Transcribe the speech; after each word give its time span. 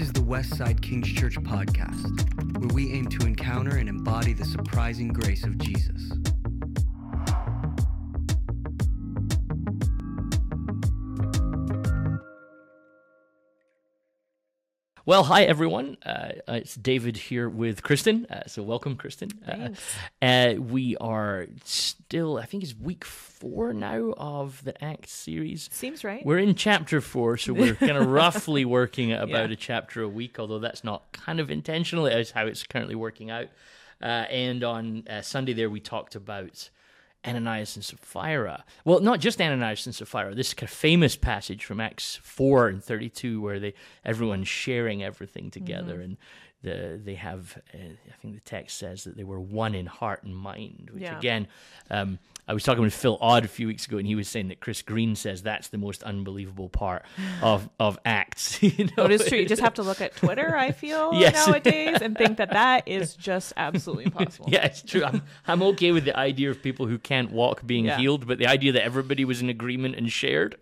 This 0.00 0.08
is 0.08 0.14
the 0.14 0.20
Westside 0.20 0.80
Kings 0.80 1.12
Church 1.12 1.36
podcast, 1.42 2.56
where 2.56 2.74
we 2.74 2.90
aim 2.94 3.04
to 3.08 3.26
encounter 3.26 3.76
and 3.76 3.86
embody 3.86 4.32
the 4.32 4.46
surprising 4.46 5.08
grace 5.08 5.44
of 5.44 5.58
Jesus. 5.58 6.12
Well, 15.10 15.24
hi 15.24 15.42
everyone. 15.42 15.96
Uh, 16.06 16.34
it's 16.46 16.76
David 16.76 17.16
here 17.16 17.48
with 17.48 17.82
Christin. 17.82 18.30
Uh, 18.30 18.46
so 18.46 18.62
welcome, 18.62 18.94
Christin. 18.94 19.32
Uh, 19.44 19.74
uh, 20.24 20.54
we 20.62 20.96
are 20.98 21.48
still, 21.64 22.38
I 22.38 22.46
think 22.46 22.62
it's 22.62 22.76
week 22.78 23.04
four 23.04 23.74
now 23.74 24.14
of 24.16 24.62
the 24.62 24.84
Act 24.84 25.08
series. 25.08 25.68
Seems 25.72 26.04
right. 26.04 26.24
We're 26.24 26.38
in 26.38 26.54
chapter 26.54 27.00
four, 27.00 27.38
so 27.38 27.52
we're 27.52 27.74
kind 27.74 27.96
of 27.96 28.06
roughly 28.20 28.64
working 28.64 29.10
at 29.10 29.24
about 29.24 29.48
Yeah. 29.48 29.54
a 29.54 29.56
chapter 29.56 30.00
a 30.02 30.08
week, 30.08 30.38
although 30.38 30.60
that's 30.60 30.84
not 30.84 31.10
kind 31.10 31.40
of 31.40 31.50
intentional. 31.50 32.06
It 32.06 32.16
is 32.16 32.30
how 32.30 32.46
it's 32.46 32.62
currently 32.62 32.94
working 32.94 33.32
out. 33.32 33.48
Uh, 34.00 34.04
and 34.30 34.62
on 34.62 35.08
uh, 35.10 35.22
Sunday 35.22 35.54
there, 35.54 35.68
we 35.70 35.80
talked 35.80 36.14
about 36.14 36.70
Ananias 37.26 37.76
and 37.76 37.84
Sapphira. 37.84 38.64
Well, 38.84 39.00
not 39.00 39.20
just 39.20 39.40
Ananias 39.40 39.86
and 39.86 39.94
Sapphira. 39.94 40.34
This 40.34 40.54
kind 40.54 40.68
of 40.68 40.74
famous 40.74 41.16
passage 41.16 41.64
from 41.64 41.80
Acts 41.80 42.18
four 42.22 42.68
and 42.68 42.82
thirty 42.82 43.08
two, 43.10 43.40
where 43.40 43.60
they 43.60 43.74
everyone's 44.04 44.48
sharing 44.48 45.02
everything 45.02 45.50
together, 45.50 45.94
Mm-hmm. 45.94 46.02
and 46.02 46.16
the, 46.62 47.00
they 47.02 47.14
have. 47.14 47.56
Uh, 47.74 47.78
I 47.78 48.16
think 48.20 48.34
the 48.34 48.40
text 48.40 48.78
says 48.78 49.04
that 49.04 49.16
they 49.16 49.24
were 49.24 49.40
one 49.40 49.74
in 49.74 49.86
heart 49.86 50.22
and 50.24 50.36
mind. 50.36 50.90
Which 50.92 51.02
Yeah. 51.04 51.18
again, 51.18 51.48
um, 51.90 52.18
I 52.48 52.52
was 52.52 52.64
talking 52.64 52.82
with 52.82 52.92
Phil 52.94 53.16
Odd 53.20 53.44
a 53.44 53.48
few 53.48 53.66
weeks 53.68 53.86
ago, 53.86 53.96
and 53.98 54.06
he 54.06 54.14
was 54.16 54.28
saying 54.28 54.48
that 54.48 54.58
Chris 54.60 54.82
Green 54.82 55.14
says 55.14 55.42
that's 55.42 55.68
the 55.68 55.78
most 55.78 56.02
unbelievable 56.02 56.68
part 56.68 57.04
of 57.42 57.68
of 57.78 57.98
Acts. 58.04 58.60
you 58.62 58.88
know, 58.96 59.04
it 59.04 59.12
is 59.12 59.26
true. 59.26 59.38
You 59.38 59.46
just 59.46 59.62
have 59.62 59.74
to 59.74 59.82
look 59.82 60.00
at 60.00 60.16
Twitter, 60.16 60.56
I 60.56 60.72
feel, 60.72 61.12
Yes. 61.14 61.46
nowadays, 61.46 62.02
and 62.02 62.16
think 62.18 62.38
that 62.38 62.50
that 62.50 62.86
is 62.88 63.14
just 63.14 63.52
absolutely 63.56 64.06
impossible. 64.06 64.48
Yeah, 64.50 64.64
it's 64.66 64.82
true. 64.82 65.04
I'm, 65.04 65.22
I'm 65.46 65.62
okay 65.62 65.92
with 65.92 66.04
the 66.04 66.16
idea 66.16 66.50
of 66.50 66.62
people 66.62 66.86
who 66.86 66.98
can't 66.98 67.30
walk 67.30 67.66
being 67.66 67.84
Yeah. 67.86 67.98
healed, 67.98 68.26
but 68.26 68.38
the 68.38 68.46
idea 68.46 68.72
that 68.72 68.82
everybody 68.84 69.24
was 69.24 69.40
in 69.40 69.48
agreement 69.48 69.94
and 69.96 70.10
shared. 70.12 70.56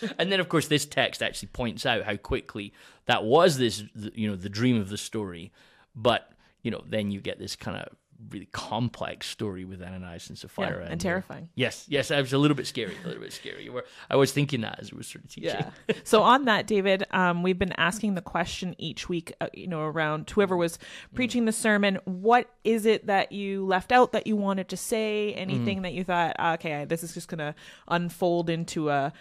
and 0.18 0.32
then, 0.32 0.40
of 0.40 0.48
course, 0.48 0.68
this 0.68 0.86
text 0.86 1.22
actually 1.22 1.48
points 1.48 1.86
out 1.86 2.04
how 2.04 2.16
quickly 2.16 2.72
that 3.06 3.24
was 3.24 3.58
this, 3.58 3.84
you 4.14 4.28
know, 4.28 4.36
the 4.36 4.48
dream 4.48 4.80
of 4.80 4.88
the 4.88 4.98
story. 4.98 5.52
But 5.94 6.30
you 6.62 6.70
know, 6.70 6.82
then 6.86 7.10
you 7.10 7.20
get 7.20 7.38
this 7.38 7.56
kind 7.56 7.76
of 7.76 7.94
really 8.30 8.48
complex 8.52 9.28
story 9.28 9.64
with 9.64 9.80
Ananias 9.80 10.28
and 10.28 10.36
Sapphira, 10.36 10.84
and 10.84 10.94
uh, 10.94 10.96
terrifying. 10.96 11.48
yes, 11.54 11.86
yes, 11.88 12.10
it 12.10 12.20
was 12.20 12.32
a 12.32 12.38
little 12.38 12.56
bit 12.56 12.66
scary, 12.66 12.96
a 13.04 13.06
little 13.06 13.22
bit 13.22 13.32
scary. 13.32 13.64
You 13.64 13.72
were, 13.72 13.84
I 14.10 14.16
was 14.16 14.32
thinking 14.32 14.62
that 14.62 14.80
as 14.80 14.92
we 14.92 14.96
were 14.96 15.02
sort 15.04 15.24
of 15.24 15.30
teaching. 15.30 15.50
Yeah. 15.50 15.70
so 16.04 16.22
on 16.22 16.44
that, 16.46 16.66
David, 16.66 17.04
um, 17.12 17.42
we've 17.42 17.58
been 17.58 17.74
asking 17.78 18.16
the 18.16 18.20
question 18.20 18.74
each 18.76 19.08
week, 19.08 19.32
uh, 19.40 19.48
you 19.54 19.68
know, 19.68 19.82
around 19.82 20.28
whoever 20.30 20.56
was 20.56 20.78
preaching 21.14 21.44
the 21.44 21.52
sermon, 21.52 21.98
what 22.04 22.50
is 22.64 22.86
it 22.86 23.06
that 23.06 23.30
you 23.30 23.64
left 23.64 23.92
out 23.92 24.12
that 24.12 24.26
you 24.26 24.36
wanted 24.36 24.68
to 24.68 24.76
say? 24.76 25.32
Anything 25.34 25.82
that 25.82 25.92
you 25.92 26.02
thought, 26.02 26.34
"Ah, 26.38 26.54
okay, 26.54 26.84
this 26.84 27.04
is 27.04 27.14
just 27.14 27.28
going 27.28 27.38
to 27.38 27.54
unfold 27.86 28.50
into 28.50 28.90
a, 28.90 29.12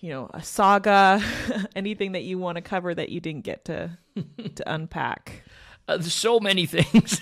you 0.00 0.10
know, 0.10 0.30
a 0.32 0.42
saga? 0.42 1.22
Anything 1.76 2.12
that 2.12 2.22
you 2.22 2.38
want 2.38 2.56
to 2.56 2.62
cover 2.62 2.94
that 2.94 3.10
you 3.10 3.20
didn't 3.20 3.44
get 3.44 3.66
to 3.66 3.98
to 4.54 4.72
unpack? 4.72 5.42
Uh, 5.86 5.96
there's 5.96 6.14
so 6.14 6.40
many 6.40 6.66
things. 6.66 7.20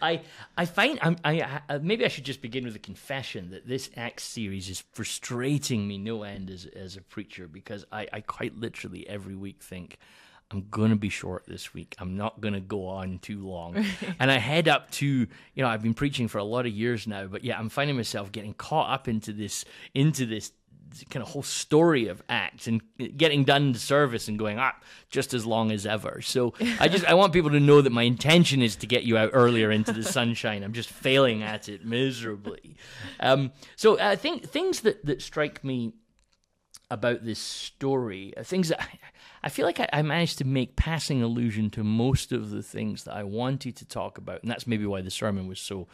I 0.00 0.22
I 0.56 0.64
find 0.66 0.98
I'm, 1.00 1.16
I 1.24 1.60
uh, 1.68 1.78
maybe 1.80 2.04
I 2.04 2.08
should 2.08 2.24
just 2.24 2.42
begin 2.42 2.64
with 2.64 2.76
a 2.76 2.80
confession 2.80 3.50
that 3.50 3.66
this 3.66 3.90
Acts 3.96 4.24
series 4.24 4.68
is 4.68 4.84
frustrating 4.92 5.86
me 5.86 5.98
no 5.98 6.24
end 6.24 6.50
as 6.50 6.66
as 6.66 6.96
a 6.96 7.02
preacher 7.02 7.48
because 7.48 7.84
I, 7.92 8.08
I 8.12 8.20
quite 8.20 8.58
literally 8.58 9.08
every 9.08 9.34
week 9.36 9.62
think 9.62 9.98
I'm 10.50 10.66
gonna 10.70 10.96
be 10.96 11.08
short 11.08 11.44
this 11.46 11.72
week. 11.72 11.94
I'm 11.98 12.16
not 12.16 12.40
gonna 12.40 12.60
go 12.60 12.86
on 12.86 13.20
too 13.20 13.46
long, 13.46 13.84
and 14.18 14.30
I 14.30 14.38
head 14.38 14.68
up 14.68 14.90
to 14.92 15.06
you 15.06 15.28
know 15.56 15.68
I've 15.68 15.82
been 15.82 15.94
preaching 15.94 16.28
for 16.28 16.38
a 16.38 16.44
lot 16.44 16.66
of 16.66 16.72
years 16.72 17.06
now, 17.06 17.26
but 17.26 17.44
yeah 17.44 17.58
I'm 17.58 17.68
finding 17.68 17.96
myself 17.96 18.32
getting 18.32 18.54
caught 18.54 18.90
up 18.90 19.08
into 19.08 19.32
this 19.32 19.64
into 19.94 20.26
this 20.26 20.52
kind 21.10 21.22
of 21.22 21.30
whole 21.30 21.42
story 21.42 22.08
of 22.08 22.22
acts 22.28 22.66
and 22.66 22.82
getting 23.16 23.44
done 23.44 23.72
the 23.72 23.78
service 23.78 24.28
and 24.28 24.38
going 24.38 24.58
up 24.58 24.82
just 25.10 25.34
as 25.34 25.46
long 25.46 25.70
as 25.70 25.86
ever. 25.86 26.20
So 26.22 26.54
I 26.80 26.88
just 26.88 27.04
I 27.04 27.14
want 27.14 27.32
people 27.32 27.50
to 27.50 27.60
know 27.60 27.80
that 27.80 27.90
my 27.90 28.02
intention 28.02 28.62
is 28.62 28.76
to 28.76 28.86
get 28.86 29.04
you 29.04 29.16
out 29.16 29.30
earlier 29.32 29.70
into 29.70 29.92
the 29.92 30.02
sunshine. 30.02 30.62
I'm 30.62 30.72
just 30.72 30.90
failing 30.90 31.42
at 31.42 31.68
it 31.68 31.84
miserably. 31.84 32.76
Um, 33.20 33.52
so 33.76 33.98
I 33.98 34.16
think 34.16 34.48
things 34.48 34.80
that 34.80 35.04
that 35.06 35.22
strike 35.22 35.64
me 35.64 35.94
about 36.92 37.24
this 37.24 37.38
story, 37.38 38.34
uh, 38.36 38.42
things 38.42 38.68
that 38.68 38.86
I, 39.42 39.48
feel 39.48 39.64
like 39.64 39.80
I, 39.80 39.88
I 39.92 40.02
managed 40.02 40.38
to 40.38 40.44
make 40.44 40.76
passing 40.76 41.22
allusion 41.22 41.70
to 41.70 41.82
most 41.82 42.32
of 42.32 42.50
the 42.50 42.62
things 42.62 43.04
that 43.04 43.14
I 43.14 43.24
wanted 43.24 43.76
to 43.76 43.86
talk 43.86 44.18
about, 44.18 44.42
and 44.42 44.50
that's 44.50 44.66
maybe 44.66 44.84
why 44.84 45.00
the 45.00 45.10
sermon 45.10 45.48
was 45.48 45.58
so 45.58 45.88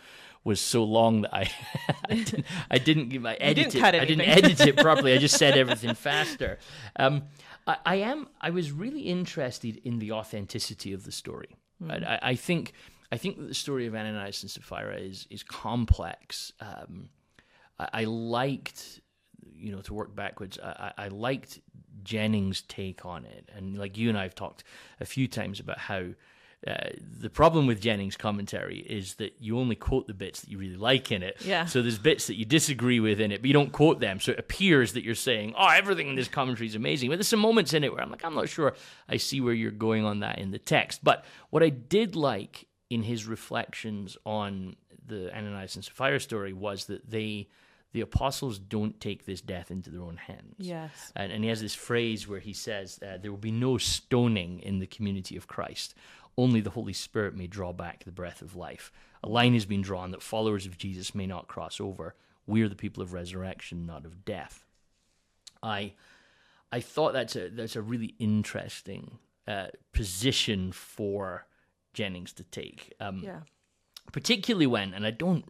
was 0.44 0.60
so 0.60 0.82
long 0.82 1.22
that 1.22 1.34
I 1.34 1.50
I 2.10 2.14
didn't, 2.14 2.46
I 2.70 2.78
didn't 2.78 3.08
give 3.10 3.24
I 3.24 3.34
edited 3.34 3.80
cut 3.80 3.94
I 3.94 4.04
didn't 4.04 4.28
edit 4.28 4.60
it 4.60 4.76
properly. 4.76 5.12
I 5.12 5.18
just 5.18 5.38
said 5.38 5.56
everything 5.56 5.94
faster. 5.94 6.58
Um, 6.96 7.24
I, 7.66 7.76
I 7.86 7.94
am 7.96 8.28
I 8.40 8.50
was 8.50 8.72
really 8.72 9.02
interested 9.02 9.80
in 9.84 10.00
the 10.00 10.12
authenticity 10.12 10.92
of 10.92 11.04
the 11.04 11.12
story. 11.12 11.56
I, 11.88 11.94
I, 11.94 12.18
I 12.22 12.34
think 12.34 12.72
I 13.12 13.18
think 13.18 13.38
that 13.38 13.46
the 13.46 13.54
story 13.54 13.86
of 13.86 13.94
Ananias 13.94 14.42
and 14.42 14.50
Sapphira 14.50 14.96
is 14.96 15.28
is 15.30 15.44
complex. 15.44 16.52
Um, 16.60 17.10
I, 17.78 17.88
I 17.92 18.04
liked, 18.04 19.00
you 19.56 19.72
know, 19.72 19.80
to 19.82 19.94
work 19.94 20.14
backwards. 20.14 20.58
I, 20.62 20.92
I 20.98 21.04
I 21.04 21.08
liked 21.08 21.60
Jennings' 22.02 22.62
take 22.62 23.04
on 23.04 23.24
it, 23.24 23.48
and 23.54 23.78
like 23.78 23.96
you 23.96 24.08
and 24.08 24.18
I 24.18 24.22
have 24.22 24.34
talked 24.34 24.64
a 25.00 25.04
few 25.04 25.28
times 25.28 25.60
about 25.60 25.78
how. 25.78 26.08
Uh, 26.66 26.88
the 27.20 27.30
problem 27.30 27.68
with 27.68 27.80
Jennings' 27.80 28.16
commentary 28.16 28.78
is 28.80 29.14
that 29.14 29.32
you 29.38 29.60
only 29.60 29.76
quote 29.76 30.08
the 30.08 30.12
bits 30.12 30.40
that 30.40 30.50
you 30.50 30.58
really 30.58 30.76
like 30.76 31.12
in 31.12 31.22
it. 31.22 31.36
Yeah. 31.44 31.66
So 31.66 31.82
there's 31.82 32.00
bits 32.00 32.26
that 32.26 32.34
you 32.34 32.44
disagree 32.44 32.98
with 32.98 33.20
in 33.20 33.30
it, 33.30 33.40
but 33.40 33.46
you 33.46 33.52
don't 33.52 33.70
quote 33.70 34.00
them. 34.00 34.18
So 34.18 34.32
it 34.32 34.40
appears 34.40 34.94
that 34.94 35.04
you're 35.04 35.14
saying, 35.14 35.54
"Oh, 35.56 35.68
everything 35.68 36.08
in 36.08 36.16
this 36.16 36.26
commentary 36.26 36.66
is 36.66 36.74
amazing." 36.74 37.10
But 37.10 37.16
there's 37.16 37.28
some 37.28 37.38
moments 37.38 37.74
in 37.74 37.84
it 37.84 37.92
where 37.92 38.02
I'm 38.02 38.10
like, 38.10 38.24
"I'm 38.24 38.34
not 38.34 38.48
sure 38.48 38.74
I 39.08 39.18
see 39.18 39.40
where 39.40 39.54
you're 39.54 39.70
going 39.70 40.04
on 40.04 40.18
that 40.18 40.40
in 40.40 40.50
the 40.50 40.58
text." 40.58 41.04
But 41.04 41.24
what 41.50 41.62
I 41.62 41.68
did 41.68 42.16
like 42.16 42.66
in 42.90 43.04
his 43.04 43.26
reflections 43.26 44.16
on 44.26 44.74
the 45.06 45.32
Ananias 45.32 45.76
and 45.76 45.84
Sapphira 45.84 46.18
story 46.18 46.52
was 46.52 46.86
that 46.86 47.08
they, 47.08 47.48
the 47.92 48.00
apostles, 48.02 48.58
don't 48.58 49.00
take 49.00 49.24
this 49.24 49.40
death 49.40 49.70
into 49.70 49.90
their 49.90 50.02
own 50.02 50.16
hands. 50.16 50.56
Yes. 50.58 51.12
And, 51.16 51.32
and 51.32 51.42
he 51.42 51.48
has 51.50 51.60
this 51.60 51.74
phrase 51.74 52.28
where 52.28 52.40
he 52.40 52.52
says, 52.52 52.98
uh, 53.02 53.16
There 53.16 53.30
will 53.30 53.38
be 53.38 53.50
no 53.50 53.78
stoning 53.78 54.60
in 54.60 54.78
the 54.78 54.86
community 54.86 55.36
of 55.36 55.46
Christ. 55.46 55.94
Only 56.36 56.60
the 56.60 56.70
Holy 56.70 56.92
Spirit 56.92 57.34
may 57.34 57.46
draw 57.46 57.72
back 57.72 58.04
the 58.04 58.12
breath 58.12 58.42
of 58.42 58.54
life. 58.54 58.92
A 59.24 59.28
line 59.28 59.54
has 59.54 59.64
been 59.66 59.82
drawn 59.82 60.10
that 60.12 60.22
followers 60.22 60.66
of 60.66 60.78
Jesus 60.78 61.14
may 61.14 61.26
not 61.26 61.48
cross 61.48 61.80
over. 61.80 62.14
We 62.46 62.62
are 62.62 62.68
the 62.68 62.76
people 62.76 63.02
of 63.02 63.12
resurrection, 63.12 63.86
not 63.86 64.04
of 64.04 64.24
death. 64.24 64.64
I 65.62 65.94
I 66.70 66.80
thought 66.80 67.12
that's 67.14 67.34
a 67.36 67.48
that's 67.48 67.74
a 67.76 67.82
really 67.82 68.14
interesting 68.18 69.18
uh, 69.48 69.68
position 69.92 70.70
for 70.72 71.46
Jennings 71.94 72.32
to 72.34 72.44
take. 72.44 72.92
Um, 73.00 73.20
Yeah. 73.24 73.40
particularly 74.12 74.66
when, 74.66 74.94
and 74.94 75.04
I 75.06 75.10
don't, 75.10 75.44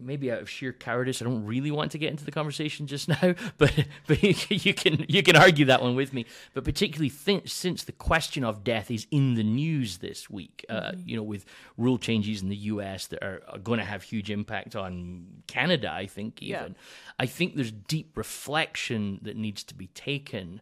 maybe 0.00 0.30
out 0.32 0.40
of 0.40 0.50
sheer 0.50 0.72
cowardice, 0.72 1.20
I 1.20 1.24
don't 1.24 1.44
really 1.44 1.70
want 1.70 1.92
to 1.92 1.98
get 1.98 2.10
into 2.10 2.24
the 2.24 2.32
conversation 2.32 2.86
just 2.86 3.08
now, 3.22 3.34
but 3.58 3.86
but 4.06 4.22
you 4.50 4.74
can 4.74 5.04
you 5.08 5.22
can 5.22 5.36
argue 5.36 5.66
that 5.66 5.82
one 5.82 5.94
with 5.94 6.12
me. 6.12 6.26
But 6.54 6.64
particularly 6.64 7.10
th- 7.10 7.50
since 7.50 7.84
the 7.84 7.92
question 7.92 8.44
of 8.44 8.64
death 8.64 8.90
is 8.90 9.06
in 9.10 9.34
the 9.34 9.44
news 9.44 9.98
this 9.98 10.28
week, 10.30 10.64
uh, 10.68 10.92
you 11.04 11.16
know, 11.16 11.22
with 11.22 11.44
rule 11.76 11.98
changes 11.98 12.42
in 12.42 12.48
the 12.48 12.56
U.S. 12.56 13.06
that 13.08 13.22
are, 13.22 13.42
are 13.48 13.58
going 13.58 13.78
to 13.78 13.84
have 13.84 14.02
huge 14.02 14.30
impact 14.30 14.76
on 14.76 15.26
Canada, 15.46 15.90
I 15.92 16.06
think 16.06 16.42
even. 16.42 16.76
I 17.18 17.26
think 17.26 17.54
there's 17.54 17.72
deep 17.72 18.16
reflection 18.16 19.20
that 19.22 19.36
needs 19.36 19.62
to 19.64 19.74
be 19.74 19.88
taken 19.88 20.60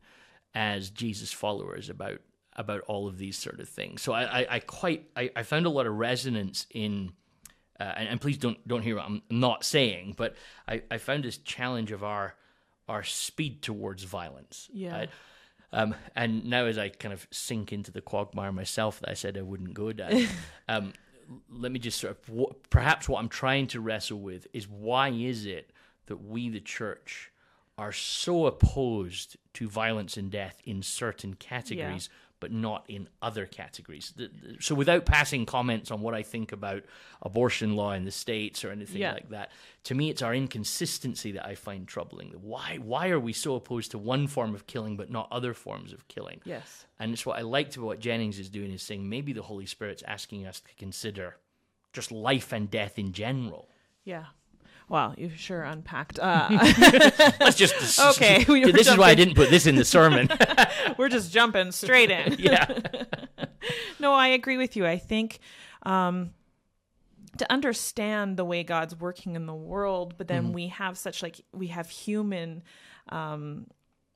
as 0.55 0.91
Jesus 0.91 1.33
followers 1.33 1.89
about 1.89 2.21
about 2.59 2.81
all 2.89 3.07
of 3.07 3.19
these 3.19 3.39
sort 3.39 3.61
of 3.61 3.69
things. 3.69 4.03
So 4.03 4.13
I, 4.13 4.41
I, 4.41 4.47
I 4.51 4.59
quite 4.59 5.09
I, 5.17 5.31
I 5.37 5.43
found 5.45 5.65
a 5.65 5.71
lot 5.71 5.87
of 5.87 5.95
resonance 5.95 6.67
in 6.75 7.13
uh, 7.81 7.93
and, 7.97 8.09
and 8.09 8.21
please 8.21 8.39
don't 8.39 8.67
don't 8.67 8.83
hear 8.83 8.97
what 8.97 9.05
I'm 9.05 9.23
not 9.31 9.65
saying, 9.65 10.15
but 10.17 10.35
I, 10.67 10.83
I 10.91 10.99
found 10.99 11.25
this 11.25 11.39
challenge 11.39 11.93
of 11.93 12.03
our 12.03 12.35
our 12.89 13.03
speed 13.03 13.63
towards 13.63 14.05
violence. 14.05 14.69
Yeah. 14.73 14.93
right? 14.93 15.11
Um, 15.73 15.95
and 16.17 16.47
now 16.47 16.65
as 16.65 16.79
I 16.79 16.89
kind 16.89 17.13
of 17.13 17.27
sink 17.31 17.73
into 17.73 17.91
the 17.91 18.01
quagmire 18.01 18.53
myself 18.53 19.01
that 19.01 19.11
I 19.11 19.15
said 19.15 19.37
I 19.37 19.43
wouldn't 19.43 19.75
go 19.75 19.93
down, 19.93 20.27
um, 20.69 20.95
let 21.51 21.71
me 21.71 21.79
just 21.79 22.01
sort 22.01 22.17
of 22.17 22.35
wh- 22.35 22.71
perhaps 22.71 23.09
what 23.09 23.19
I'm 23.19 23.29
trying 23.29 23.67
to 23.69 23.81
wrestle 23.81 24.19
with 24.19 24.47
is 24.55 24.67
why 24.67 25.11
is 25.11 25.45
it 25.45 25.71
that 26.07 26.25
we 26.25 26.49
the 26.49 26.61
church 26.61 27.31
are 27.77 27.93
so 27.93 28.47
opposed 28.47 29.37
to 29.55 29.69
violence 29.69 30.17
and 30.17 30.31
death 30.31 30.61
in 30.65 30.83
certain 30.83 31.35
categories, 31.35 32.09
but 32.41 32.53
not 32.53 32.85
in 32.89 33.09
other 33.21 33.47
categories. 33.47 34.13
So, 34.61 34.75
without 34.75 35.05
passing 35.07 35.45
comments 35.47 35.91
on 35.91 36.01
what 36.01 36.15
I 36.15 36.23
think 36.23 36.53
about 36.53 36.85
abortion 37.23 37.75
law 37.77 37.93
in 37.93 38.05
the 38.05 38.11
states 38.11 38.65
or 38.65 38.71
anything 38.71 39.01
Yeah. 39.01 39.13
like 39.15 39.31
that, 39.31 39.51
to 39.85 39.95
me, 39.95 40.11
it's 40.11 40.23
our 40.23 40.35
inconsistency 40.35 41.33
that 41.33 41.47
I 41.47 41.55
find 41.55 41.87
troubling. 41.89 42.31
Why? 42.41 42.79
Why 42.81 43.09
are 43.11 43.21
we 43.21 43.33
so 43.33 43.55
opposed 43.55 43.91
to 43.93 43.99
one 43.99 44.27
form 44.27 44.55
of 44.55 44.67
killing 44.67 44.97
but 44.97 45.11
not 45.11 45.29
other 45.31 45.55
forms 45.55 45.93
of 45.93 46.07
killing? 46.09 46.41
Yes. 46.45 46.87
And 46.99 47.13
it's 47.13 47.25
what 47.27 47.39
I 47.39 47.43
liked 47.43 47.77
about 47.77 47.87
what 47.87 48.01
Jennings 48.01 48.39
is 48.39 48.49
doing 48.51 48.71
is 48.73 48.83
saying 48.83 49.09
maybe 49.09 49.33
the 49.33 49.43
Holy 49.43 49.67
Spirit's 49.67 50.03
asking 50.07 50.47
us 50.47 50.61
to 50.61 50.75
consider 50.77 51.37
just 51.93 52.13
life 52.13 52.53
and 52.53 52.71
death 52.71 52.99
in 52.99 53.13
general. 53.13 53.69
Yeah. 54.05 54.27
Wow, 54.89 55.15
you've 55.19 55.37
sure 55.37 55.63
unpacked. 55.63 56.19
Uh, 56.19 56.49
Let's 57.41 57.57
just 57.57 58.01
Okay, 58.17 58.45
we 58.49 58.71
this 58.73 58.89
is 58.89 58.97
why 58.97 59.11
I 59.11 59.15
didn't 59.15 59.35
put 59.35 59.51
this 59.51 59.67
in 59.67 59.77
the 59.77 59.85
sermon. 59.85 60.29
we're 60.99 61.11
just 61.11 61.33
jumping 61.33 61.73
straight 61.73 62.11
in. 62.11 62.37
yeah, 62.39 62.67
No, 64.01 64.15
I 64.15 64.29
agree 64.29 64.57
with 64.57 64.77
you. 64.77 64.87
I 64.87 64.97
think 64.97 65.41
um, 65.83 66.31
to 67.37 67.51
understand 67.53 68.37
the 68.37 68.45
way 68.45 68.65
God's 68.65 68.99
working 68.99 69.37
in 69.37 69.47
the 69.47 69.55
world, 69.55 70.15
but 70.17 70.27
then 70.29 70.53
we 70.53 70.69
have 70.69 70.97
such 70.97 71.23
like 71.23 71.41
we 71.53 71.67
have 71.69 71.91
human 71.91 72.63
um, 73.11 73.67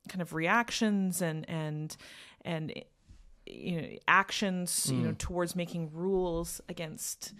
kind 0.08 0.22
of 0.22 0.32
reactions 0.32 1.20
and 1.20 1.48
and 1.48 1.96
and 2.44 2.72
you 3.46 3.80
know 3.80 3.88
actions 4.08 4.90
you 4.90 4.98
know 5.00 5.14
towards 5.18 5.54
making 5.54 5.90
rules 5.92 6.60
against 6.68 7.34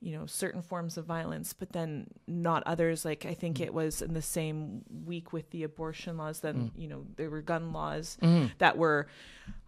you 0.00 0.16
know 0.16 0.26
certain 0.26 0.62
forms 0.62 0.96
of 0.96 1.04
violence 1.04 1.52
but 1.52 1.72
then 1.72 2.06
not 2.26 2.62
others. 2.66 3.04
Like 3.04 3.26
i 3.26 3.34
think 3.34 3.58
mm. 3.58 3.64
it 3.66 3.74
was 3.74 4.02
in 4.02 4.14
the 4.14 4.22
same 4.22 4.82
week 5.04 5.32
with 5.32 5.50
the 5.50 5.62
abortion 5.62 6.16
laws 6.16 6.40
then 6.40 6.56
mm. 6.56 6.70
you 6.76 6.88
know 6.88 7.04
there 7.16 7.30
were 7.30 7.42
gun 7.42 7.72
laws 7.72 8.18
mm. 8.22 8.50
that 8.58 8.76
were 8.76 9.08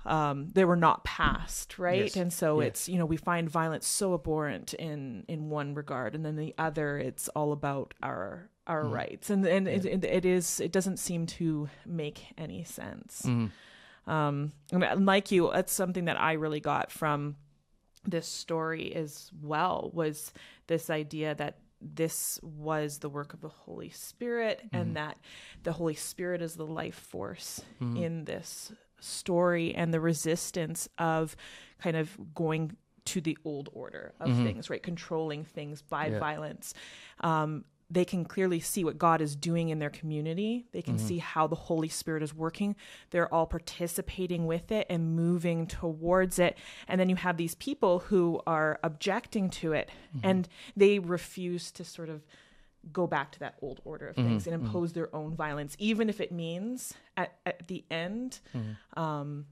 um 0.04 0.48
they 0.54 0.64
were 0.64 0.76
not 0.76 1.04
passed 1.04 1.78
right? 1.78 2.04
Yes. 2.04 2.16
and 2.16 2.32
so 2.32 2.60
Yes. 2.60 2.68
it's 2.68 2.88
you 2.88 2.98
know 2.98 3.06
we 3.06 3.16
find 3.16 3.48
violence 3.48 3.86
so 3.86 4.14
abhorrent 4.14 4.74
in 4.74 5.24
in 5.28 5.50
one 5.50 5.74
regard 5.74 6.14
and 6.14 6.24
then 6.24 6.36
the 6.36 6.54
other 6.58 6.98
it's 6.98 7.28
all 7.30 7.52
about 7.52 7.94
our 8.02 8.50
our 8.68 8.84
rights. 8.84 9.30
And 9.30 9.44
and 9.46 9.66
it, 9.66 9.86
it, 9.86 10.04
it 10.04 10.24
is 10.24 10.60
it 10.60 10.72
doesn't 10.72 10.98
seem 10.98 11.26
to 11.26 11.68
make 11.86 12.26
any 12.36 12.64
sense. 12.64 13.22
Mm-hmm. 13.24 14.10
Um 14.10 14.52
and 14.72 14.84
uh, 14.84 14.96
like 14.98 15.30
you 15.30 15.50
that's 15.52 15.72
something 15.72 16.06
that 16.06 16.18
i 16.20 16.32
really 16.32 16.60
got 16.60 16.90
from 16.90 17.36
this 18.04 18.26
story 18.26 18.94
as 18.94 19.30
well 19.42 19.90
was 19.92 20.32
this 20.66 20.90
idea 20.90 21.34
that 21.34 21.58
this 21.80 22.40
was 22.42 22.98
the 22.98 23.08
work 23.08 23.34
of 23.34 23.40
the 23.40 23.48
Holy 23.48 23.90
Spirit 23.90 24.62
and 24.72 24.86
mm-hmm. 24.86 24.94
that 24.94 25.18
the 25.62 25.72
Holy 25.72 25.94
Spirit 25.94 26.42
is 26.42 26.56
the 26.56 26.66
life 26.66 26.96
force 26.96 27.60
mm-hmm. 27.80 27.96
in 27.96 28.24
this 28.24 28.72
story 29.00 29.74
and 29.74 29.94
the 29.94 30.00
resistance 30.00 30.88
of 30.98 31.36
kind 31.78 31.96
of 31.96 32.16
going 32.34 32.76
to 33.04 33.20
the 33.20 33.38
old 33.44 33.70
order 33.72 34.12
of 34.20 34.30
mm-hmm. 34.30 34.44
things, 34.44 34.68
right? 34.68 34.82
Controlling 34.82 35.44
things 35.44 35.82
by 35.82 36.08
Yeah. 36.08 36.18
violence. 36.18 36.74
Um, 37.20 37.64
they 37.90 38.04
can 38.04 38.24
clearly 38.24 38.60
see 38.60 38.84
what 38.84 38.98
God 38.98 39.20
is 39.20 39.34
doing 39.34 39.70
in 39.70 39.78
their 39.78 39.90
community. 39.90 40.66
They 40.72 40.82
can 40.82 40.96
mm-hmm. 40.96 41.06
see 41.06 41.18
how 41.18 41.46
the 41.46 41.56
Holy 41.56 41.88
Spirit 41.88 42.22
is 42.22 42.34
working. 42.34 42.76
They're 43.10 43.32
all 43.32 43.46
participating 43.46 44.46
with 44.46 44.70
it 44.70 44.86
and 44.90 45.16
moving 45.16 45.66
towards 45.66 46.38
it. 46.38 46.58
And 46.86 47.00
then 47.00 47.08
you 47.08 47.16
have 47.16 47.38
these 47.38 47.54
people 47.54 48.00
who 48.00 48.42
are 48.46 48.78
objecting 48.82 49.48
to 49.50 49.72
it 49.72 49.88
mm-hmm. 50.14 50.26
and 50.26 50.48
they 50.76 50.98
refuse 50.98 51.70
to 51.72 51.84
sort 51.84 52.10
of 52.10 52.22
go 52.92 53.06
back 53.06 53.32
to 53.32 53.38
that 53.40 53.54
old 53.62 53.80
order 53.84 54.08
of 54.08 54.16
things 54.16 54.44
mm-hmm. 54.44 54.54
and 54.54 54.66
impose 54.66 54.92
their 54.92 55.14
own 55.14 55.34
violence, 55.34 55.74
even 55.78 56.08
if 56.08 56.20
it 56.20 56.30
means 56.30 56.94
at, 57.16 57.36
at 57.44 57.66
the 57.68 57.84
end, 57.90 58.40
um, 58.96 59.46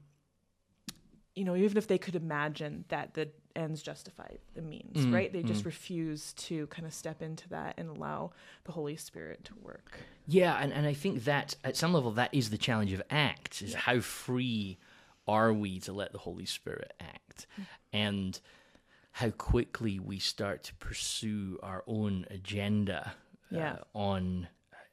you 1.35 1.43
know, 1.43 1.55
even 1.55 1.77
if 1.77 1.87
they 1.87 1.97
could 1.97 2.15
imagine 2.15 2.85
that 2.87 3.13
the 3.13 3.29
ends 3.57 3.81
justify 3.81 4.29
the 4.53 4.61
means, 4.61 4.97
mm-hmm. 4.97 5.13
right? 5.13 5.33
They 5.33 5.41
just 5.41 5.61
mm-hmm. 5.61 5.69
refuse 5.69 6.33
to 6.33 6.67
kind 6.67 6.85
of 6.85 6.93
step 6.93 7.21
into 7.21 7.49
that 7.49 7.75
and 7.77 7.89
allow 7.89 8.31
the 8.63 8.71
Holy 8.71 8.95
Spirit 8.95 9.43
to 9.45 9.53
work. 9.61 9.99
yeah, 10.27 10.57
and, 10.61 10.71
and 10.71 10.85
I 10.85 10.93
think 10.93 11.25
that 11.25 11.55
at 11.63 11.75
some 11.75 11.93
level 11.93 12.11
that 12.11 12.33
is 12.33 12.49
the 12.49 12.57
challenge 12.57 12.93
of 12.93 13.01
Acts: 13.09 13.61
is 13.61 13.73
how 13.73 13.99
free 13.99 14.77
are 15.27 15.51
we 15.51 15.79
to 15.81 15.91
let 15.91 16.13
the 16.13 16.19
Holy 16.19 16.45
Spirit 16.45 16.93
act, 16.99 17.47
mm-hmm. 17.53 17.63
and 17.91 18.39
how 19.11 19.31
quickly 19.31 19.99
we 19.99 20.19
start 20.19 20.63
to 20.63 20.75
pursue 20.75 21.59
our 21.63 21.83
own 21.87 22.25
agenda 22.29 23.13
uh, 23.51 23.57
Yeah. 23.57 23.73
uh, 23.73 23.97
on 23.97 24.47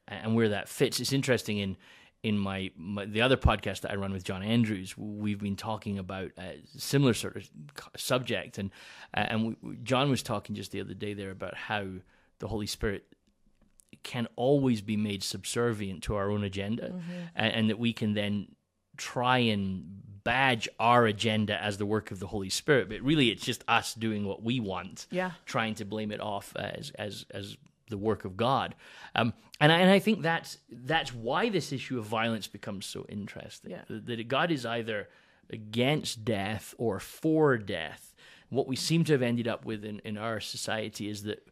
and 0.09 0.35
where 0.35 0.51
that 0.51 0.69
fits. 0.69 1.01
It's 1.01 1.13
interesting 1.13 1.59
in 1.59 1.77
in 2.25 2.39
my, 2.39 2.71
my 2.77 3.05
the 3.05 3.21
other 3.21 3.37
podcast 3.37 3.83
that 3.83 3.91
I 3.93 3.95
run 3.97 4.13
with 4.13 4.25
John 4.25 4.43
Andrews. 4.43 4.97
We've 4.97 5.39
been 5.39 5.57
talking 5.57 5.99
about 5.99 6.31
a 6.39 6.61
similar 6.77 7.15
sort 7.15 7.37
of 7.37 7.49
subject, 7.97 8.59
and 8.59 8.71
uh, 9.17 9.27
and 9.29 9.57
we, 9.63 9.77
John 9.85 10.11
was 10.11 10.23
talking 10.23 10.57
just 10.57 10.73
the 10.73 10.81
other 10.81 10.95
day 10.95 11.15
there 11.15 11.31
about 11.31 11.55
how 11.55 11.87
the 12.39 12.49
Holy 12.49 12.67
Spirit 12.67 13.05
can 14.03 14.27
always 14.37 14.81
be 14.81 14.97
made 14.97 15.23
subservient 15.23 16.03
to 16.05 16.15
our 16.17 16.31
own 16.31 16.43
agenda, 16.45 16.95
and, 17.37 17.55
and 17.55 17.71
that 17.71 17.79
we 17.79 17.93
can 17.93 18.15
then 18.15 18.49
try 18.97 19.39
and 19.39 19.85
badge 20.25 20.67
our 20.81 21.05
agenda 21.05 21.63
as 21.63 21.77
the 21.77 21.85
work 21.87 22.11
of 22.11 22.19
the 22.21 22.27
Holy 22.29 22.49
Spirit, 22.49 22.89
but 22.89 23.01
really 23.03 23.29
it's 23.31 23.45
just 23.45 23.63
us 23.69 23.93
doing 23.93 24.25
what 24.27 24.43
we 24.43 24.59
want 24.61 25.07
Yeah. 25.11 25.33
trying 25.45 25.75
to 25.75 25.85
blame 25.85 26.11
it 26.11 26.21
off 26.21 26.57
as 26.57 26.91
as 26.93 27.27
as 27.31 27.57
the 27.95 27.99
work 28.11 28.25
of 28.25 28.37
God. 28.37 28.75
Um, 29.15 29.33
and 29.61 29.71
I, 29.71 29.79
and 29.79 29.91
I 29.91 30.01
think 30.01 30.23
that's 30.23 30.59
that's 30.71 31.15
why 31.15 31.49
this 31.49 31.73
issue 31.73 31.97
of 32.01 32.05
violence 32.07 32.49
becomes 32.49 32.87
so 32.87 33.07
interesting. 33.09 33.71
Yeah. 33.71 33.83
That, 33.89 34.07
that 34.07 34.29
God 34.29 34.51
is 34.51 34.67
either 34.67 35.09
against 35.51 36.25
death 36.25 36.75
or 36.79 36.99
for 36.99 37.57
death. 37.59 38.15
What 38.49 38.67
we 38.67 38.77
seem 38.77 39.05
to 39.05 39.13
have 39.13 39.23
ended 39.23 39.47
up 39.49 39.65
with 39.65 39.85
in, 39.85 40.01
in 40.05 40.19
our 40.19 40.41
society 40.41 41.09
is 41.09 41.23
that 41.25 41.47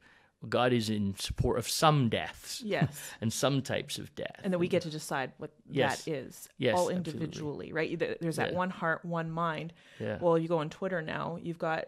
God 0.49 0.73
is 0.73 0.91
in 0.91 1.15
support 1.17 1.59
of 1.59 1.69
some 1.69 2.09
deaths 2.09 2.61
Yes. 2.65 2.91
and 3.21 3.33
some 3.33 3.63
types 3.63 3.99
of 3.99 4.13
death. 4.17 4.41
And 4.43 4.53
then 4.53 4.59
we 4.59 4.67
get 4.67 4.83
to 4.83 4.91
decide 4.91 5.31
what 5.39 5.51
Yes. 5.71 6.05
that 6.05 6.11
is, 6.11 6.49
Yes, 6.59 6.75
all 6.77 6.91
absolutely. 6.91 7.13
individually, 7.13 7.73
right? 7.73 8.19
There's 8.21 8.37
that 8.37 8.51
Yeah. 8.51 8.59
one 8.59 8.71
heart, 8.71 9.05
one 9.05 9.31
mind. 9.31 9.73
Yeah. 10.01 10.19
Well, 10.21 10.37
you 10.37 10.49
go 10.49 10.59
on 10.59 10.69
Twitter 10.71 11.01
now, 11.01 11.39
you've 11.41 11.59
got 11.61 11.85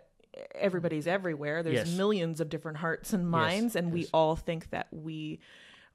everybody's 0.55 1.07
everywhere. 1.07 1.63
There's 1.63 1.89
Yes. 1.89 1.97
millions 1.97 2.41
of 2.41 2.49
different 2.49 2.79
hearts 2.79 3.13
and 3.13 3.29
minds, 3.29 3.77
and 3.77 3.93
we 3.93 4.07
all 4.13 4.37
think 4.37 4.71
that 4.71 4.89
we 4.93 5.41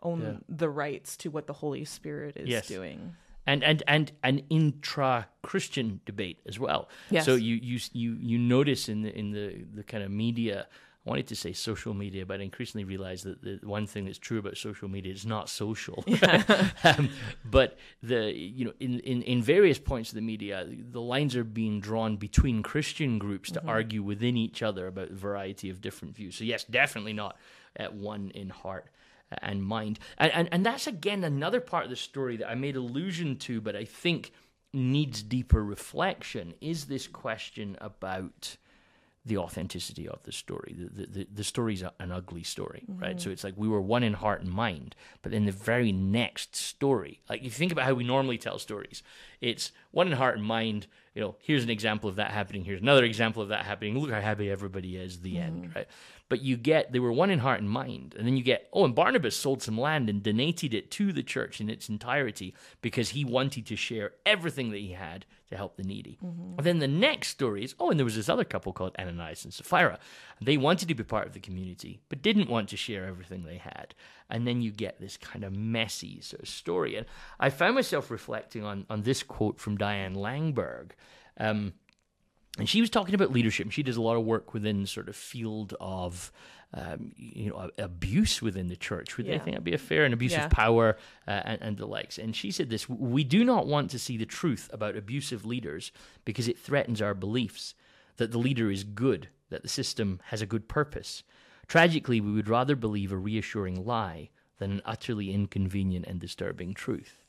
own 0.01 0.21
Yeah. 0.21 0.37
the 0.47 0.69
rights 0.69 1.17
to 1.17 1.29
what 1.29 1.47
the 1.47 1.53
Holy 1.53 1.85
Spirit 1.85 2.37
is 2.37 2.47
Yes. 2.49 2.67
doing. 2.67 3.15
and 3.47 3.63
and 3.63 3.81
and 3.87 4.11
an 4.23 4.39
intra 4.49 5.27
Christian 5.41 6.01
debate 6.05 6.39
as 6.45 6.59
well. 6.59 6.87
Yes. 7.09 7.25
So 7.25 7.33
you 7.35 7.55
you 7.55 7.79
you 7.93 8.15
you 8.19 8.37
notice 8.37 8.87
in 8.89 9.01
the 9.01 9.17
in 9.17 9.31
the 9.31 9.63
the 9.73 9.83
kind 9.83 10.03
of 10.03 10.11
media. 10.11 10.67
I 11.05 11.09
wanted 11.09 11.27
to 11.27 11.35
say 11.35 11.53
social 11.53 11.93
media, 11.93 12.25
but 12.25 12.41
I 12.41 12.43
increasingly 12.43 12.83
realize 12.83 13.23
that 13.23 13.41
the 13.41 13.59
one 13.63 13.87
thing 13.87 14.05
that's 14.05 14.17
true 14.17 14.37
about 14.37 14.57
social 14.57 14.89
media 14.89 15.13
is 15.13 15.25
not 15.25 15.47
social. 15.47 16.03
um, 16.83 17.09
but 17.45 17.77
the 18.03 18.33
you 18.35 18.65
know 18.65 18.73
in, 18.81 18.99
in 18.99 19.21
in 19.21 19.41
various 19.41 19.79
points 19.79 20.09
of 20.09 20.15
the 20.15 20.21
media, 20.21 20.67
the 20.67 20.99
lines 20.99 21.37
are 21.37 21.45
being 21.45 21.79
drawn 21.79 22.17
between 22.17 22.61
Christian 22.63 23.17
groups 23.17 23.49
to 23.51 23.65
argue 23.65 24.03
within 24.03 24.35
each 24.35 24.61
other 24.61 24.87
about 24.87 25.11
a 25.11 25.15
variety 25.15 25.69
of 25.69 25.79
different 25.79 26.15
views. 26.15 26.35
So 26.35 26.43
yes, 26.43 26.65
definitely 26.65 27.13
not 27.13 27.37
at 27.77 27.93
one 27.93 28.31
in 28.35 28.49
heart 28.49 28.87
and 29.41 29.63
mind. 29.63 29.99
And, 30.17 30.33
and 30.33 30.49
and 30.51 30.65
that's 30.65 30.85
again 30.85 31.23
another 31.23 31.61
part 31.61 31.85
of 31.85 31.89
the 31.89 31.95
story 31.95 32.35
that 32.37 32.49
I 32.49 32.55
made 32.55 32.75
allusion 32.75 33.37
to, 33.37 33.61
but 33.61 33.75
I 33.75 33.85
think 33.85 34.33
needs 34.73 35.23
deeper 35.23 35.63
reflection. 35.63 36.55
Is 36.59 36.85
this 36.85 37.07
question 37.07 37.77
about 37.79 38.57
the 39.25 39.37
authenticity 39.37 40.07
of 40.07 40.23
the 40.23 40.31
story? 40.31 40.75
The 40.77 41.05
the, 41.05 41.27
the, 41.31 41.43
story's 41.43 41.83
an 41.99 42.11
ugly 42.11 42.43
story, 42.43 42.85
right? 42.87 43.11
Mm-hmm. 43.11 43.19
So 43.19 43.29
it's 43.29 43.43
like 43.43 43.53
we 43.57 43.67
were 43.67 43.81
one 43.81 44.03
in 44.03 44.13
heart 44.13 44.41
and 44.41 44.51
mind, 44.51 44.95
but 45.21 45.31
then 45.31 45.45
the 45.45 45.51
very 45.51 45.91
next 45.91 46.55
story, 46.55 47.21
like 47.29 47.43
you 47.43 47.49
think 47.49 47.71
about 47.71 47.85
how 47.85 47.93
we 47.93 48.03
normally 48.03 48.37
tell 48.37 48.59
stories, 48.59 49.03
it's 49.41 49.71
one 49.91 50.07
in 50.07 50.13
heart 50.13 50.37
and 50.37 50.45
mind. 50.45 50.87
You 51.15 51.21
know, 51.21 51.35
here's 51.39 51.63
an 51.63 51.69
example 51.69 52.09
of 52.09 52.17
that 52.17 52.31
happening. 52.31 52.63
Here's 52.63 52.81
another 52.81 53.03
example 53.03 53.41
of 53.41 53.49
that 53.49 53.65
happening. 53.65 53.97
Look 53.97 54.11
how 54.11 54.21
happy 54.21 54.49
everybody 54.49 54.95
is. 54.95 55.19
The 55.21 55.37
end, 55.37 55.63
mm-hmm. 55.63 55.75
right? 55.75 55.87
But 56.29 56.41
you 56.43 56.57
get 56.57 56.91
they 56.91 56.99
were 56.99 57.11
one 57.11 57.31
in 57.31 57.39
heart 57.39 57.59
and 57.59 57.69
mind, 57.69 58.15
and 58.17 58.25
then 58.25 58.37
you 58.37 58.43
get 58.43 58.69
oh, 58.71 58.85
and 58.85 58.95
Barnabas 58.95 59.35
sold 59.35 59.63
some 59.63 59.79
land 59.79 60.09
and 60.09 60.21
donated 60.21 60.73
it 60.73 60.91
to 60.91 61.11
the 61.11 61.23
church 61.23 61.59
in 61.59 61.69
its 61.69 61.89
entirety 61.89 62.53
because 62.81 63.09
he 63.09 63.25
wanted 63.25 63.65
to 63.65 63.75
share 63.75 64.11
everything 64.25 64.69
that 64.69 64.77
he 64.77 64.91
had 64.91 65.25
to 65.49 65.57
help 65.57 65.75
the 65.75 65.83
needy. 65.83 66.19
And 66.57 66.65
then 66.65 66.79
the 66.79 66.87
next 66.87 67.29
story 67.29 67.63
is 67.63 67.73
oh, 67.79 67.89
and 67.89 67.99
there 67.99 68.05
was 68.05 68.15
this 68.15 68.29
other 68.29 68.43
couple 68.43 68.73
called 68.73 68.95
Ananias 68.99 69.43
and 69.43 69.53
Sapphira. 69.53 69.99
They 70.39 70.57
wanted 70.57 70.87
to 70.87 70.95
be 70.95 71.03
part 71.03 71.27
of 71.27 71.33
the 71.33 71.39
community, 71.39 71.99
but 72.09 72.21
didn't 72.21 72.49
want 72.49 72.69
to 72.69 72.77
share 72.77 73.05
everything 73.05 73.43
they 73.43 73.57
had. 73.57 73.95
And 74.29 74.45
then 74.45 74.61
you 74.61 74.71
get 74.71 75.01
this 75.01 75.17
kind 75.17 75.43
of 75.43 75.53
messy 75.53 76.21
sort 76.21 76.43
of 76.43 76.47
story. 76.47 76.95
And 76.95 77.07
I 77.39 77.49
found 77.49 77.73
myself 77.73 78.11
reflecting 78.11 78.63
on 78.63 78.85
on 78.89 79.01
this 79.01 79.23
quote 79.23 79.59
from 79.59 79.77
Diane 79.77 80.15
Langberg. 80.15 80.91
Um, 81.39 81.73
and 82.57 82.67
she 82.67 82.81
was 82.81 82.89
talking 82.89 83.15
about 83.15 83.31
leadership. 83.31 83.65
and 83.65 83.73
She 83.73 83.83
does 83.83 83.97
a 83.97 84.01
lot 84.01 84.15
of 84.17 84.25
work 84.25 84.53
within 84.53 84.85
sort 84.85 85.07
of 85.09 85.15
field 85.15 85.75
of 85.79 86.31
um, 86.71 87.11
you 87.17 87.49
know, 87.49 87.71
abuse 87.79 88.43
within 88.43 88.67
the 88.67 88.75
church. 88.75 89.17
Would 89.17 89.25
they 89.25 89.31
Yeah. 89.31 89.37
think 89.39 89.55
that'd 89.55 89.63
be 89.63 89.73
a 89.73 89.79
fair 89.79 90.05
and 90.05 90.13
abuse 90.13 90.33
Yeah. 90.33 90.45
of 90.45 90.51
power 90.51 90.97
uh, 91.27 91.31
and, 91.43 91.59
and 91.63 91.77
the 91.77 91.87
likes? 91.87 92.19
And 92.19 92.35
she 92.35 92.51
said 92.51 92.69
this: 92.69 92.87
"We 92.87 93.23
do 93.23 93.43
not 93.43 93.65
want 93.65 93.89
to 93.91 93.97
see 93.99 94.17
the 94.17 94.25
truth 94.27 94.69
about 94.71 94.95
abusive 94.95 95.45
leaders 95.45 95.91
because 96.25 96.47
it 96.47 96.59
threatens 96.59 97.01
our 97.01 97.15
beliefs 97.15 97.73
that 98.17 98.31
the 98.31 98.37
leader 98.37 98.69
is 98.69 98.83
good, 98.83 99.29
that 99.49 99.63
the 99.63 99.67
system 99.67 100.19
has 100.25 100.43
a 100.43 100.45
good 100.45 100.67
purpose. 100.67 101.23
Tragically, 101.67 102.21
we 102.21 102.31
would 102.31 102.49
rather 102.49 102.75
believe 102.75 103.11
a 103.11 103.17
reassuring 103.17 103.83
lie 103.83 104.29
than 104.59 104.71
an 104.71 104.81
utterly 104.85 105.33
inconvenient 105.33 106.05
and 106.05 106.19
disturbing 106.19 106.75
truth." 106.75 107.25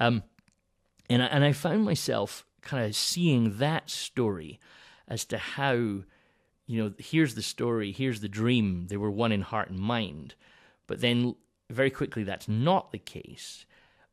Um, 0.00 0.22
and 1.08 1.22
I, 1.22 1.26
and 1.26 1.44
I 1.44 1.52
found 1.52 1.84
myself 1.86 2.44
kind 2.62 2.84
of 2.86 2.94
seeing 2.96 3.58
that 3.58 3.90
story 3.90 4.58
as 5.08 5.24
to 5.26 5.38
how 5.38 5.72
you 5.74 6.04
know 6.82 6.92
here's 6.98 7.34
the 7.34 7.42
story 7.42 7.92
here's 7.92 8.20
the 8.20 8.28
dream 8.28 8.86
they 8.88 8.96
were 8.96 9.10
one 9.10 9.32
in 9.32 9.42
heart 9.42 9.68
and 9.68 9.78
mind 9.78 10.34
but 10.86 11.00
then 11.00 11.34
very 11.70 11.90
quickly 11.90 12.22
that's 12.24 12.48
not 12.48 12.92
the 12.92 12.98
case 12.98 13.66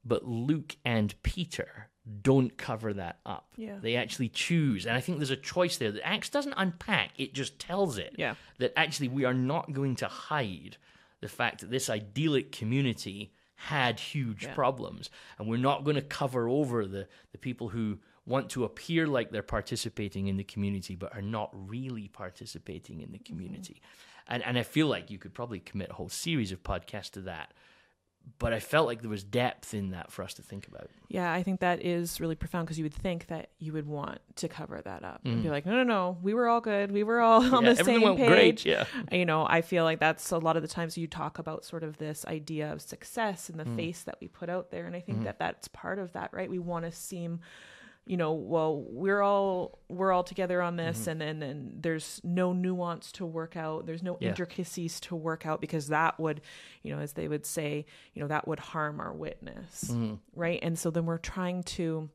but 0.04 0.26
luke 0.28 0.76
and 0.84 1.14
peter 1.24 1.90
don't 2.24 2.58
cover 2.58 2.92
that 2.94 3.20
up 3.26 3.50
Yeah. 3.56 3.78
they 3.82 3.96
actually 3.96 4.30
choose 4.30 4.86
and 4.88 4.98
i 4.98 5.00
think 5.00 5.20
there's 5.20 5.30
a 5.30 5.36
choice 5.36 5.78
there 5.78 5.92
that 5.92 6.06
acts 6.08 6.30
doesn't 6.30 6.56
unpack 6.58 7.12
it 7.18 7.34
just 7.34 7.60
tells 7.60 7.98
it 8.00 8.16
Yeah. 8.18 8.34
that 8.58 8.74
actually 8.76 9.10
we 9.10 9.26
are 9.26 9.34
not 9.34 9.72
going 9.74 9.96
to 9.98 10.08
hide 10.08 10.78
the 11.22 11.30
fact 11.30 11.62
that 11.62 11.70
this 11.70 11.90
idyllic 11.90 12.52
community 12.52 13.32
had 13.56 14.00
huge 14.00 14.46
Yeah. 14.46 14.54
problems 14.56 15.10
and 15.38 15.48
we're 15.48 15.58
not 15.58 15.84
going 15.84 15.98
to 15.98 16.02
cover 16.02 16.48
over 16.50 16.86
the, 16.88 17.08
the 17.32 17.38
people 17.38 17.70
who 17.70 18.00
want 18.30 18.50
to 18.50 18.64
appear 18.64 19.06
like 19.08 19.32
they're 19.32 19.42
participating 19.58 20.28
in 20.28 20.38
the 20.38 20.44
community 20.54 20.96
but 20.96 21.14
are 21.16 21.22
not 21.38 21.50
really 21.54 22.08
participating 22.08 23.02
in 23.02 23.12
the 23.12 23.20
community 23.20 23.82
and, 24.28 24.42
and 24.44 24.58
i 24.58 24.64
feel 24.64 24.88
like 24.88 25.10
you 25.12 25.18
could 25.18 25.34
probably 25.34 25.60
commit 25.60 25.90
a 25.90 25.94
whole 25.94 26.10
series 26.10 26.52
of 26.54 26.60
podcasts 26.64 27.12
to 27.12 27.22
that 27.22 27.54
but 28.38 28.54
i 28.54 28.60
felt 28.60 28.86
like 28.86 29.02
there 29.02 29.10
was 29.10 29.24
depth 29.24 29.74
in 29.74 29.90
that 29.92 30.12
for 30.12 30.22
us 30.24 30.34
to 30.36 30.42
think 30.44 30.68
about 30.68 30.88
Yeah, 31.08 31.34
I 31.34 31.42
think 31.42 31.62
that 31.62 31.84
is 31.84 32.20
really 32.22 32.36
profound 32.36 32.68
because 32.68 32.78
you 32.78 32.86
would 32.86 32.94
think 33.08 33.26
that 33.28 33.50
you 33.58 33.74
would 33.74 33.88
want 33.88 34.20
to 34.36 34.48
cover 34.48 34.80
that 34.90 35.04
up 35.04 35.22
and 35.26 35.42
be 35.42 35.50
like, 35.50 35.66
no, 35.66 35.74
no, 35.82 35.84
no, 35.84 36.18
we 36.22 36.36
were 36.36 36.48
all 36.48 36.62
good. 36.62 36.92
We 36.92 37.04
were 37.04 37.20
all 37.20 37.42
on 37.56 37.64
Mm. 37.64 37.66
Yeah, 37.66 37.74
the 37.74 37.84
same 37.84 38.02
went 38.04 38.18
page. 38.18 38.28
great, 38.30 38.66
yeah. 38.66 38.86
You 39.12 39.26
know, 39.26 39.48
I 39.50 39.62
feel 39.62 39.84
like 39.90 40.00
that's 40.00 40.30
a 40.32 40.38
lot 40.38 40.56
of 40.58 40.62
the 40.62 40.68
times 40.78 40.96
you 41.00 41.08
talk 41.08 41.40
about 41.40 41.66
sort 41.66 41.82
of 41.84 41.98
this 41.98 42.24
idea 42.28 42.72
of 42.72 42.82
success 42.82 43.50
and 43.50 43.60
the 43.60 43.66
Mm. 43.66 43.76
face 43.76 44.04
that 44.04 44.18
we 44.22 44.28
put 44.28 44.50
out 44.50 44.70
there. 44.70 44.86
And 44.86 44.96
I 44.96 45.00
think 45.00 45.18
Mm-hmm. 45.20 45.26
that 45.26 45.40
that's 45.40 45.68
part 45.70 45.98
of 45.98 46.14
that, 46.14 46.30
right? 46.32 46.50
We 46.50 46.60
want 46.60 46.86
to 46.86 46.92
seem 46.92 47.40
you 48.10 48.18
know 48.18 48.34
well 48.34 48.82
we're 48.90 49.22
all 49.22 49.80
we're 49.88 50.12
all 50.12 50.24
together 50.24 50.62
on 50.64 50.76
this 50.78 51.06
and 51.08 51.22
then 51.22 51.44
and 51.44 51.84
there's 51.84 52.20
no 52.24 52.52
nuance 52.54 53.12
to 53.12 53.24
work 53.26 53.56
out 53.56 53.86
there's 53.86 54.02
no 54.04 54.16
Mm-hmm. 54.16 54.24
Yeah. 54.24 54.30
intricacies 54.32 55.00
to 55.02 55.16
work 55.16 55.46
out 55.46 55.62
because 55.62 55.88
that 55.90 56.20
would 56.20 56.42
you 56.82 56.94
know 56.94 57.00
as 57.02 57.14
they 57.14 57.28
would 57.28 57.46
say 57.46 57.86
you 58.14 58.22
know 58.22 58.28
that 58.28 58.48
would 58.48 58.60
harm 58.60 59.00
our 59.00 59.14
witness 59.14 59.92
Mm-hmm. 59.92 60.16
right 60.36 60.60
and 60.64 60.78
so 60.78 60.90
then 60.90 61.06
we're 61.06 61.20
trying 61.20 61.62
to 61.78 62.10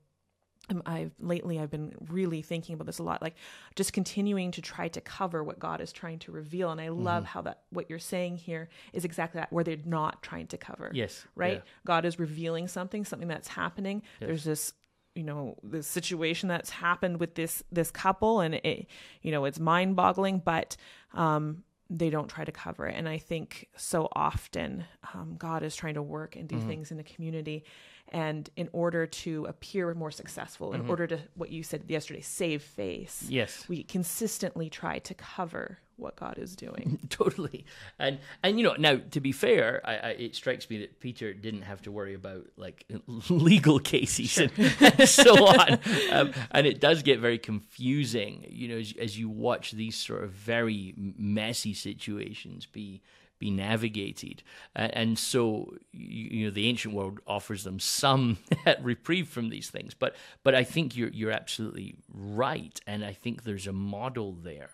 um, 0.70 0.82
I've 0.86 1.12
lately 1.20 1.60
I've 1.60 1.70
been 1.70 1.92
really 2.08 2.40
thinking 2.40 2.72
about 2.74 2.86
this 2.86 2.98
a 2.98 3.02
lot, 3.02 3.20
like 3.20 3.34
just 3.76 3.92
continuing 3.92 4.50
to 4.52 4.62
try 4.62 4.88
to 4.88 5.00
cover 5.02 5.44
what 5.44 5.58
God 5.58 5.82
is 5.82 5.92
trying 5.92 6.20
to 6.20 6.32
reveal. 6.32 6.70
And 6.70 6.80
I 6.80 6.86
Mm-hmm. 6.86 7.02
love 7.02 7.24
how 7.26 7.42
that 7.42 7.64
what 7.68 7.90
you're 7.90 7.98
saying 7.98 8.38
here 8.38 8.70
is 8.94 9.04
exactly 9.04 9.40
that, 9.40 9.52
where 9.52 9.62
they're 9.62 9.76
not 9.84 10.22
trying 10.22 10.46
to 10.46 10.56
cover. 10.56 10.90
Yes, 10.94 11.26
Right? 11.36 11.56
yeah. 11.62 11.70
God 11.84 12.06
is 12.06 12.18
revealing 12.18 12.66
something, 12.66 13.04
something 13.04 13.28
that's 13.28 13.48
happening. 13.48 14.00
There's 14.20 14.44
this 14.44 14.72
you 15.14 15.22
know 15.22 15.56
the 15.62 15.82
situation 15.82 16.48
that's 16.48 16.70
happened 16.70 17.20
with 17.20 17.34
this 17.34 17.62
this 17.70 17.90
couple 17.90 18.40
and 18.40 18.54
it 18.56 18.86
you 19.22 19.30
know 19.30 19.44
it's 19.44 19.60
mind 19.60 19.94
boggling 19.96 20.40
but 20.44 20.76
um 21.14 21.62
they 21.90 22.10
don't 22.10 22.28
try 22.28 22.44
to 22.44 22.50
cover 22.52 22.86
it 22.86 22.94
and 22.96 23.08
i 23.08 23.18
think 23.18 23.68
so 23.76 24.08
often 24.16 24.84
um, 25.12 25.36
god 25.38 25.62
is 25.62 25.76
trying 25.76 25.94
to 25.94 26.02
work 26.02 26.34
and 26.34 26.48
do 26.48 26.56
Mm-hmm. 26.56 26.68
things 26.68 26.90
in 26.90 26.96
the 26.96 27.04
community 27.04 27.64
and 28.12 28.50
in 28.56 28.68
order 28.72 29.06
to 29.06 29.44
appear 29.46 29.94
more 29.94 30.10
successful 30.10 30.70
Mm-hmm. 30.70 30.82
in 30.84 30.90
order 30.90 31.06
to 31.08 31.18
what 31.34 31.50
you 31.50 31.62
said 31.62 31.84
yesterday 31.88 32.20
save 32.20 32.62
face 32.62 33.26
Yes. 33.28 33.64
we 33.68 33.82
consistently 33.82 34.68
try 34.70 34.98
to 35.00 35.14
cover 35.14 35.78
what 35.96 36.16
god 36.16 36.38
is 36.38 36.56
doing 36.56 36.98
totally 37.08 37.64
and 38.00 38.18
and 38.42 38.58
you 38.58 38.64
know 38.64 38.74
now 38.76 38.96
to 39.12 39.20
be 39.20 39.30
fair 39.30 39.80
I, 39.84 39.96
I, 39.96 40.08
it 40.10 40.34
strikes 40.34 40.68
me 40.68 40.78
that 40.80 40.98
peter 41.00 41.32
didn't 41.32 41.62
have 41.62 41.82
to 41.82 41.92
worry 41.92 42.14
about 42.14 42.46
like 42.56 42.84
legal 43.30 43.78
cases 43.78 44.36
and, 44.38 44.50
and 44.80 45.08
so 45.08 45.46
on 45.46 45.78
um, 46.10 46.32
and 46.50 46.66
it 46.66 46.80
does 46.80 47.02
get 47.04 47.20
very 47.20 47.38
confusing 47.38 48.44
you 48.48 48.68
know 48.68 48.76
as, 48.78 48.92
as 49.00 49.18
you 49.18 49.28
watch 49.28 49.70
these 49.72 49.96
sort 49.96 50.24
of 50.24 50.30
very 50.32 50.94
messy 50.96 51.74
situations 51.74 52.66
be 52.66 53.00
be 53.44 53.50
navigated. 53.50 54.42
And, 54.74 55.18
so 55.18 55.74
you 55.92 56.46
know 56.46 56.50
the 56.50 56.66
ancient 56.66 56.94
world 56.94 57.20
offers 57.26 57.62
them 57.62 57.78
some 57.78 58.38
reprieve 58.80 59.28
from 59.28 59.50
these 59.50 59.68
things. 59.68 59.92
But 59.92 60.16
but 60.42 60.54
i 60.54 60.64
think 60.64 60.96
you're 60.96 61.10
you're 61.10 61.30
absolutely 61.30 61.96
right. 62.12 62.80
And 62.86 63.04
i 63.04 63.12
think 63.12 63.44
there's 63.44 63.66
a 63.66 63.72
model 63.72 64.32
there. 64.32 64.70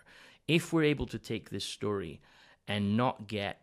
If 0.47 0.71
we're 0.71 0.85
able 0.85 1.05
to 1.07 1.19
take 1.19 1.49
this 1.49 1.65
story 1.65 2.21
and 2.67 2.95
not 2.95 3.27
get 3.27 3.61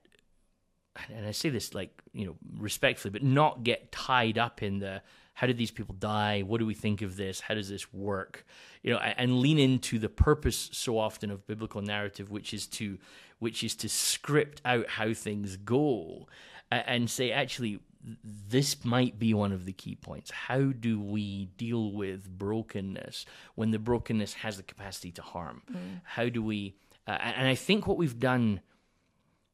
and 1.14 1.26
I 1.26 1.30
say 1.30 1.48
this 1.48 1.74
like 1.74 2.02
you 2.12 2.26
know 2.26 2.36
respectfully, 2.58 3.12
but 3.12 3.22
not 3.22 3.64
get 3.64 3.90
tied 3.90 4.36
up 4.36 4.62
in 4.62 4.78
the 4.78 5.00
how 5.38 5.46
did 5.46 5.56
these 5.56 5.70
people 5.70 5.94
die? 5.94 6.40
What 6.40 6.58
do 6.58 6.66
we 6.66 6.74
think 6.74 7.00
of 7.00 7.16
this? 7.16 7.38
How 7.38 7.54
does 7.54 7.68
this 7.68 7.94
work? 7.94 8.44
You 8.82 8.92
know, 8.92 8.98
and 8.98 9.38
lean 9.38 9.60
into 9.60 10.00
the 10.00 10.08
purpose 10.08 10.68
so 10.72 10.98
often 10.98 11.30
of 11.30 11.46
biblical 11.46 11.80
narrative, 11.80 12.28
which 12.28 12.52
is 12.52 12.66
to 12.78 12.98
which 13.38 13.62
is 13.62 13.76
to 13.76 13.88
script 13.88 14.60
out 14.64 14.88
how 14.88 15.14
things 15.14 15.56
go, 15.56 16.26
and 16.72 17.08
say 17.08 17.30
actually 17.30 17.78
this 18.24 18.84
might 18.84 19.20
be 19.20 19.32
one 19.32 19.52
of 19.52 19.64
the 19.64 19.72
key 19.72 19.94
points. 19.94 20.32
How 20.32 20.72
do 20.72 21.00
we 21.00 21.44
deal 21.56 21.92
with 21.92 22.28
brokenness 22.28 23.24
when 23.54 23.70
the 23.70 23.78
brokenness 23.78 24.34
has 24.34 24.56
the 24.56 24.64
capacity 24.64 25.12
to 25.12 25.22
harm? 25.22 25.62
How 26.02 26.28
do 26.28 26.42
we? 26.42 26.74
Uh, 27.06 27.12
and 27.12 27.46
I 27.46 27.54
think 27.54 27.86
what 27.86 27.96
we've 27.96 28.18
done 28.18 28.60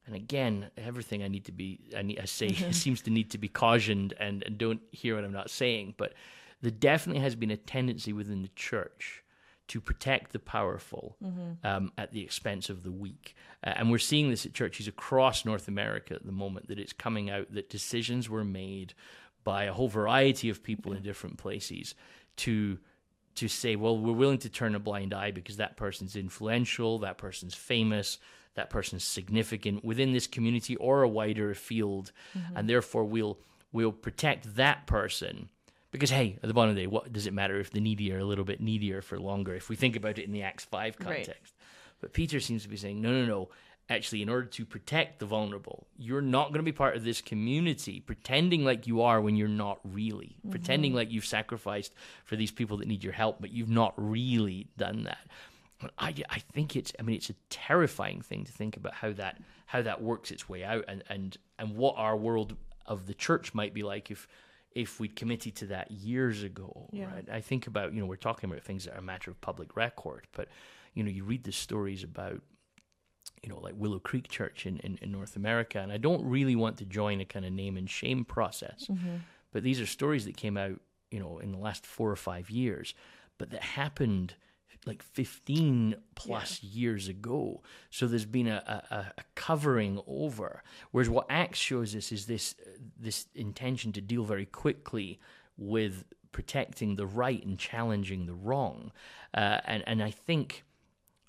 and 0.06 0.14
again, 0.14 0.70
everything 0.76 1.22
I 1.22 1.28
need 1.28 1.46
to 1.46 1.52
be, 1.52 1.80
I, 1.96 2.02
need, 2.02 2.20
I 2.20 2.26
say 2.26 2.52
seems 2.72 3.00
to 3.02 3.10
need 3.10 3.30
to 3.30 3.38
be 3.38 3.48
cautioned 3.48 4.14
and, 4.20 4.42
and 4.44 4.58
don't 4.58 4.80
hear 4.92 5.14
what 5.14 5.24
I'm 5.24 5.32
not 5.32 5.50
saying. 5.50 5.94
But 5.96 6.14
there 6.60 6.70
definitely 6.70 7.22
has 7.22 7.34
been 7.34 7.50
a 7.50 7.56
tendency 7.56 8.12
within 8.12 8.42
the 8.42 8.50
church 8.54 9.22
to 9.66 9.80
protect 9.80 10.32
the 10.32 10.38
powerful 10.38 11.16
um, 11.64 11.90
at 11.96 12.12
the 12.12 12.20
expense 12.20 12.68
of 12.68 12.82
the 12.82 12.92
weak. 12.92 13.34
Uh, 13.66 13.72
and 13.76 13.90
we're 13.90 13.98
seeing 13.98 14.28
this 14.28 14.44
at 14.44 14.52
churches 14.52 14.86
across 14.86 15.46
North 15.46 15.68
America 15.68 16.14
at 16.14 16.26
the 16.26 16.32
moment 16.32 16.68
that 16.68 16.78
it's 16.78 16.92
coming 16.92 17.30
out 17.30 17.52
that 17.54 17.70
decisions 17.70 18.28
were 18.28 18.44
made 18.44 18.92
by 19.42 19.64
a 19.64 19.72
whole 19.72 19.88
variety 19.88 20.50
of 20.50 20.62
people 20.62 20.92
in 20.92 21.02
different 21.02 21.38
places 21.38 21.94
to 22.36 22.78
to 23.36 23.48
say, 23.48 23.74
well, 23.74 23.98
we're 23.98 24.12
willing 24.12 24.38
to 24.38 24.48
turn 24.48 24.76
a 24.76 24.78
blind 24.78 25.12
eye 25.12 25.32
because 25.32 25.56
that 25.56 25.76
person's 25.76 26.14
influential, 26.14 27.00
that 27.00 27.18
person's 27.18 27.54
famous, 27.54 28.18
that 28.54 28.70
person's 28.70 29.04
significant 29.04 29.84
within 29.84 30.12
this 30.12 30.26
community 30.26 30.76
or 30.76 31.02
a 31.02 31.08
wider 31.08 31.54
field, 31.54 32.12
mm-hmm. 32.36 32.56
and 32.56 32.68
therefore 32.68 33.04
we'll 33.04 33.38
we'll 33.72 33.92
protect 33.92 34.56
that 34.56 34.86
person. 34.86 35.48
Because 35.90 36.10
hey, 36.10 36.38
at 36.42 36.48
the 36.48 36.54
bottom 36.54 36.70
of 36.70 36.76
the 36.76 36.82
day, 36.82 36.86
what 36.86 37.12
does 37.12 37.26
it 37.26 37.34
matter 37.34 37.58
if 37.60 37.70
the 37.70 37.80
needy 37.80 38.12
are 38.12 38.18
a 38.18 38.24
little 38.24 38.44
bit 38.44 38.60
needier 38.60 39.00
for 39.00 39.18
longer? 39.18 39.54
If 39.54 39.68
we 39.68 39.76
think 39.76 39.96
about 39.96 40.18
it 40.18 40.24
in 40.24 40.32
the 40.32 40.42
Acts 40.42 40.64
five 40.64 40.96
Right. 41.00 41.24
context, 41.24 41.54
but 42.00 42.12
Peter 42.12 42.40
seems 42.40 42.62
to 42.64 42.68
be 42.68 42.76
saying, 42.76 43.00
no, 43.00 43.12
no, 43.12 43.24
no. 43.24 43.48
Actually, 43.90 44.22
in 44.22 44.30
order 44.30 44.46
to 44.46 44.64
protect 44.64 45.18
the 45.18 45.26
vulnerable, 45.26 45.86
you're 45.98 46.22
not 46.22 46.48
going 46.48 46.58
to 46.58 46.62
be 46.62 46.72
part 46.72 46.96
of 46.96 47.04
this 47.04 47.20
community 47.20 48.00
pretending 48.00 48.64
like 48.64 48.86
you 48.86 49.02
are 49.02 49.20
when 49.20 49.36
you're 49.36 49.46
not 49.46 49.78
really, 49.84 50.36
pretending 50.50 50.92
mm-hmm. 50.92 50.96
like 50.96 51.12
you've 51.12 51.26
sacrificed 51.26 51.92
for 52.24 52.34
these 52.34 52.50
people 52.50 52.78
that 52.78 52.88
need 52.88 53.04
your 53.04 53.12
help, 53.12 53.42
but 53.42 53.50
you've 53.52 53.68
not 53.68 53.92
really 53.98 54.68
done 54.78 55.04
that. 55.04 55.18
I, 55.98 56.14
I 56.30 56.38
think 56.38 56.76
it's 56.76 56.92
I 56.98 57.02
mean 57.02 57.16
it's 57.16 57.30
a 57.30 57.34
terrifying 57.50 58.20
thing 58.22 58.44
to 58.44 58.52
think 58.52 58.76
about 58.76 58.94
how 58.94 59.12
that 59.12 59.40
how 59.66 59.82
that 59.82 60.02
works 60.02 60.30
its 60.30 60.48
way 60.48 60.64
out 60.64 60.84
and 60.88 61.02
and 61.08 61.36
and 61.58 61.76
what 61.76 61.94
our 61.96 62.16
world 62.16 62.56
of 62.86 63.06
the 63.06 63.14
church 63.14 63.54
might 63.54 63.74
be 63.74 63.82
like 63.82 64.10
if 64.10 64.26
if 64.72 64.98
we'd 64.98 65.14
committed 65.16 65.54
to 65.56 65.66
that 65.66 65.90
years 65.90 66.42
ago 66.42 66.88
Yeah. 66.92 67.06
right 67.06 67.28
I 67.30 67.40
think 67.40 67.66
about 67.66 67.92
you 67.94 68.00
know 68.00 68.06
we're 68.06 68.16
talking 68.16 68.50
about 68.50 68.62
things 68.62 68.84
that 68.84 68.94
are 68.94 68.98
a 68.98 69.02
matter 69.02 69.30
of 69.30 69.40
public 69.40 69.76
record 69.76 70.26
but 70.32 70.48
you 70.94 71.02
know 71.02 71.10
you 71.10 71.24
read 71.24 71.44
the 71.44 71.52
stories 71.52 72.02
about 72.02 72.40
you 73.42 73.50
know, 73.50 73.58
like 73.60 73.74
Willow 73.76 73.98
Creek 73.98 74.28
Church 74.28 74.64
in, 74.64 74.78
in, 74.78 74.98
in 75.02 75.12
North 75.12 75.36
America. 75.36 75.78
And 75.78 75.92
I 75.92 75.98
don't 75.98 76.24
really 76.24 76.56
want 76.56 76.78
to 76.78 76.86
join 76.86 77.20
a 77.20 77.26
kind 77.26 77.44
of 77.44 77.52
name 77.52 77.76
and 77.76 77.88
shame 77.88 78.24
process. 78.24 78.86
Mm-hmm. 78.90 79.16
But 79.52 79.62
these 79.62 79.80
are 79.82 79.86
stories 79.86 80.24
that 80.24 80.36
came 80.36 80.56
out, 80.56 80.80
you 81.10 81.20
know, 81.20 81.38
in 81.40 81.52
the 81.52 81.58
last 81.58 81.84
four 81.84 82.10
or 82.10 82.16
five 82.16 82.48
years, 82.48 82.94
but 83.36 83.50
that 83.50 83.62
happened 83.62 84.34
like 84.86 85.02
15 85.02 85.96
plus 86.14 86.62
years 86.62 87.08
ago. 87.08 87.62
So 87.90 88.06
there's 88.06 88.24
been 88.24 88.48
a, 88.48 88.82
a, 88.90 88.96
a 89.18 89.24
covering 89.34 90.00
over. 90.06 90.62
Whereas 90.90 91.08
what 91.08 91.26
Acts 91.28 91.58
shows 91.58 91.94
us 91.94 92.12
is 92.12 92.26
this, 92.26 92.54
this 92.98 93.26
intention 93.34 93.92
to 93.92 94.00
deal 94.00 94.24
very 94.24 94.46
quickly 94.46 95.20
with 95.56 96.04
protecting 96.32 96.96
the 96.96 97.06
right 97.06 97.44
and 97.44 97.58
challenging 97.58 98.26
the 98.26 98.34
wrong. 98.34 98.92
Uh, 99.32 99.60
and, 99.64 99.84
and 99.86 100.02
I 100.02 100.10
think 100.10 100.64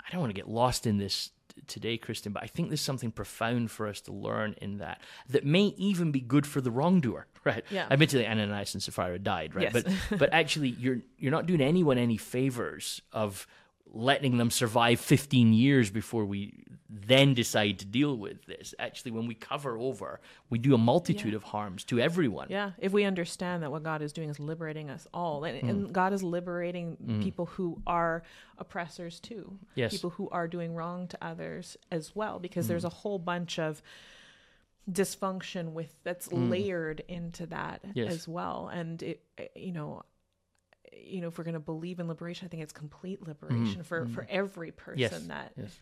I 0.04 0.10
don't 0.10 0.20
want 0.20 0.30
to 0.30 0.40
get 0.40 0.48
lost 0.48 0.86
in 0.86 0.98
this 0.98 1.30
today, 1.66 1.98
Christin, 1.98 2.32
but 2.32 2.42
I 2.42 2.46
think 2.46 2.68
there's 2.68 2.80
something 2.80 3.10
profound 3.10 3.70
for 3.70 3.86
us 3.86 4.00
to 4.02 4.12
learn 4.12 4.54
in 4.60 4.78
that 4.78 5.00
that 5.28 5.44
may 5.44 5.74
even 5.76 6.12
be 6.12 6.20
good 6.20 6.46
for 6.46 6.60
the 6.60 6.70
wrongdoer, 6.70 7.26
right? 7.44 7.64
Yeah. 7.70 7.86
Admittedly, 7.90 8.26
Ananias 8.26 8.74
and 8.74 8.82
Sapphira 8.82 9.18
died, 9.18 9.54
right? 9.54 9.72
Yes. 9.72 9.84
But 10.10 10.18
but 10.18 10.32
actually, 10.32 10.70
you're 10.70 11.00
you're 11.18 11.32
not 11.32 11.46
doing 11.46 11.60
anyone 11.60 11.98
any 11.98 12.16
favors 12.16 13.00
of 13.12 13.46
letting 13.92 14.36
them 14.36 14.50
survive 14.50 15.00
15 15.00 15.52
years 15.52 15.90
before 15.90 16.24
we 16.24 16.66
then 16.88 17.34
decide 17.34 17.78
to 17.80 17.84
deal 17.84 18.16
with 18.16 18.44
this. 18.46 18.74
Actually, 18.78 19.10
when 19.10 19.26
we 19.26 19.34
cover 19.34 19.76
over, 19.78 20.20
we 20.50 20.58
do 20.58 20.74
a 20.74 20.78
multitude 20.78 21.34
of 21.34 21.42
harms 21.42 21.84
to 21.84 21.98
everyone. 21.98 22.46
Yeah, 22.48 22.72
if 22.78 22.92
we 22.92 23.04
understand 23.04 23.62
that 23.62 23.70
what 23.70 23.82
God 23.82 24.02
is 24.02 24.12
doing 24.12 24.28
is 24.28 24.38
liberating 24.38 24.90
us 24.90 25.06
all, 25.12 25.44
and, 25.44 25.68
and 25.68 25.88
mm. 25.88 25.92
God 25.92 26.12
is 26.12 26.22
liberating 26.22 26.96
mm. 27.04 27.22
people 27.22 27.46
who 27.46 27.80
are 27.86 28.22
oppressors 28.58 29.20
too, 29.20 29.58
Yes. 29.74 29.92
people 29.92 30.10
who 30.10 30.28
are 30.30 30.46
doing 30.46 30.74
wrong 30.74 31.08
to 31.08 31.18
others 31.20 31.76
as 31.90 32.14
well, 32.14 32.38
because 32.38 32.68
there's 32.68 32.84
mm. 32.84 32.88
a 32.88 32.90
whole 32.90 33.18
bunch 33.18 33.58
of 33.58 33.82
dysfunction 34.90 35.72
with 35.72 35.92
that's 36.04 36.30
layered 36.32 37.02
into 37.08 37.46
that 37.46 37.80
Yes. 37.94 38.12
as 38.12 38.28
well, 38.28 38.68
and 38.72 39.02
it, 39.02 39.22
you 39.54 39.72
know. 39.72 40.04
You 41.04 41.20
know, 41.20 41.28
if 41.28 41.38
we're 41.38 41.44
going 41.44 41.54
to 41.54 41.60
believe 41.60 42.00
in 42.00 42.08
liberation, 42.08 42.46
I 42.46 42.48
think 42.48 42.62
it's 42.62 42.72
complete 42.72 43.26
liberation 43.26 43.82
for 43.82 44.06
for 44.06 44.26
every 44.30 44.70
person 44.72 44.98
Yes. 45.00 45.26
that 45.26 45.52
Yes. 45.56 45.78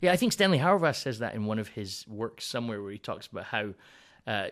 Yeah, 0.00 0.12
I 0.12 0.16
think 0.16 0.32
Stanley 0.32 0.58
Hauerwas 0.58 0.96
says 0.96 1.18
that 1.18 1.34
in 1.34 1.44
one 1.46 1.58
of 1.58 1.68
his 1.68 2.06
works 2.06 2.44
somewhere 2.44 2.80
where 2.80 2.92
he 2.92 2.98
talks 2.98 3.26
about 3.26 3.44
how, 3.44 3.74
uh, 4.28 4.48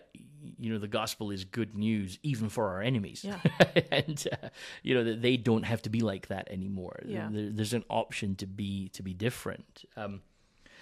you 0.59 0.73
know, 0.73 0.77
the 0.77 0.89
gospel 0.89 1.31
is 1.31 1.45
good 1.45 1.73
news 1.73 2.19
even 2.21 2.49
for 2.49 2.67
our 2.67 2.81
enemies. 2.81 3.23
Yeah. 3.23 3.39
and, 3.91 4.27
uh, 4.43 4.49
you 4.83 4.93
know, 4.93 5.05
that 5.05 5.21
they 5.21 5.37
don't 5.37 5.63
have 5.63 5.81
to 5.83 5.89
be 5.89 6.01
like 6.01 6.27
that 6.27 6.49
anymore. 6.51 6.99
Yeah. 7.05 7.29
There, 7.31 7.49
there's 7.49 7.73
an 7.73 7.85
option 7.89 8.35
to 8.35 8.45
be, 8.45 8.89
to 8.89 9.01
be 9.01 9.13
different. 9.13 9.85
Um, 9.95 10.21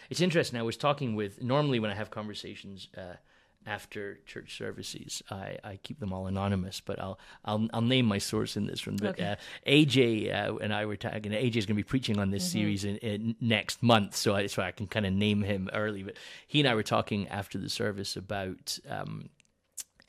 it's 0.10 0.22
interesting. 0.22 0.60
I 0.60 0.64
was 0.64 0.78
talking 0.78 1.14
with, 1.16 1.44
normally 1.44 1.80
when 1.80 1.92
I 1.92 1.96
have 1.96 2.10
conversations, 2.10 2.88
uh, 2.98 3.18
after 3.66 4.20
church 4.26 4.58
services, 4.58 5.24
I, 5.32 5.58
I 5.64 5.80
keep 5.82 6.00
them 6.00 6.14
all 6.14 6.28
anonymous, 6.28 6.82
but 6.82 7.00
I'll 7.00 7.20
I'll 7.44 7.68
I'll 7.74 7.82
name 7.82 8.06
my 8.06 8.18
source 8.20 8.58
in 8.58 8.68
this 8.68 8.86
one. 8.86 8.98
But 8.98 9.12
Okay. 9.12 9.24
uh, 9.32 9.36
AJ 9.68 10.34
uh, 10.34 10.56
and 10.58 10.74
I 10.74 10.86
were 10.86 10.96
talking. 10.98 11.32
AJ 11.32 11.56
is 11.56 11.66
going 11.66 11.76
to 11.76 11.84
be 11.84 11.84
preaching 11.84 12.20
on 12.20 12.32
this 12.32 12.44
series 12.44 12.84
in, 12.86 12.98
in 12.98 13.36
next 13.42 13.82
month, 13.84 14.16
so 14.16 14.34
that's 14.36 14.54
so 14.54 14.62
I 14.62 14.72
can 14.72 14.88
kind 14.88 15.06
of 15.06 15.14
name 15.14 15.42
him 15.44 15.70
early. 15.74 16.04
But 16.04 16.18
he 16.48 16.60
and 16.60 16.70
I 16.70 16.76
were 16.76 16.84
talking 16.84 17.28
after 17.30 17.58
the 17.58 17.70
service 17.70 18.16
about. 18.16 18.78
Um, 18.90 19.30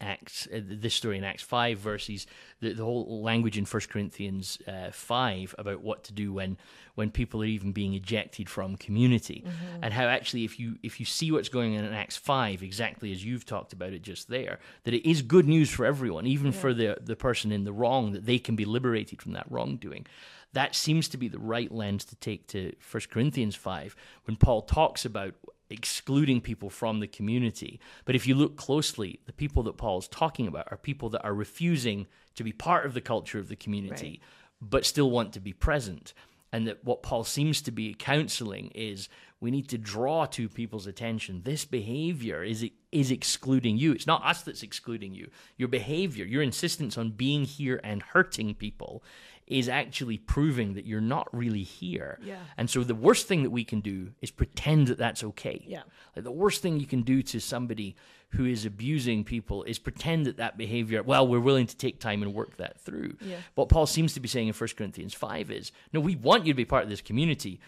Acts, 0.00 0.47
uh, 0.55 0.61
this 0.62 0.95
story 0.95 1.17
in 1.17 1.25
Acts 1.25 1.43
5 1.43 1.79
versus 1.79 2.26
the, 2.61 2.73
the 2.73 2.85
whole 2.85 3.23
language 3.23 3.57
in 3.57 3.65
1 3.65 3.83
Corinthians 3.88 4.59
uh, 4.67 4.91
5 4.91 5.55
about 5.59 5.83
what 5.83 6.05
to 6.05 6.12
do 6.12 6.33
when 6.33 6.59
when 6.95 7.11
people 7.11 7.43
are 7.43 7.47
even 7.47 7.73
being 7.73 7.93
ejected 7.93 8.49
from 8.49 8.76
community. 8.76 9.45
And 9.83 9.93
how 9.93 10.05
actually 10.05 10.45
if 10.45 10.59
you 10.59 10.79
if 10.83 10.99
you 10.99 11.07
see 11.07 11.31
what's 11.31 11.49
going 11.49 11.76
on 11.76 11.85
in 11.85 11.93
Acts 11.93 12.17
5 12.17 12.62
exactly 12.62 13.12
as 13.12 13.25
you've 13.25 13.45
talked 13.45 13.73
about 13.73 13.93
it 13.93 14.03
just 14.03 14.29
there 14.29 14.59
that 14.85 14.95
it 14.95 15.09
is 15.09 15.23
good 15.23 15.47
news 15.47 15.71
for 15.71 15.85
everyone 15.85 16.26
even 16.26 16.53
for 16.53 16.73
the 16.73 16.99
the 17.00 17.17
person 17.17 17.53
in 17.53 17.65
the 17.65 17.73
wrong 17.73 18.12
that 18.12 18.26
they 18.26 18.38
can 18.38 18.57
be 18.57 18.65
liberated 18.65 19.23
from 19.23 19.33
that 19.33 19.47
wrongdoing. 19.50 20.07
That 20.53 20.75
seems 20.75 21.09
to 21.09 21.19
be 21.19 21.29
the 21.29 21.38
right 21.38 21.71
lens 21.71 22.05
to 22.07 22.17
take 22.17 22.47
to 22.49 22.73
1 22.91 23.03
Corinthians 23.11 23.57
5 23.57 23.95
when 24.25 24.37
Paul 24.37 24.62
talks 24.62 25.05
about 25.05 25.35
excluding 25.71 26.41
people 26.41 26.71
from 26.71 27.01
the 27.01 27.07
community. 27.07 27.81
But 28.05 28.15
if 28.15 28.27
you 28.27 28.35
look 28.35 28.57
closely, 28.57 29.21
the 29.27 29.33
people 29.33 29.63
that 29.65 29.77
Paul's 29.77 30.09
talking 30.09 30.47
about 30.47 30.69
are 30.71 30.77
people 30.77 31.09
that 31.11 31.25
are 31.25 31.35
refusing 31.35 32.07
to 32.37 32.45
be 32.45 32.53
part 32.53 32.87
of 32.87 32.95
the 32.95 33.01
culture 33.01 33.39
of 33.39 33.49
the 33.49 33.57
community, 33.57 34.21
Right. 34.21 34.71
but 34.71 34.87
still 34.87 35.11
want 35.11 35.33
to 35.33 35.41
be 35.41 35.53
present. 35.53 36.15
And 36.53 36.67
that 36.69 36.85
what 36.85 37.03
Paul 37.03 37.25
seems 37.25 37.61
to 37.63 37.71
be 37.71 37.95
counseling 37.95 38.71
is 38.75 39.09
we 39.47 39.53
need 39.53 39.69
to 39.69 39.79
draw 39.79 40.26
to 40.26 40.49
people's 40.49 40.88
attention 40.88 41.43
this 41.45 41.65
behavior 41.65 42.43
is 42.43 42.69
is 42.91 43.12
excluding 43.12 43.76
you. 43.76 43.93
It's 43.93 44.07
not 44.07 44.25
us 44.25 44.43
that's 44.43 44.65
excluding 44.65 45.15
you. 45.15 45.31
Your 45.57 45.69
behavior, 45.69 46.25
your 46.25 46.43
insistence 46.43 46.99
on 46.99 47.11
being 47.11 47.45
here 47.45 47.81
and 47.85 48.03
hurting 48.03 48.57
people 48.57 49.05
is 49.47 49.69
actually 49.69 50.19
proving 50.19 50.75
that 50.75 50.87
you're 50.87 51.00
not 51.00 51.29
really 51.33 51.62
here. 51.62 52.19
Yeah. 52.25 52.38
And 52.57 52.69
so 52.69 52.83
the 52.83 52.97
worst 52.97 53.29
thing 53.29 53.45
that 53.45 53.50
we 53.50 53.62
can 53.62 53.81
do 53.81 54.11
is 54.21 54.33
pretend 54.33 54.88
that 54.88 54.99
that's 54.99 55.23
okay. 55.23 55.65
Yeah. 55.69 55.83
Like 56.17 56.25
the 56.25 56.33
worst 56.33 56.62
thing 56.62 56.81
you 56.81 56.87
can 56.87 57.03
do 57.03 57.23
to 57.23 57.38
somebody 57.38 57.95
who 58.31 58.45
is 58.45 58.67
abusing 58.67 59.23
people 59.23 59.62
is 59.62 59.79
pretend 59.79 60.26
that 60.26 60.38
that 60.38 60.59
behavior, 60.59 61.03
well, 61.03 61.29
we're 61.29 61.38
willing 61.38 61.69
to 61.69 61.76
take 61.76 62.00
time 62.00 62.23
and 62.25 62.35
work 62.35 62.57
that 62.57 62.81
through. 62.81 63.17
Yeah. 63.21 63.37
What 63.55 63.69
Paul 63.69 63.87
seems 63.87 64.15
to 64.15 64.21
be 64.21 64.26
saying 64.26 64.49
in 64.49 64.55
1 64.55 64.69
Corinthians 64.76 65.15
5 65.15 65.50
is, 65.52 65.71
no, 65.93 66.00
we 66.00 66.17
want 66.17 66.45
you 66.45 66.52
to 66.52 66.56
be 66.56 66.65
part 66.65 66.82
of 66.82 66.91
this 66.91 67.00
community, 67.00 67.61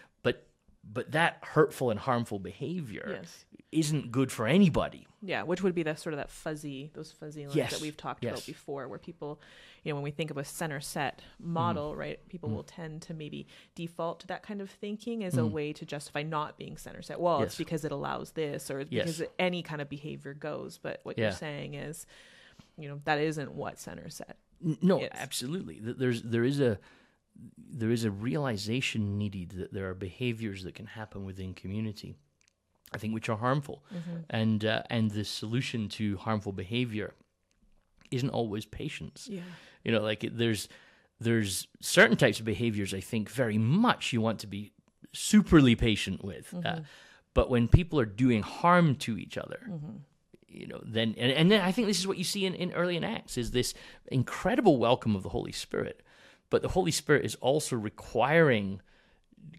but 0.83 1.11
that 1.11 1.37
hurtful 1.41 1.91
and 1.91 1.99
harmful 1.99 2.39
behavior 2.39 3.17
Yes. 3.21 3.45
isn't 3.71 4.11
good 4.11 4.31
for 4.31 4.47
anybody. 4.47 5.05
Yeah, 5.21 5.43
which 5.43 5.61
would 5.61 5.75
be 5.75 5.83
that 5.83 5.99
sort 5.99 6.13
of 6.13 6.17
that 6.17 6.29
fuzzy, 6.29 6.89
those 6.93 7.11
fuzzy 7.11 7.43
lines 7.43 7.55
Yes, 7.55 7.71
that 7.73 7.81
we've 7.81 7.97
talked 7.97 8.23
yes. 8.23 8.31
about 8.33 8.45
before, 8.45 8.87
where 8.87 8.97
people, 8.97 9.41
you 9.83 9.91
know, 9.91 9.95
when 9.95 10.03
we 10.03 10.11
think 10.11 10.31
of 10.31 10.37
a 10.37 10.45
center 10.45 10.79
set 10.79 11.21
model, 11.39 11.91
Mm-hmm. 11.91 11.99
right, 11.99 12.29
people 12.29 12.49
will 12.49 12.63
tend 12.63 13.01
to 13.03 13.13
maybe 13.13 13.45
default 13.75 14.21
to 14.21 14.27
that 14.27 14.43
kind 14.43 14.61
of 14.61 14.69
thinking 14.69 15.23
as 15.25 15.37
a 15.37 15.41
Mm. 15.41 15.51
way 15.51 15.73
to 15.73 15.85
justify 15.85 16.23
not 16.23 16.57
being 16.57 16.77
center 16.77 17.01
set. 17.01 17.19
Well, 17.19 17.41
it's 17.43 17.57
because 17.57 17.83
it 17.83 17.91
allows 17.91 18.31
this, 18.31 18.71
or 18.71 18.85
because 18.85 19.21
any 19.37 19.61
kind 19.61 19.81
of 19.81 19.89
behavior 19.89 20.33
goes. 20.33 20.77
But 20.77 21.01
what 21.03 21.17
Yeah. 21.17 21.25
you're 21.25 21.31
saying 21.33 21.73
is, 21.73 22.05
you 22.77 22.87
know, 22.87 23.01
that 23.03 23.19
isn't 23.19 23.51
what 23.53 23.77
center 23.79 24.09
set. 24.09 24.37
No, 24.81 25.01
Yes. 25.01 25.11
absolutely. 25.15 25.79
There's 25.81 26.21
there 26.23 26.43
is 26.45 26.59
a 26.61 26.79
there 27.57 27.91
is 27.91 28.03
a 28.03 28.11
realization 28.11 29.17
needed 29.17 29.51
that 29.51 29.73
there 29.73 29.89
are 29.89 29.93
behaviors 29.93 30.63
that 30.63 30.75
can 30.75 30.85
happen 30.85 31.25
within 31.25 31.53
community, 31.53 32.15
I 32.93 32.97
think, 32.97 33.13
which 33.13 33.29
are 33.29 33.37
harmful, 33.37 33.83
and 34.29 34.65
uh, 34.65 34.83
and 34.89 35.11
the 35.11 35.23
solution 35.23 35.89
to 35.89 36.17
harmful 36.17 36.51
behavior 36.51 37.13
isn't 38.11 38.29
always 38.29 38.65
patience. 38.65 39.27
Yeah. 39.31 39.41
You 39.83 39.91
know, 39.91 40.01
like 40.01 40.23
it, 40.23 40.37
there's 40.37 40.67
there's 41.19 41.67
certain 41.81 42.17
types 42.17 42.39
of 42.39 42.45
behaviors 42.45 42.93
I 42.93 43.01
think 43.01 43.29
very 43.29 43.57
much 43.57 44.13
you 44.13 44.21
want 44.21 44.39
to 44.39 44.47
be 44.47 44.71
superly 45.13 45.77
patient 45.77 46.23
with, 46.23 46.53
uh, 46.65 46.79
but 47.33 47.49
when 47.49 47.67
people 47.67 47.99
are 47.99 48.05
doing 48.05 48.41
harm 48.41 48.95
to 48.95 49.17
each 49.17 49.37
other, 49.37 49.59
you 50.47 50.67
know, 50.67 50.81
then 50.83 51.15
and, 51.17 51.31
and 51.31 51.51
then 51.51 51.61
I 51.61 51.71
think 51.71 51.87
this 51.87 51.99
is 51.99 52.07
what 52.07 52.17
you 52.17 52.23
see 52.23 52.45
in, 52.45 52.55
in 52.55 52.71
early 52.73 52.97
in 52.97 53.03
Acts 53.03 53.37
is 53.37 53.51
this 53.51 53.73
incredible 54.11 54.77
welcome 54.77 55.15
of 55.15 55.23
the 55.23 55.29
Holy 55.29 55.51
Spirit, 55.51 56.01
but 56.49 56.61
the 56.61 56.69
Holy 56.69 56.91
Spirit 56.91 57.25
is 57.25 57.35
also 57.35 57.75
requiring 57.75 58.81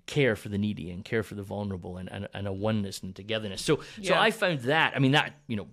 care 0.07 0.37
for 0.37 0.49
the 0.49 0.59
needy 0.59 0.91
and 0.91 1.05
care 1.05 1.23
for 1.23 1.35
the 1.35 1.43
vulnerable 1.43 1.97
and, 1.97 2.11
and, 2.11 2.29
and 2.35 2.47
a 2.47 2.53
oneness 2.53 3.01
and 3.01 3.15
togetherness. 3.15 3.63
So 3.63 3.81
so 4.03 4.15
I 4.15 4.31
found 4.31 4.61
that 4.61 4.95
I 4.95 4.99
mean 4.99 5.13
that 5.13 5.35
you 5.47 5.57
know 5.57 5.69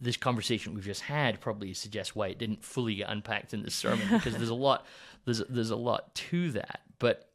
this 0.00 0.16
conversation 0.16 0.74
we've 0.74 0.84
just 0.84 1.02
had 1.02 1.40
probably 1.40 1.74
suggests 1.74 2.14
why 2.14 2.28
it 2.28 2.38
didn't 2.38 2.64
fully 2.64 2.94
get 2.94 3.10
unpacked 3.10 3.52
in 3.52 3.62
this 3.62 3.74
sermon 3.74 4.06
because 4.12 4.36
there's 4.36 4.48
a 4.48 4.54
lot 4.54 4.86
there's 5.24 5.42
there's 5.48 5.70
a 5.70 5.76
lot 5.76 6.14
to 6.14 6.50
that 6.52 6.80
but 6.98 7.30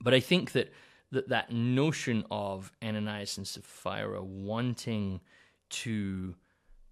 but 0.00 0.12
I 0.12 0.20
think 0.20 0.52
that 0.52 0.72
that, 1.12 1.28
that 1.28 1.52
notion 1.52 2.24
of 2.30 2.72
Ananias 2.82 3.36
and 3.36 3.46
Sapphira 3.46 4.22
wanting 4.22 5.20
to 5.70 6.34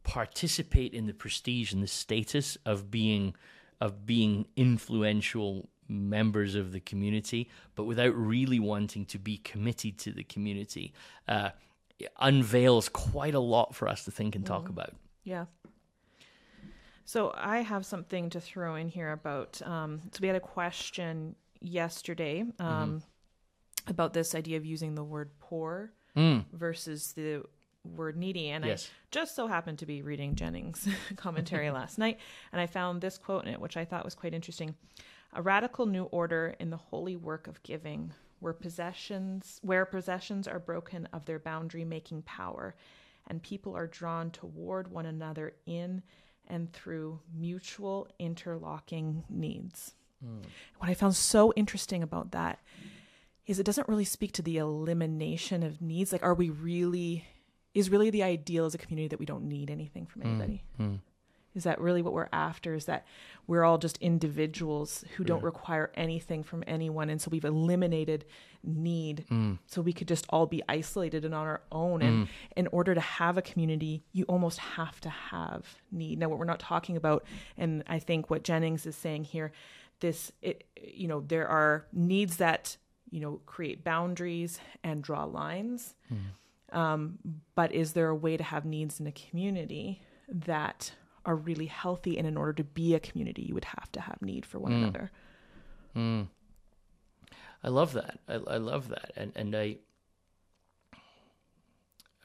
participate 0.03 0.95
in 0.95 1.07
the 1.07 1.15
prestige 1.15 1.73
and 1.73 1.83
the 1.83 1.89
status 1.89 2.57
of 2.65 2.91
being 2.91 3.35
of 3.81 4.07
being 4.07 4.47
influential 4.57 5.69
members 5.89 6.55
of 6.55 6.73
the 6.73 6.81
community, 6.81 7.51
but 7.75 7.85
without 7.85 8.15
really 8.15 8.61
wanting 8.61 9.05
to 9.07 9.19
be 9.19 9.39
committed 9.39 9.99
to 9.99 10.13
the 10.13 10.23
community, 10.23 10.93
uh, 11.29 11.51
unveils 12.21 12.89
quite 12.89 13.35
a 13.35 13.41
lot 13.41 13.75
for 13.75 13.89
us 13.89 14.05
to 14.05 14.11
think 14.11 14.37
and 14.37 14.47
talk 14.47 14.69
about. 14.69 14.95
Yeah. 15.25 15.47
So 17.05 17.33
I 17.37 17.63
have 17.63 17.85
something 17.85 18.31
to 18.31 18.41
throw 18.41 18.77
in 18.77 18.89
here 18.89 19.11
about. 19.11 19.61
Um, 19.63 20.01
so 20.13 20.21
we 20.23 20.29
had 20.29 20.37
a 20.37 20.41
question 20.41 21.35
yesterday 21.61 22.45
um, 22.59 23.03
about 23.89 24.13
this 24.13 24.35
idea 24.35 24.57
of 24.57 24.65
using 24.65 24.95
the 24.95 25.03
word 25.05 25.31
poor 25.41 25.93
versus 26.53 27.13
the 27.13 27.43
word 27.85 28.17
needy, 28.17 28.51
and 28.51 28.65
Yes. 28.65 28.89
I 28.89 29.07
just 29.11 29.35
so 29.35 29.47
happened 29.47 29.79
to 29.81 29.87
be 29.87 30.03
reading 30.03 30.35
Jennings' 30.35 30.89
commentary 31.17 31.71
last 31.71 31.99
night, 31.99 32.19
and 32.53 32.61
I 32.61 32.67
found 32.67 33.01
this 33.01 33.19
quote 33.19 33.45
in 33.45 33.53
it, 33.53 33.61
which 33.61 33.77
I 33.77 33.85
thought 33.85 34.05
was 34.05 34.15
quite 34.15 34.35
interesting. 34.35 34.75
A 35.33 35.43
radical 35.43 35.87
new 35.87 36.05
order 36.05 36.55
in 36.59 36.71
the 36.71 36.77
holy 36.77 37.17
work 37.17 37.47
of 37.47 37.63
giving, 37.63 38.13
where 38.41 38.53
possessions 38.53 39.61
where 39.63 39.85
possessions 39.85 40.49
are 40.49 40.59
broken 40.59 41.07
of 41.13 41.25
their 41.25 41.39
boundary 41.39 41.85
making 41.85 42.23
power, 42.23 42.75
and 43.29 43.43
people 43.43 43.77
are 43.77 43.87
drawn 43.87 44.31
toward 44.31 44.91
one 44.91 45.07
another 45.07 45.55
in 45.67 46.03
and 46.49 46.73
through 46.73 47.21
mutual 47.33 48.09
interlocking 48.19 49.23
needs. 49.29 49.95
Hmm. 50.25 50.41
What 50.79 50.91
I 50.91 50.95
found 50.95 51.15
so 51.15 51.53
interesting 51.55 52.03
about 52.03 52.33
that 52.33 52.59
is 53.47 53.59
it 53.59 53.67
doesn't 53.67 53.89
really 53.89 54.05
speak 54.05 54.33
to 54.33 54.43
the 54.43 54.59
elimination 54.59 55.63
of 55.63 55.81
needs. 55.81 56.13
Like, 56.13 56.23
are 56.23 56.35
we 56.35 56.51
really, 56.51 57.25
is 57.75 57.91
really 57.91 58.11
the 58.11 58.23
ideal 58.23 58.65
as 58.65 58.75
a 58.75 58.79
community 58.79 59.09
that 59.09 59.21
we 59.21 59.27
don't 59.27 59.45
need 59.45 59.71
anything 59.71 60.07
from 60.07 60.23
mm, 60.23 60.27
anybody? 60.27 60.65
Mm. 60.81 61.01
is 61.55 61.65
that 61.65 61.81
really 61.81 62.01
what 62.03 62.13
we're 62.13 62.29
after 62.33 62.75
is 62.75 62.85
that 62.85 63.05
we're 63.49 63.65
all 63.65 63.77
just 63.79 63.97
individuals 63.99 65.05
who 65.17 65.25
don't 65.25 65.41
Yeah. 65.41 65.47
require 65.47 65.91
anything 65.95 66.45
from 66.45 66.63
anyone 66.67 67.11
and 67.11 67.21
so 67.21 67.29
we've 67.29 67.45
eliminated 67.45 68.25
need 68.63 69.25
Mm. 69.31 69.59
so 69.67 69.83
we 69.83 69.93
could 69.93 70.07
just 70.09 70.27
all 70.31 70.47
be 70.47 70.63
isolated 70.69 71.25
and 71.25 71.35
on 71.35 71.47
our 71.47 71.63
own 71.73 72.03
and 72.03 72.27
mm. 72.27 72.31
in 72.57 72.67
order 72.69 72.95
to 72.95 73.01
have 73.01 73.37
a 73.37 73.43
community 73.43 74.05
you 74.13 74.25
almost 74.29 74.59
have 74.59 75.01
to 75.01 75.11
have 75.11 75.77
need 75.91 76.19
now 76.21 76.29
what 76.29 76.39
we're 76.39 76.45
not 76.45 76.61
talking 76.61 76.97
about 76.97 77.25
and 77.59 77.83
i 77.89 77.99
think 77.99 78.31
what 78.31 78.45
jennings 78.45 78.87
is 78.87 78.95
saying 78.97 79.25
here 79.25 79.51
this 80.01 80.31
it 80.43 80.65
you 80.81 81.09
know 81.09 81.21
there 81.21 81.49
are 81.49 81.85
needs 81.93 82.37
that 82.37 82.77
you 83.11 83.19
know 83.21 83.41
create 83.47 83.83
boundaries 83.83 84.61
and 84.85 85.03
draw 85.03 85.25
lines 85.25 85.95
um, 86.73 87.19
but 87.55 87.73
is 87.73 87.93
there 87.93 88.09
a 88.09 88.15
way 88.15 88.37
to 88.37 88.45
have 88.45 88.65
needs 88.65 89.01
in 89.01 89.07
a 89.07 89.13
community 89.13 90.01
that 90.29 90.93
are 91.27 91.37
really 91.37 91.67
healthy 91.67 92.17
and 92.19 92.27
in 92.27 92.37
order 92.37 92.53
to 92.53 92.65
be 92.65 92.95
a 92.95 93.01
community 93.01 93.43
you 93.43 93.55
would 93.55 93.65
have 93.67 93.91
to 93.93 94.01
have 94.01 94.21
need 94.23 94.45
for 94.47 94.59
one 94.59 94.73
another 94.73 95.11
Mm. 95.97 96.29
I 97.65 97.69
love 97.69 97.93
that. 97.95 98.21
I, 98.29 98.35
I 98.35 98.57
love 98.59 98.89
that, 98.89 99.11
and 99.17 99.33
and 99.35 99.55
I 99.57 99.79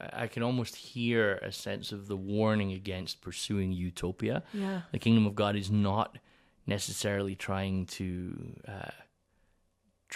I 0.00 0.22
I 0.24 0.26
can 0.28 0.42
almost 0.42 0.76
hear 0.76 1.34
a 1.42 1.50
sense 1.52 1.90
of 1.92 2.06
the 2.06 2.16
warning 2.16 2.72
against 2.72 3.20
pursuing 3.20 3.72
utopia. 3.72 4.42
yeah 4.52 4.82
The 4.92 4.98
kingdom 4.98 5.26
of 5.26 5.34
God 5.34 5.56
is 5.56 5.70
not 5.70 6.18
necessarily 6.66 7.34
trying 7.34 7.86
to 7.86 8.54
uh, 8.68 8.90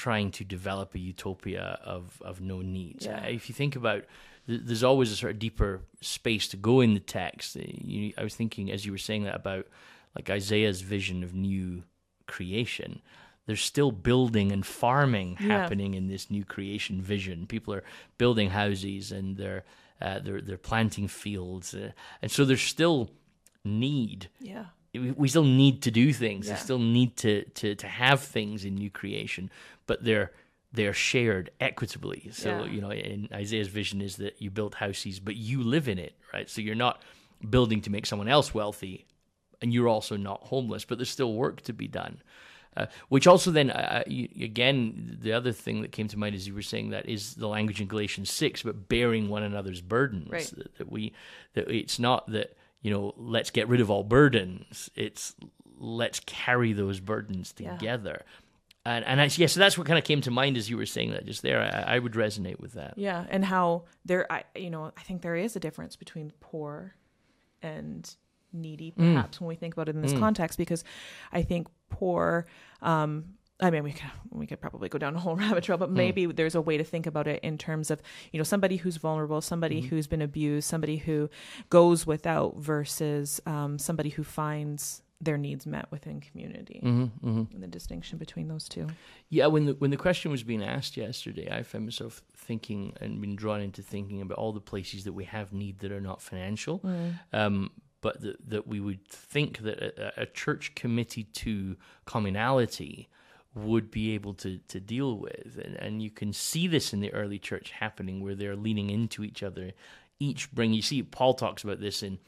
trying 0.05 0.31
to 0.33 0.45
develop 0.45 0.95
a 0.95 0.99
utopia 0.99 1.79
of 1.97 2.21
of 2.23 2.41
no 2.41 2.63
needs. 2.63 3.05
Yeah. 3.07 3.25
If 3.39 3.49
you 3.49 3.55
think 3.55 3.77
about, 3.77 4.03
th- 4.47 4.63
there's 4.67 4.85
always 4.91 5.13
a 5.13 5.17
sort 5.17 5.33
of 5.33 5.39
deeper 5.39 5.81
space 6.01 6.49
to 6.49 6.57
go 6.57 6.81
in 6.83 6.95
the 6.95 7.01
text. 7.21 7.57
Uh, 7.57 7.63
You, 7.93 8.13
I 8.21 8.23
was 8.23 8.35
thinking 8.35 8.71
as 8.73 8.85
you 8.85 8.93
were 8.93 9.05
saying 9.09 9.25
that 9.25 9.37
about 9.37 9.67
like 10.17 10.29
Isaiah's 10.39 10.81
vision 10.83 11.25
of 11.25 11.33
new 11.35 11.83
creation. 12.27 13.01
There's 13.47 13.65
still 13.65 13.93
building 13.93 14.53
and 14.53 14.65
farming 14.65 15.37
Yeah. 15.41 15.47
happening 15.59 15.95
in 15.95 16.09
this 16.09 16.31
new 16.31 16.45
creation 16.45 17.03
vision. 17.03 17.47
People 17.47 17.75
are 17.75 17.85
building 18.19 18.51
houses 18.51 19.13
and 19.13 19.37
they're 19.37 19.63
uh, 20.01 20.19
they're 20.25 20.41
they're 20.47 20.69
planting 20.71 21.09
fields, 21.09 21.75
uh, 21.75 21.91
and 22.23 22.31
so 22.31 22.45
there's 22.45 22.63
still 22.77 23.11
need 23.65 24.29
yeah 24.41 24.67
we 24.95 25.29
still 25.29 25.45
need 25.45 25.83
to 25.83 25.91
do 25.91 26.13
things. 26.13 26.47
Yeah. 26.47 26.55
We 26.55 26.59
still 26.59 26.79
need 26.79 27.17
to, 27.19 27.45
to, 27.45 27.75
to 27.77 27.87
have 27.87 28.21
things 28.21 28.65
in 28.65 28.75
new 28.75 28.91
creation, 28.91 29.51
but 29.87 30.05
they're 30.05 30.33
they're 30.73 30.95
shared 30.95 31.51
equitably. 31.61 32.31
So 32.33 32.49
Yeah. 32.49 32.71
you 32.71 32.81
know, 32.81 32.93
in 32.93 33.29
Isaiah's 33.33 33.69
vision 33.69 34.01
is 34.01 34.17
that 34.17 34.41
you 34.41 34.51
build 34.51 34.77
houses, 34.77 35.19
but 35.19 35.35
you 35.35 35.63
live 35.65 35.89
in 35.89 35.99
it, 35.99 36.15
right? 36.33 36.49
So 36.49 36.61
you're 36.61 36.77
not 36.77 37.03
building 37.49 37.81
to 37.83 37.91
make 37.91 38.07
someone 38.07 38.29
else 38.29 38.55
wealthy, 38.55 39.07
and 39.61 39.75
you're 39.75 39.89
also 39.89 40.17
not 40.17 40.45
homeless, 40.45 40.85
but 40.85 40.99
there's 40.99 41.11
still 41.11 41.35
work 41.35 41.63
to 41.63 41.73
be 41.73 41.89
done. 41.89 42.23
Uh, 42.77 42.87
which 43.09 43.27
also 43.27 43.51
then, 43.51 43.71
uh, 43.71 44.05
you, 44.07 44.29
again, 44.45 45.19
the 45.21 45.33
other 45.33 45.51
thing 45.51 45.83
that 45.83 45.91
came 45.91 46.07
to 46.07 46.17
mind 46.17 46.37
as 46.37 46.47
you 46.47 46.55
were 46.55 46.63
saying 46.63 46.91
that 46.91 47.09
is 47.09 47.35
the 47.35 47.49
language 47.49 47.81
in 47.81 47.89
Galatians 47.89 48.31
six, 48.31 48.63
but 48.63 48.89
bearing 48.89 49.29
one 49.29 49.43
another's 49.43 49.81
burdens. 49.81 50.31
Right. 50.31 50.53
That, 50.57 50.79
that 50.79 50.93
we 50.93 51.13
that 51.55 51.69
it's 51.69 51.99
not 51.99 52.31
that 52.31 52.57
you 52.83 52.91
know 52.91 53.15
let's 53.17 53.51
get 53.51 53.69
rid 53.69 53.81
of 53.81 53.91
all 53.91 54.03
burdens. 54.05 54.91
It's 54.95 55.35
let's 55.79 56.21
carry 56.21 56.73
those 56.73 57.01
burdens 57.01 57.55
Yeah. 57.59 57.73
together. 57.77 58.25
And 58.85 59.05
and 59.05 59.21
I, 59.21 59.29
yeah, 59.37 59.47
so 59.47 59.61
that's 59.61 59.77
what 59.77 59.87
kind 59.87 59.99
of 59.99 60.05
came 60.05 60.23
to 60.23 60.31
mind 60.31 60.57
as 60.57 60.71
you 60.71 60.77
were 60.79 60.87
saying 60.87 61.11
that 61.11 61.27
just 61.27 61.43
there. 61.43 61.61
I, 61.61 61.97
I 61.97 61.99
would 61.99 62.13
resonate 62.13 62.59
with 62.61 62.73
that. 62.73 62.95
Yeah, 62.97 63.27
and 63.29 63.45
how 63.45 63.85
there, 64.07 64.31
I 64.33 64.45
you 64.57 64.71
know, 64.71 64.91
I 64.97 65.03
think 65.03 65.21
there 65.23 65.37
is 65.37 65.55
a 65.55 65.61
difference 65.61 65.97
between 65.97 66.33
poor 66.41 66.95
and 67.63 68.15
needy, 68.53 68.91
perhaps 68.91 69.41
when 69.41 69.49
we 69.49 69.55
think 69.55 69.75
about 69.75 69.89
it 69.89 69.95
in 69.97 70.03
this 70.03 70.15
context, 70.15 70.57
because 70.59 70.83
I 71.31 71.43
think 71.43 71.69
poor. 71.91 72.47
Um, 72.81 73.35
I 73.61 73.71
mean, 73.71 73.83
we 73.83 73.93
could 73.93 74.11
we 74.31 74.47
could 74.47 74.61
probably 74.61 74.89
go 74.89 74.99
down 74.99 75.15
a 75.15 75.19
whole 75.19 75.37
rabbit 75.45 75.65
trail, 75.65 75.79
but 75.79 75.91
maybe 75.91 76.27
there's 76.27 76.55
a 76.55 76.61
way 76.61 76.77
to 76.77 76.85
think 76.85 77.07
about 77.07 77.27
it 77.27 77.43
in 77.43 77.59
terms 77.59 77.91
of 77.91 78.01
you 78.33 78.39
know 78.39 78.45
somebody 78.45 78.77
who's 78.77 78.97
vulnerable, 78.97 79.41
somebody 79.41 79.81
who's 79.81 80.07
been 80.07 80.23
abused, 80.23 80.69
somebody 80.69 80.97
who 80.97 81.29
goes 81.69 82.07
without 82.07 82.57
versus 82.57 83.41
um, 83.47 83.79
somebody 83.79 84.11
who 84.11 84.25
finds 84.25 85.03
their 85.23 85.37
needs 85.37 85.67
met 85.67 85.87
within 85.91 86.21
community, 86.21 86.81
Mm-hmm, 86.83 87.29
mm-hmm. 87.29 87.55
and 87.55 87.63
the 87.63 87.67
distinction 87.67 88.17
between 88.17 88.49
those 88.49 88.67
two. 88.69 88.87
Yeah, 89.29 89.47
when 89.47 89.67
the 89.67 89.75
when 89.75 89.91
the 89.91 89.97
question 89.97 90.31
was 90.31 90.43
being 90.43 90.63
asked 90.63 90.97
yesterday, 90.97 91.51
I 91.51 91.63
found 91.63 91.85
myself 91.85 92.23
thinking 92.35 92.95
and 93.01 93.21
being 93.21 93.37
drawn 93.37 93.61
into 93.61 93.83
thinking 93.83 94.23
about 94.23 94.39
all 94.39 94.53
the 94.53 94.61
places 94.61 95.05
that 95.05 95.13
we 95.13 95.25
have 95.25 95.53
need 95.53 95.81
that 95.81 95.93
are 95.93 96.01
not 96.01 96.23
financial, 96.23 96.83
um, 97.33 97.71
but 98.01 98.21
that 98.23 98.49
that 98.49 98.67
we 98.67 98.81
would 98.81 99.07
think 99.07 99.59
that 99.59 99.79
a, 99.79 100.23
a 100.23 100.27
church 100.27 100.75
committed 100.75 101.35
to 101.35 101.77
communality 102.07 103.09
would 103.55 103.91
be 103.91 104.15
able 104.15 104.35
to 104.35 104.59
to 104.69 104.81
deal 104.81 105.19
with, 105.19 105.61
and 105.63 105.77
and 105.77 106.03
you 106.03 106.11
can 106.11 106.33
see 106.33 106.67
this 106.67 106.93
in 106.93 107.01
the 107.01 107.13
early 107.13 107.39
church 107.39 107.71
happening 107.71 108.21
where 108.21 108.35
they're 108.35 108.57
leaning 108.57 108.91
into 108.91 109.25
each 109.25 109.43
other, 109.43 109.73
each 110.19 110.51
bring. 110.53 110.73
You 110.73 110.83
see, 110.83 111.03
Paul 111.03 111.35
talks 111.35 111.65
about 111.65 111.81
this 111.81 112.03
in 112.03 112.19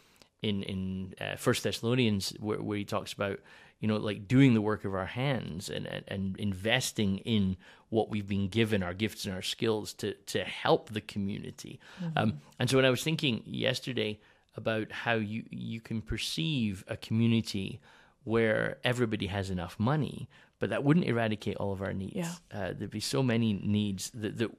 in 0.43 0.63
in 0.65 1.15
uh, 1.21 1.37
First 1.37 1.63
Thessalonians 1.63 2.35
where, 2.41 2.61
where 2.61 2.79
he 2.79 2.85
talks 2.85 3.13
about 3.13 3.41
you 3.83 3.89
know 3.89 3.97
like 3.97 4.27
doing 4.27 4.55
the 4.55 4.61
work 4.61 4.85
of 4.85 4.95
our 4.95 5.07
hands 5.07 5.69
and, 5.69 5.87
and 5.87 6.05
and 6.09 6.37
investing 6.39 7.19
in 7.19 7.57
what 7.91 8.11
we've 8.11 8.27
been 8.27 8.49
given 8.49 8.83
our 8.83 8.95
gifts 8.95 9.25
and 9.25 9.35
our 9.35 9.43
skills 9.43 9.93
to 9.95 10.15
to 10.27 10.43
help 10.45 10.91
the 10.91 11.01
community 11.01 11.79
um, 12.17 12.41
and 12.59 12.71
so 12.71 12.77
when 12.77 12.87
I 12.87 12.91
was 12.91 13.03
thinking 13.03 13.43
yesterday 13.45 14.19
about 14.57 14.91
how 14.91 15.15
you 15.15 15.45
you 15.51 15.81
can 15.81 16.01
perceive 16.01 16.85
a 16.89 16.97
community 16.97 17.81
where 18.25 18.79
everybody 18.85 19.27
has 19.27 19.51
enough 19.51 19.79
money 19.79 20.29
but 20.63 20.71
that 20.71 20.85
wouldn't 20.85 21.07
eradicate 21.07 21.57
all 21.57 21.73
of 21.73 21.83
our 21.83 21.93
needs 21.93 22.15
Yeah. 22.15 22.33
uh, 22.59 22.73
there'd 22.77 22.91
be 22.91 23.01
so 23.01 23.21
many 23.23 23.53
needs 23.53 24.11
that, 24.23 24.39
that 24.39 24.51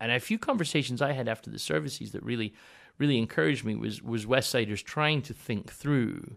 and 0.00 0.10
a 0.10 0.18
few 0.18 0.38
conversations 0.38 1.02
I 1.02 1.12
had 1.12 1.28
after 1.28 1.50
the 1.50 1.58
services 1.58 2.12
that 2.12 2.22
really 2.22 2.54
really 2.96 3.18
encouraged 3.18 3.62
me 3.68 3.74
was 3.76 4.02
was 4.02 4.24
Westsiders 4.24 4.82
trying 4.82 5.20
to 5.22 5.34
think 5.34 5.70
through 5.70 6.36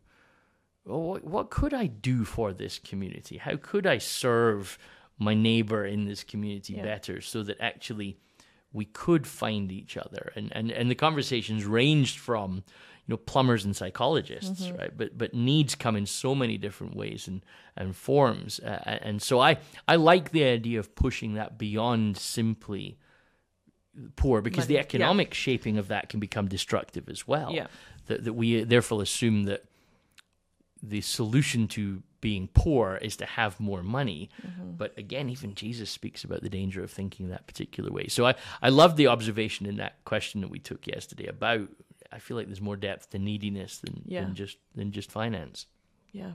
well, 0.86 1.02
what, 1.02 1.24
what 1.24 1.50
could 1.50 1.74
I 1.74 1.86
do 1.88 2.26
for 2.26 2.52
this 2.54 2.78
community? 2.80 3.38
How 3.38 3.56
could 3.56 3.86
I 3.88 4.00
serve 4.00 4.78
my 5.18 5.34
neighbor 5.34 5.86
in 5.86 6.04
this 6.06 6.24
community 6.26 6.74
Yeah. 6.74 6.84
better 6.84 7.22
so 7.22 7.42
that 7.44 7.58
actually 7.62 8.18
we 8.74 8.86
could 8.86 9.26
find 9.26 9.72
each 9.72 9.96
other? 9.96 10.34
And, 10.36 10.52
and, 10.58 10.72
and 10.72 10.92
the 10.92 10.96
conversations 10.96 11.64
ranged 11.66 12.18
from, 12.20 12.64
you 13.06 13.14
know, 13.14 13.18
plumbers 13.18 13.66
and 13.66 13.76
psychologists, 13.76 14.72
right? 14.80 14.96
But, 14.96 15.18
but 15.18 15.34
needs 15.34 15.76
come 15.76 15.98
in 15.98 16.06
so 16.06 16.34
many 16.34 16.58
different 16.58 16.96
ways 16.96 17.28
and, 17.28 17.44
and 17.76 17.96
forms. 17.96 18.60
Uh, 18.60 19.00
and 19.02 19.22
so 19.22 19.40
I, 19.40 19.58
I 19.88 19.98
like 19.98 20.32
the 20.32 20.46
idea 20.46 20.80
of 20.80 20.96
pushing 20.96 21.34
that 21.34 21.58
beyond 21.58 22.18
simply 22.18 22.98
poor 24.16 24.42
because 24.42 24.68
the 24.68 24.76
Money, 24.76 24.80
yeah. 24.80 24.88
economic 24.88 25.34
shaping 25.34 25.78
of 25.78 25.90
that 25.90 26.08
can 26.10 26.20
become 26.20 26.48
destructive 26.48 27.10
as 27.10 27.28
well. 27.28 27.52
Yeah. 27.52 27.68
That, 28.08 28.24
that 28.24 28.34
we 28.34 28.64
therefore 28.64 29.02
assume 29.02 29.44
that 29.44 29.64
the 30.82 31.02
solution 31.02 31.68
to 31.70 32.04
being 32.20 32.48
poor 32.54 32.98
is 33.02 33.18
to 33.18 33.26
have 33.26 33.60
more 33.60 33.84
money. 33.84 34.30
But 34.78 34.98
again, 34.98 35.30
even 35.30 35.56
Jesus 35.56 35.90
speaks 35.90 36.24
about 36.24 36.42
the 36.42 36.50
danger 36.50 36.82
of 36.82 36.90
thinking 36.90 37.30
that 37.30 37.48
particular 37.48 37.92
way. 37.92 38.08
So 38.08 38.26
I, 38.26 38.36
I 38.62 38.70
love 38.70 38.96
the 38.96 39.08
observation 39.08 39.66
in 39.66 39.76
that 39.78 40.04
question 40.06 40.40
that 40.40 40.50
we 40.50 40.60
took 40.60 40.88
yesterday 40.88 41.28
about 41.28 41.68
I 42.14 42.20
feel 42.20 42.38
like 42.38 42.46
there's 42.48 42.62
more 42.62 42.78
depth 42.78 43.10
to 43.10 43.20
neediness 43.20 43.80
than, 43.80 44.04
Yeah. 44.06 44.22
than 44.24 44.36
just 44.36 44.58
than 44.76 44.92
just 44.92 45.12
finance. 45.12 45.66
Yeah. 46.12 46.34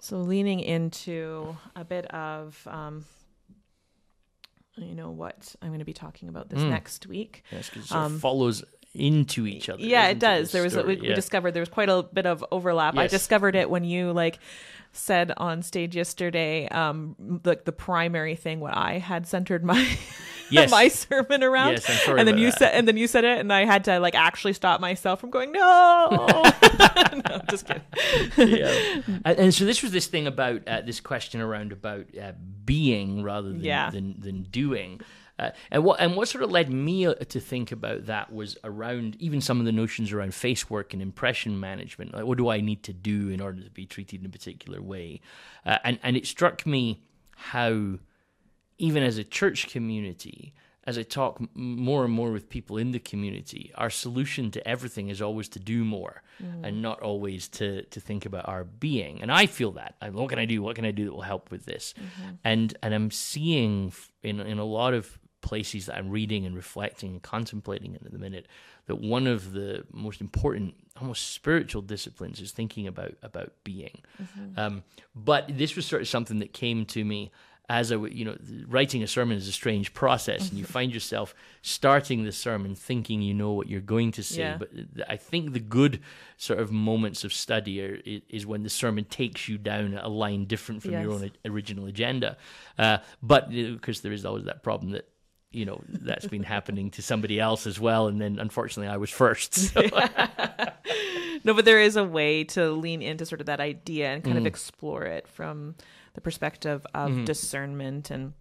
So 0.00 0.18
leaning 0.18 0.60
into 0.60 1.56
a 1.74 1.84
bit 1.84 2.06
of, 2.06 2.66
um, 2.70 3.04
you 4.76 4.94
know, 4.94 5.10
what 5.10 5.54
I'm 5.62 5.68
going 5.68 5.78
to 5.78 5.84
be 5.86 5.92
talking 5.94 6.28
about 6.28 6.48
this 6.48 6.60
Mm. 6.60 6.68
next 6.70 7.06
week. 7.06 7.44
Yes, 7.50 7.70
'cause 7.70 7.90
it 7.90 7.92
Um, 7.96 8.18
follows 8.18 8.62
into 8.96 9.46
each 9.46 9.68
other. 9.68 9.82
Yeah, 9.82 10.08
it 10.08 10.18
does. 10.18 10.52
There 10.52 10.62
was 10.62 10.74
we, 10.74 10.80
story. 10.80 10.96
we 11.00 11.14
discovered 11.14 11.52
there 11.52 11.60
was 11.62 11.68
quite 11.68 11.88
a 11.88 12.02
bit 12.02 12.26
of 12.26 12.44
overlap. 12.50 12.96
I 12.96 13.06
discovered 13.06 13.54
it 13.54 13.70
when 13.70 13.84
you 13.84 14.12
like 14.12 14.38
said 14.92 15.32
on 15.36 15.62
stage 15.62 15.94
yesterday, 15.94 16.66
um, 16.68 17.40
like 17.44 17.64
the 17.64 17.72
primary 17.72 18.34
thing 18.34 18.60
what 18.60 18.76
I 18.76 18.98
had 18.98 19.26
centered 19.26 19.62
my 19.64 19.86
Yes. 20.50 20.70
my 20.70 20.86
sermon 20.88 21.42
around. 21.42 21.72
Yes, 21.72 22.06
and 22.08 22.26
then 22.26 22.38
you 22.38 22.52
said 22.52 22.72
and 22.72 22.86
then 22.86 22.96
you 22.96 23.08
said 23.08 23.24
it, 23.24 23.38
and 23.40 23.52
I 23.52 23.64
had 23.64 23.82
to 23.84 23.98
like 23.98 24.14
actually 24.14 24.52
stop 24.52 24.80
myself 24.80 25.20
from 25.20 25.30
going 25.30 25.50
no. 25.52 26.08
no 27.28 27.40
just 27.50 27.66
kidding. 27.66 27.82
yeah. 28.36 29.00
And, 29.24 29.38
and 29.38 29.54
so 29.54 29.64
this 29.64 29.82
was 29.82 29.90
this 29.92 30.06
thing 30.06 30.26
about 30.28 30.66
uh, 30.68 30.82
this 30.82 31.00
question 31.00 31.40
around 31.40 31.72
about 31.72 32.06
uh, 32.16 32.32
being 32.64 33.22
rather 33.24 33.48
than 33.48 33.60
Yeah. 33.64 33.90
than, 33.90 34.14
than 34.20 34.42
doing. 34.44 35.00
Uh, 35.38 35.50
and 35.70 35.84
what 35.84 36.00
and 36.00 36.16
what 36.16 36.28
sort 36.28 36.42
of 36.42 36.50
led 36.50 36.70
me 36.70 37.06
uh, 37.06 37.14
to 37.14 37.38
think 37.40 37.70
about 37.70 38.06
that 38.06 38.32
was 38.32 38.56
around 38.64 39.16
even 39.20 39.40
some 39.40 39.60
of 39.60 39.66
the 39.66 39.72
notions 39.72 40.12
around 40.12 40.34
face 40.34 40.70
work 40.70 40.92
and 40.94 41.02
impression 41.02 41.60
management. 41.60 42.14
Like, 42.14 42.24
what 42.24 42.38
do 42.38 42.48
I 42.48 42.60
need 42.60 42.82
to 42.84 42.92
do 42.92 43.28
in 43.28 43.40
order 43.40 43.62
to 43.62 43.70
be 43.70 43.84
treated 43.86 44.20
in 44.20 44.26
a 44.26 44.30
particular 44.30 44.80
way? 44.80 45.20
Uh, 45.64 45.78
and 45.84 45.98
and 46.02 46.16
it 46.16 46.26
struck 46.26 46.64
me 46.66 47.02
how 47.36 47.98
even 48.78 49.02
as 49.02 49.18
a 49.18 49.24
church 49.24 49.68
community, 49.68 50.54
as 50.84 50.96
I 50.98 51.02
talk 51.02 51.38
m- 51.40 51.48
more 51.54 52.04
and 52.04 52.12
more 52.12 52.30
with 52.32 52.48
people 52.48 52.76
in 52.78 52.92
the 52.92 52.98
community, 52.98 53.72
our 53.74 53.90
solution 53.90 54.50
to 54.52 54.66
everything 54.68 55.08
is 55.08 55.20
always 55.20 55.48
to 55.50 55.58
do 55.58 55.84
more 55.84 56.22
and 56.64 56.82
not 56.82 57.00
always 57.00 57.48
to, 57.48 57.82
to 57.84 57.98
think 58.00 58.26
about 58.26 58.46
our 58.46 58.64
being. 58.64 59.22
And 59.22 59.32
I 59.32 59.46
feel 59.46 59.72
that. 59.72 59.96
I, 60.02 60.10
what 60.10 60.28
can 60.28 60.38
I 60.38 60.44
do? 60.44 60.60
What 60.62 60.76
can 60.76 60.84
I 60.84 60.90
do 60.90 61.06
that 61.06 61.12
will 61.14 61.22
help 61.22 61.50
with 61.50 61.64
this? 61.64 61.94
And 62.44 62.76
and 62.82 62.94
I'm 62.94 63.10
seeing 63.10 63.88
f- 63.88 64.12
in 64.22 64.40
in 64.40 64.58
a 64.58 64.64
lot 64.64 64.92
of 64.94 65.18
places 65.40 65.86
that 65.86 65.96
I'm 65.96 66.10
reading 66.10 66.44
and 66.46 66.56
reflecting 66.56 67.10
and 67.10 67.22
contemplating 67.22 67.94
in 67.94 68.04
at 68.04 68.12
the 68.12 68.18
minute 68.18 68.46
that 68.86 68.96
one 68.96 69.26
of 69.26 69.52
the 69.52 69.84
most 69.92 70.20
important, 70.20 70.74
almost 71.00 71.32
spiritual 71.32 71.82
disciplines 71.82 72.40
is 72.40 72.52
thinking 72.52 72.86
about 72.86 73.14
about 73.22 73.52
being. 73.64 74.02
Um, 74.56 74.82
but 75.14 75.44
this 75.48 75.76
was 75.76 75.86
sort 75.86 76.02
of 76.02 76.08
something 76.08 76.38
that 76.38 76.52
came 76.52 76.84
to 76.86 77.04
me 77.04 77.30
as 77.68 77.90
I, 77.90 77.96
you 77.96 78.24
know, 78.24 78.36
writing 78.68 79.02
a 79.02 79.08
sermon 79.08 79.36
is 79.36 79.48
a 79.48 79.52
strange 79.52 79.92
process, 79.92 80.50
and 80.50 80.58
you 80.58 80.64
find 80.78 80.92
yourself 80.94 81.34
starting 81.62 82.24
the 82.24 82.32
sermon 82.32 82.74
thinking 82.74 83.22
you 83.22 83.34
know 83.34 83.52
what 83.52 83.68
you're 83.68 83.80
going 83.80 84.12
to 84.12 84.22
say. 84.22 84.42
Yeah. 84.42 84.56
But 84.58 84.70
I 85.08 85.16
think 85.16 85.52
the 85.52 85.60
good 85.60 86.00
sort 86.36 86.60
of 86.60 86.70
moments 86.70 87.24
of 87.24 87.32
study 87.32 87.82
are, 87.82 88.00
is 88.04 88.46
when 88.46 88.62
the 88.62 88.70
sermon 88.70 89.04
takes 89.04 89.48
you 89.48 89.58
down 89.58 89.98
a 90.00 90.08
line 90.08 90.44
different 90.44 90.82
from 90.82 90.92
your 90.92 91.12
own 91.12 91.30
original 91.44 91.86
agenda. 91.86 92.36
Uh, 92.78 92.98
but 93.22 93.50
because 93.50 94.00
there 94.02 94.12
is 94.12 94.24
always 94.24 94.44
that 94.44 94.62
problem 94.62 94.92
that 94.92 95.08
you 95.56 95.64
know 95.64 95.80
that's 95.88 96.26
been 96.26 96.42
happening 96.42 96.90
to 96.92 97.02
somebody 97.02 97.40
else 97.40 97.66
as 97.66 97.78
well, 97.80 98.06
and 98.08 98.20
then 98.20 98.38
unfortunately 98.38 98.92
I 98.92 98.98
was 98.98 99.10
first. 99.10 99.54
So. 99.54 99.82
No, 101.44 101.54
but 101.54 101.64
there 101.64 101.80
is 101.80 101.94
a 101.96 102.04
way 102.04 102.42
to 102.44 102.70
lean 102.72 103.02
into 103.02 103.24
sort 103.24 103.40
of 103.40 103.46
that 103.46 103.60
idea 103.60 104.08
and 104.12 104.22
Mm. 104.22 104.26
kind 104.26 104.38
of 104.38 104.46
explore 104.46 105.04
it 105.04 105.28
from 105.28 105.76
the 106.14 106.20
perspective 106.20 106.84
of 106.94 107.10
Mm-hmm. 107.10 107.24
discernment 107.24 108.10
and 108.10 108.32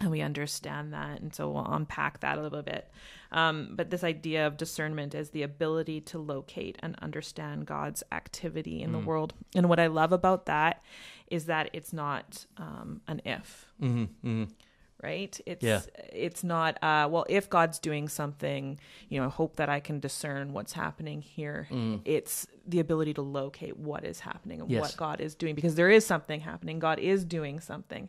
and 0.00 0.10
we 0.12 0.20
understand 0.20 0.92
that 0.92 1.18
and 1.20 1.34
so 1.34 1.50
we'll 1.50 1.66
unpack 1.66 2.20
that 2.20 2.38
a 2.38 2.42
little 2.42 2.62
bit 2.62 2.88
um, 3.32 3.70
but 3.74 3.90
this 3.90 4.04
idea 4.04 4.46
of 4.46 4.56
discernment 4.56 5.12
is 5.12 5.30
the 5.30 5.42
ability 5.42 6.00
to 6.02 6.18
locate 6.20 6.76
and 6.80 6.94
understand 7.02 7.66
god's 7.66 8.04
activity 8.12 8.78
Mm. 8.78 8.84
in 8.84 8.92
the 8.92 9.00
world 9.00 9.34
and 9.56 9.68
what 9.68 9.80
i 9.80 9.88
love 9.88 10.12
about 10.12 10.46
that 10.46 10.82
is 11.28 11.46
that 11.46 11.70
it's 11.72 11.92
not 11.92 12.46
um, 12.58 13.00
an 13.08 13.20
if 13.24 13.66
right? 15.02 15.38
It's 15.46 15.62
Yeah. 15.64 15.80
it's 16.12 16.42
not 16.44 16.82
uh 16.82 17.08
well 17.10 17.24
if 17.28 17.48
god's 17.48 17.78
doing 17.78 18.08
something 18.08 18.78
you 19.08 19.20
know 19.20 19.26
I 19.26 19.30
hope 19.30 19.56
that 19.56 19.68
i 19.68 19.80
can 19.80 20.00
discern 20.00 20.52
what's 20.52 20.72
happening 20.72 21.22
here. 21.22 21.68
It's 22.04 22.46
the 22.66 22.80
ability 22.80 23.14
to 23.14 23.22
locate 23.22 23.76
what 23.76 24.04
is 24.04 24.20
happening 24.20 24.60
and 24.60 24.70
Yes. 24.70 24.80
what 24.82 24.96
god 24.96 25.20
is 25.20 25.34
doing 25.34 25.54
because 25.54 25.74
there 25.76 25.90
is 25.90 26.04
something 26.06 26.40
happening. 26.40 26.78
God 26.78 26.98
is 26.98 27.24
doing 27.24 27.60
something. 27.60 28.08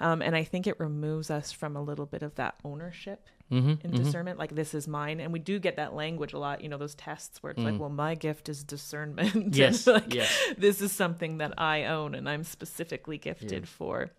Um, 0.00 0.22
and 0.22 0.34
i 0.34 0.42
think 0.42 0.66
it 0.66 0.78
removes 0.80 1.30
us 1.30 1.52
from 1.52 1.76
a 1.76 1.82
little 1.82 2.06
bit 2.06 2.22
of 2.22 2.34
that 2.34 2.56
ownership 2.64 3.28
in 3.50 3.78
discernment. 3.92 4.36
Like 4.36 4.54
this 4.56 4.74
is 4.74 4.88
mine. 4.88 5.20
And 5.20 5.32
we 5.32 5.38
do 5.38 5.60
get 5.60 5.76
that 5.76 5.94
language 5.94 6.32
a 6.32 6.38
lot 6.38 6.60
you 6.62 6.68
know 6.68 6.78
those 6.78 6.96
tests 6.96 7.40
where 7.40 7.52
it's 7.52 7.60
like 7.62 7.78
well 7.78 7.90
my 7.90 8.16
gift 8.16 8.48
is 8.48 8.64
discernment. 8.64 9.54
Yes, 9.62 9.86
like, 9.86 10.12
yes. 10.12 10.36
this 10.58 10.80
is 10.80 10.90
something 10.90 11.38
that 11.38 11.54
i 11.58 11.84
own 11.84 12.16
and 12.16 12.28
i'm 12.28 12.42
specifically 12.42 13.18
gifted 13.18 13.68
for 13.68 14.10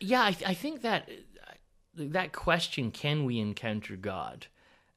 Yeah, 0.00 0.22
I, 0.22 0.36
I 0.46 0.54
think 0.54 0.82
that 0.82 1.08
that 1.96 2.32
question, 2.32 2.90
can 2.90 3.24
we 3.24 3.38
encounter 3.38 3.96
God? 3.96 4.46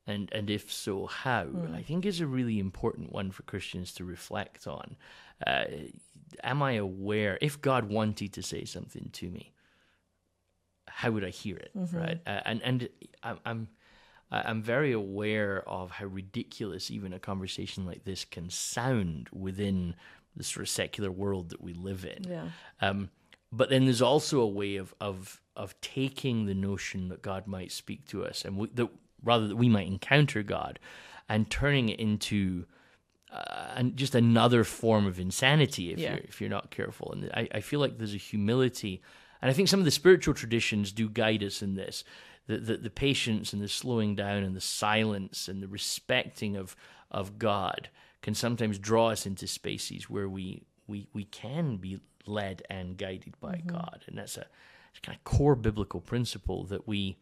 And, 0.06 0.30
and 0.32 0.50
if 0.50 0.72
so, 0.72 1.06
how? 1.06 1.48
I 1.74 1.82
think 1.82 2.06
is 2.06 2.22
a 2.22 2.28
really 2.28 2.60
important 2.60 3.12
one 3.12 3.30
for 3.32 3.44
Christians 3.44 3.94
to 3.96 4.06
reflect 4.06 4.66
on. 4.66 4.96
Uh, 5.46 5.66
am 6.44 6.64
I 6.64 6.74
aware, 6.74 7.38
if 7.42 7.62
God 7.62 7.90
wanted 7.90 8.32
to 8.34 8.42
say 8.42 8.64
something 8.64 9.10
to 9.14 9.30
me, 9.30 9.54
how 10.88 11.12
would 11.12 11.26
I 11.26 11.30
hear 11.30 11.58
it? 11.58 11.72
Right? 12.00 12.20
Uh, 12.26 12.40
and 12.46 12.62
and 12.64 12.90
I'm, 13.22 13.40
I'm 13.46 13.68
I'm 14.32 14.62
very 14.62 14.92
aware 14.92 15.64
of 15.68 15.92
how 15.92 16.06
ridiculous 16.06 16.90
even 16.90 17.14
a 17.14 17.20
conversation 17.20 17.86
like 17.86 18.04
this 18.04 18.26
can 18.26 18.50
sound 18.50 19.30
within 19.32 19.96
the 20.36 20.44
sort 20.44 20.64
of 20.64 20.70
secular 20.70 21.12
world 21.12 21.50
that 21.50 21.62
we 21.62 21.74
live 21.74 22.06
in. 22.06 22.24
Yeah. 22.24 22.50
Um, 22.82 23.10
but 23.52 23.70
then 23.70 23.86
there's 23.86 24.02
also 24.02 24.40
a 24.42 24.48
way 24.48 24.76
of 24.76 24.94
of 25.00 25.42
of 25.56 25.80
taking 25.82 26.46
the 26.46 26.54
notion 26.54 27.10
that 27.10 27.22
God 27.22 27.48
might 27.48 27.72
speak 27.72 28.06
to 28.08 28.24
us, 28.26 28.46
and 28.46 28.58
we, 28.58 28.68
that 28.76 28.90
rather 29.24 29.48
that 29.48 29.56
we 29.56 29.70
might 29.70 29.88
encounter 29.88 30.44
God, 30.44 30.80
and 31.28 31.50
turning 31.50 31.90
it 31.90 32.00
into 32.00 32.66
uh, 33.32 33.74
and 33.76 33.98
just 33.98 34.16
another 34.16 34.64
form 34.64 35.06
of 35.06 35.20
insanity 35.20 35.92
if 35.92 36.00
Yeah. 36.00 36.12
you're 36.12 36.20
if 36.24 36.42
you're 36.42 36.50
not 36.50 36.72
careful. 36.72 37.12
And 37.12 37.30
I, 37.34 37.48
I 37.56 37.60
feel 37.62 37.80
like 37.80 37.98
there's 37.98 38.14
a 38.14 38.18
humility, 38.18 39.02
and 39.42 39.50
I 39.50 39.54
think 39.54 39.68
some 39.68 39.80
of 39.80 39.86
the 39.86 39.92
spiritual 39.92 40.34
traditions 40.34 40.92
do 40.92 41.10
guide 41.10 41.44
us 41.44 41.62
in 41.62 41.76
this. 41.76 42.04
The, 42.48 42.58
the 42.58 42.78
the 42.78 42.90
patience 42.90 43.52
and 43.52 43.62
the 43.62 43.68
slowing 43.68 44.16
down 44.16 44.44
and 44.44 44.56
the 44.56 44.62
silence 44.62 45.48
and 45.48 45.62
the 45.62 45.68
respecting 45.68 46.56
of 46.56 46.76
of 47.12 47.38
God 47.38 47.90
can 48.22 48.34
sometimes 48.34 48.80
draw 48.80 49.10
us 49.10 49.26
into 49.26 49.48
spaces 49.48 50.10
where 50.10 50.30
we 50.30 50.64
we 50.88 51.08
we 51.14 51.26
can 51.26 51.78
be 51.78 52.00
led 52.28 52.64
and 52.70 52.98
guided 52.98 53.40
by 53.40 53.56
mm-hmm. 53.56 53.70
God, 53.70 54.04
and 54.08 54.18
that's 54.18 54.38
a, 54.38 54.46
it's 54.92 55.00
kind 55.02 55.18
of 55.18 55.24
core 55.24 55.56
biblical 55.56 56.02
principle 56.02 56.64
that 56.66 56.88
we 56.88 57.18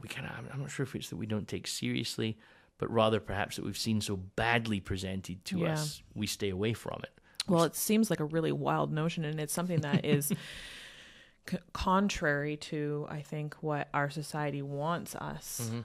we 0.00 0.08
kind 0.08 0.26
of 0.26 0.52
I'm 0.52 0.60
not 0.60 0.70
sure 0.70 0.84
if 0.84 0.94
it's 0.94 1.10
that 1.10 1.16
we 1.16 1.26
don't 1.26 1.48
take 1.48 1.66
seriously, 1.66 2.38
but 2.78 2.90
rather 2.90 3.20
perhaps 3.20 3.56
that 3.56 3.64
we've 3.64 3.78
seen 3.78 4.00
so 4.00 4.16
badly 4.16 4.80
presented 4.80 5.44
to 5.46 5.60
Yeah. 5.60 5.72
us, 5.72 6.02
we 6.14 6.26
stay 6.26 6.50
away 6.50 6.72
from 6.72 7.00
it. 7.02 7.10
Well, 7.48 7.64
it 7.64 7.74
seems 7.74 8.10
like 8.10 8.20
a 8.20 8.24
really 8.24 8.52
wild 8.52 8.92
notion, 8.92 9.24
and 9.24 9.40
it's 9.40 9.52
something 9.52 9.80
that 9.80 10.04
is 10.04 10.32
c- 11.48 11.58
contrary 11.72 12.56
to, 12.56 13.06
I 13.08 13.20
think, 13.20 13.54
what 13.60 13.88
our 13.92 14.10
society 14.10 14.62
wants 14.62 15.14
us 15.14 15.62
mm-hmm. 15.64 15.80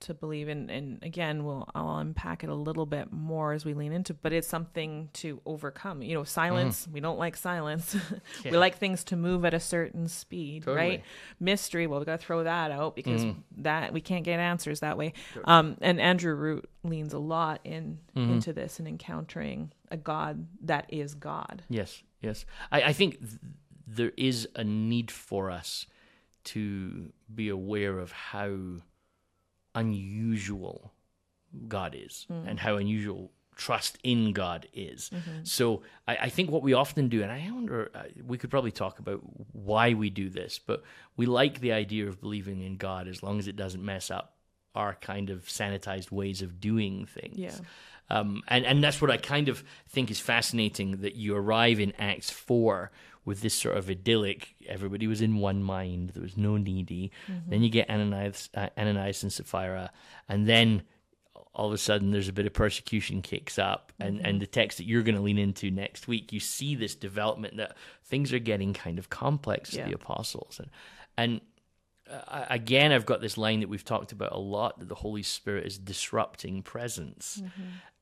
To 0.00 0.14
believe 0.14 0.48
in. 0.48 0.70
And 0.70 1.02
again, 1.02 1.44
we'll 1.44 1.68
I'll 1.74 1.98
unpack 1.98 2.44
it 2.44 2.50
a 2.50 2.54
little 2.54 2.86
bit 2.86 3.12
more 3.12 3.52
as 3.52 3.64
we 3.64 3.74
lean 3.74 3.92
into. 3.92 4.14
But 4.14 4.32
it's 4.32 4.48
something 4.48 5.10
to 5.14 5.40
overcome. 5.46 6.02
You 6.02 6.14
know, 6.14 6.24
silence. 6.24 6.86
Mm. 6.86 6.92
We 6.92 7.00
don't 7.00 7.18
like 7.18 7.36
silence. 7.36 7.96
we 8.44 8.50
like 8.52 8.78
things 8.78 9.04
to 9.04 9.16
move 9.16 9.44
at 9.44 9.54
a 9.54 9.60
certain 9.60 10.08
speed, 10.08 10.64
Totally. 10.64 10.76
right? 10.76 11.02
Mystery. 11.40 11.86
Well, 11.86 12.00
we 12.00 12.06
got 12.06 12.20
to 12.20 12.26
throw 12.26 12.44
that 12.44 12.70
out 12.70 12.94
because 12.94 13.24
mm. 13.24 13.36
that 13.58 13.92
we 13.92 14.00
can't 14.00 14.24
get 14.24 14.40
answers 14.40 14.80
that 14.80 14.96
way. 14.96 15.12
Um, 15.44 15.76
and 15.80 16.00
Andrew 16.00 16.34
Root 16.34 16.68
leans 16.84 17.12
a 17.12 17.18
lot 17.18 17.60
in 17.64 17.98
mm-hmm. 18.16 18.34
into 18.34 18.52
this 18.52 18.78
and 18.78 18.88
encountering 18.88 19.72
a 19.90 19.96
God 19.96 20.46
that 20.62 20.86
is 20.88 21.14
God. 21.14 21.62
Yes, 21.68 22.02
yes. 22.20 22.44
I, 22.70 22.82
I 22.82 22.92
think 22.92 23.18
th- 23.18 23.40
there 23.86 24.12
is 24.16 24.48
a 24.54 24.64
need 24.64 25.10
for 25.10 25.50
us 25.50 25.86
to 26.44 27.12
be 27.34 27.48
aware 27.48 27.98
of 27.98 28.12
how 28.12 28.56
unusual 29.78 30.92
God 31.66 31.96
is 31.98 32.26
and 32.46 32.60
how 32.60 32.76
unusual 32.76 33.30
trust 33.56 33.98
in 34.04 34.32
God 34.32 34.68
is. 34.72 35.10
So 35.42 35.82
I, 36.06 36.16
I 36.16 36.28
think 36.28 36.50
what 36.50 36.62
we 36.62 36.74
often 36.74 37.08
do, 37.08 37.22
and 37.22 37.32
I 37.32 37.50
wonder, 37.52 37.90
uh, 37.94 38.04
we 38.24 38.38
could 38.38 38.50
probably 38.50 38.70
talk 38.70 38.98
about 38.98 39.20
why 39.52 39.94
we 39.94 40.10
do 40.10 40.30
this, 40.30 40.60
but 40.64 40.82
we 41.16 41.26
like 41.26 41.60
the 41.60 41.72
idea 41.72 42.06
of 42.06 42.20
believing 42.20 42.60
in 42.62 42.76
God 42.76 43.08
as 43.08 43.22
long 43.22 43.38
as 43.38 43.48
it 43.48 43.56
doesn't 43.56 43.84
mess 43.84 44.10
up 44.10 44.36
our 44.74 44.94
kind 44.94 45.28
of 45.30 45.44
sanitized 45.46 46.12
ways 46.12 46.40
of 46.40 46.60
doing 46.60 47.06
things. 47.06 47.38
Yeah. 47.38 47.58
Um, 48.10 48.42
and, 48.48 48.64
and 48.64 48.82
that's 48.82 49.02
what 49.02 49.10
I 49.10 49.16
kind 49.16 49.48
of 49.48 49.64
think 49.88 50.10
is 50.10 50.20
fascinating 50.20 50.98
that 51.02 51.16
you 51.16 51.36
arrive 51.36 51.80
in 51.80 51.92
Acts 51.98 52.30
4 52.30 52.90
with 53.24 53.40
this 53.40 53.54
sort 53.54 53.76
of 53.76 53.88
idyllic, 53.90 54.54
everybody 54.66 55.06
was 55.06 55.20
in 55.20 55.36
one 55.36 55.62
mind, 55.62 56.10
there 56.10 56.22
was 56.22 56.36
no 56.36 56.56
needy. 56.56 57.10
Then 57.48 57.62
you 57.62 57.68
get 57.70 57.90
Ananias, 57.90 58.48
uh, 58.54 58.68
Ananias 58.76 59.22
and 59.22 59.32
Sapphira, 59.32 59.90
and 60.28 60.46
then 60.46 60.82
all 61.54 61.66
of 61.66 61.72
a 61.72 61.78
sudden 61.78 62.10
there's 62.12 62.28
a 62.28 62.32
bit 62.32 62.46
of 62.46 62.52
persecution 62.52 63.20
kicks 63.20 63.58
up. 63.58 63.92
And, 63.98 64.24
and 64.24 64.40
the 64.40 64.46
text 64.46 64.78
that 64.78 64.84
you're 64.84 65.02
going 65.02 65.16
to 65.16 65.20
lean 65.20 65.38
into 65.38 65.70
next 65.70 66.06
week, 66.06 66.32
you 66.32 66.38
see 66.40 66.74
this 66.76 66.94
development 66.94 67.56
that 67.56 67.76
things 68.04 68.32
are 68.32 68.38
getting 68.38 68.72
kind 68.72 68.98
of 68.98 69.10
complex 69.10 69.74
Yeah. 69.74 69.86
the 69.86 69.94
apostles. 69.94 70.60
And, 70.60 70.70
and 71.16 71.40
uh, 72.08 72.46
again, 72.48 72.92
I've 72.92 73.06
got 73.06 73.20
this 73.20 73.36
line 73.36 73.60
that 73.60 73.68
we've 73.68 73.84
talked 73.84 74.12
about 74.12 74.32
a 74.32 74.38
lot 74.38 74.78
that 74.78 74.88
the 74.88 74.94
Holy 74.94 75.22
Spirit 75.22 75.66
is 75.66 75.78
disrupting 75.78 76.62
presence, 76.62 77.42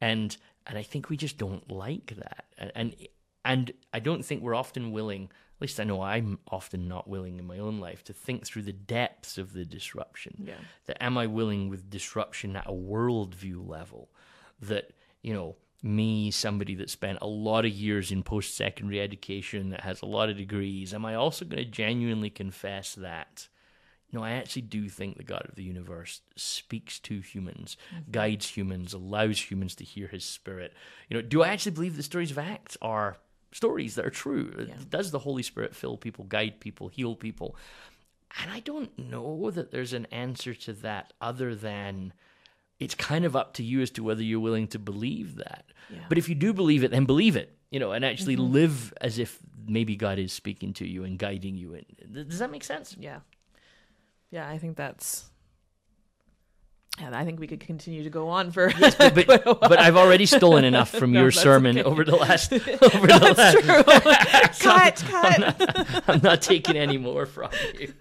and 0.01 0.37
and 0.69 0.79
I 0.79 0.83
think 0.83 1.09
we 1.09 1.17
just 1.17 1.39
don't 1.39 1.69
like 1.71 2.15
that, 2.17 2.45
and, 2.59 2.73
and 2.75 2.95
and 3.47 3.73
I 3.95 4.01
don't 4.01 4.25
think 4.25 4.43
we're 4.43 4.55
often 4.55 4.93
willing. 4.93 5.25
At 5.25 5.63
least 5.63 5.81
I 5.81 5.85
know 5.85 6.03
I'm 6.03 6.39
often 6.51 6.89
not 6.89 7.09
willing 7.09 7.39
in 7.39 7.47
my 7.47 7.59
own 7.59 7.79
life 7.79 8.05
to 8.05 8.13
think 8.13 8.45
through 8.45 8.63
the 8.63 8.73
depths 8.73 9.39
of 9.39 9.55
the 9.55 9.65
disruption. 9.65 10.45
Yeah. 10.47 10.55
That 10.87 11.03
am 11.03 11.17
I 11.17 11.27
willing 11.29 11.71
with 11.71 11.89
disruption 11.89 12.57
at 12.57 12.67
a 12.67 12.73
worldview 12.73 13.67
level? 13.67 14.11
That 14.61 14.91
you 15.23 15.33
know 15.33 15.57
me, 15.83 16.31
somebody 16.31 16.75
that 16.75 16.91
spent 16.91 17.19
a 17.23 17.27
lot 17.27 17.65
of 17.65 17.71
years 17.71 18.11
in 18.11 18.23
post 18.23 18.57
secondary 18.57 19.01
education, 19.01 19.71
that 19.71 19.83
has 19.83 20.03
a 20.03 20.07
lot 20.07 20.29
of 20.29 20.37
degrees, 20.37 20.93
am 20.93 21.07
I 21.07 21.15
also 21.15 21.45
going 21.45 21.63
to 21.63 21.71
genuinely 21.71 22.31
confess 22.31 22.95
that? 22.97 23.49
No, 24.13 24.23
I 24.23 24.33
actually 24.33 24.63
do 24.63 24.89
think 24.89 25.17
the 25.17 25.25
God 25.25 25.47
of 25.49 25.57
the 25.57 25.63
universe 25.63 26.23
speaks 26.37 26.99
to 27.01 27.21
humans, 27.21 27.77
mm-hmm. 27.95 28.11
guides 28.11 28.49
humans, 28.49 28.93
allows 28.95 29.51
humans 29.51 29.75
to 29.77 29.85
hear 29.85 30.09
his 30.09 30.25
spirit. 30.25 30.73
You 31.09 31.17
know, 31.17 31.23
do 31.23 31.43
I 31.43 31.49
actually 31.49 31.73
believe 31.73 31.97
the 31.97 32.03
stories 32.03 32.31
of 32.31 32.39
Acts 32.39 32.77
are 32.81 33.19
stories 33.57 33.95
that 33.95 34.05
are 34.05 34.11
true? 34.11 34.69
Does 34.91 35.11
the 35.11 35.19
Holy 35.19 35.43
Spirit 35.43 35.75
fill 35.75 35.97
people, 35.97 36.25
guide 36.25 36.61
people, 36.61 36.89
heal 36.89 37.17
people? 37.17 37.57
And 38.43 38.51
I 38.51 38.61
don't 38.61 38.97
know 38.99 39.51
that 39.51 39.71
there's 39.71 39.93
an 39.93 40.07
answer 40.11 40.55
to 40.55 40.73
that 40.75 41.13
other 41.21 41.55
than 41.55 42.13
it's 42.79 42.95
kind 42.95 43.25
of 43.25 43.35
up 43.35 43.55
to 43.55 43.63
you 43.63 43.81
as 43.81 43.91
to 43.93 44.05
whether 44.05 44.23
you're 44.23 44.41
willing 44.41 44.69
to 44.69 44.79
believe 44.79 45.37
that. 45.37 45.65
Yeah. 45.89 46.01
But 46.09 46.19
if 46.19 46.29
you 46.29 46.35
do 46.35 46.53
believe 46.53 46.85
it, 46.85 46.91
then 46.91 47.07
believe 47.07 47.37
it, 47.37 47.57
you 47.71 47.81
know, 47.81 47.93
and 47.93 48.05
actually 48.05 48.37
mm-hmm. 48.37 48.53
live 48.53 48.95
as 49.01 49.19
if 49.19 49.39
maybe 49.67 49.97
God 49.97 50.19
is 50.19 50.33
speaking 50.33 50.75
to 50.75 50.87
you 50.87 51.05
and 51.05 51.19
guiding 51.19 51.57
you. 51.57 51.75
And 51.75 52.29
does 52.29 52.39
that 52.41 52.51
make 52.51 52.65
sense? 52.65 52.95
Yeah. 52.99 53.21
Yeah, 54.31 54.49
I 54.49 54.59
think 54.59 54.77
that's. 54.77 55.31
Yeah, 57.01 57.11
I 57.13 57.25
think 57.25 57.41
we 57.41 57.47
could 57.47 57.61
continue 57.61 58.03
to 58.05 58.11
go 58.11 58.29
on 58.29 58.51
for. 58.51 58.73
but, 58.79 59.15
but, 59.15 59.45
but 59.61 59.79
I've 59.79 59.97
already 59.97 60.25
stolen 60.25 60.65
enough 60.65 60.91
from 60.91 61.13
No, 61.17 61.23
your 61.23 61.31
sermon 61.31 61.79
okay. 61.79 61.89
over 61.89 62.05
the 62.05 62.17
last 62.17 62.53
over 62.53 63.07
the 63.07 63.35
last. 63.37 64.61
cut, 64.61 65.05
cut. 65.07 66.05
I'm 66.09 66.23
not 66.23 66.41
taking 66.41 66.77
any 66.77 66.97
more 66.97 67.27
from 67.27 67.51
you. 67.79 67.93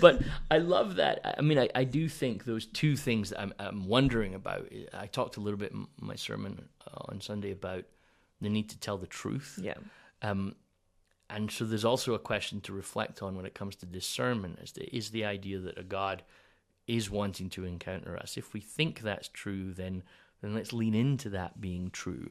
but 0.00 0.22
I 0.50 0.58
love 0.58 0.96
that. 0.96 1.34
I 1.38 1.42
mean, 1.42 1.58
I, 1.58 1.68
I 1.74 1.84
do 1.84 2.08
think 2.08 2.44
those 2.44 2.66
two 2.66 2.96
things 2.96 3.30
that 3.30 3.40
I'm, 3.40 3.52
I'm 3.58 3.86
wondering 3.86 4.34
about. 4.34 4.72
I 4.94 5.06
talked 5.06 5.36
a 5.36 5.40
little 5.40 5.58
bit 5.58 5.72
in 5.72 5.86
my 6.00 6.14
sermon 6.14 6.68
uh, 6.86 7.04
on 7.10 7.20
Sunday 7.20 7.50
about 7.52 7.84
the 8.40 8.48
need 8.48 8.70
to 8.70 8.78
tell 8.78 8.96
the 8.96 9.06
truth. 9.06 9.58
Yeah. 9.62 9.74
Um, 10.22 10.54
and 11.28 11.50
so 11.50 11.64
there's 11.64 11.84
also 11.84 12.14
a 12.14 12.18
question 12.18 12.60
to 12.62 12.72
reflect 12.72 13.22
on 13.22 13.36
when 13.36 13.46
it 13.46 13.54
comes 13.54 13.76
to 13.76 13.86
discernment: 13.86 14.58
is 14.62 14.72
the, 14.72 14.96
is 14.96 15.10
the 15.10 15.24
idea 15.26 15.58
that 15.60 15.78
a 15.78 15.82
God 15.84 16.22
is 16.90 17.10
wanting 17.10 17.48
to 17.50 17.64
encounter 17.64 18.16
us? 18.16 18.36
If 18.36 18.52
we 18.52 18.60
think 18.60 19.00
that's 19.00 19.28
true, 19.28 19.72
then 19.72 20.02
then 20.42 20.54
let's 20.54 20.72
lean 20.72 20.94
into 20.94 21.28
that 21.30 21.60
being 21.60 21.90
true. 21.90 22.30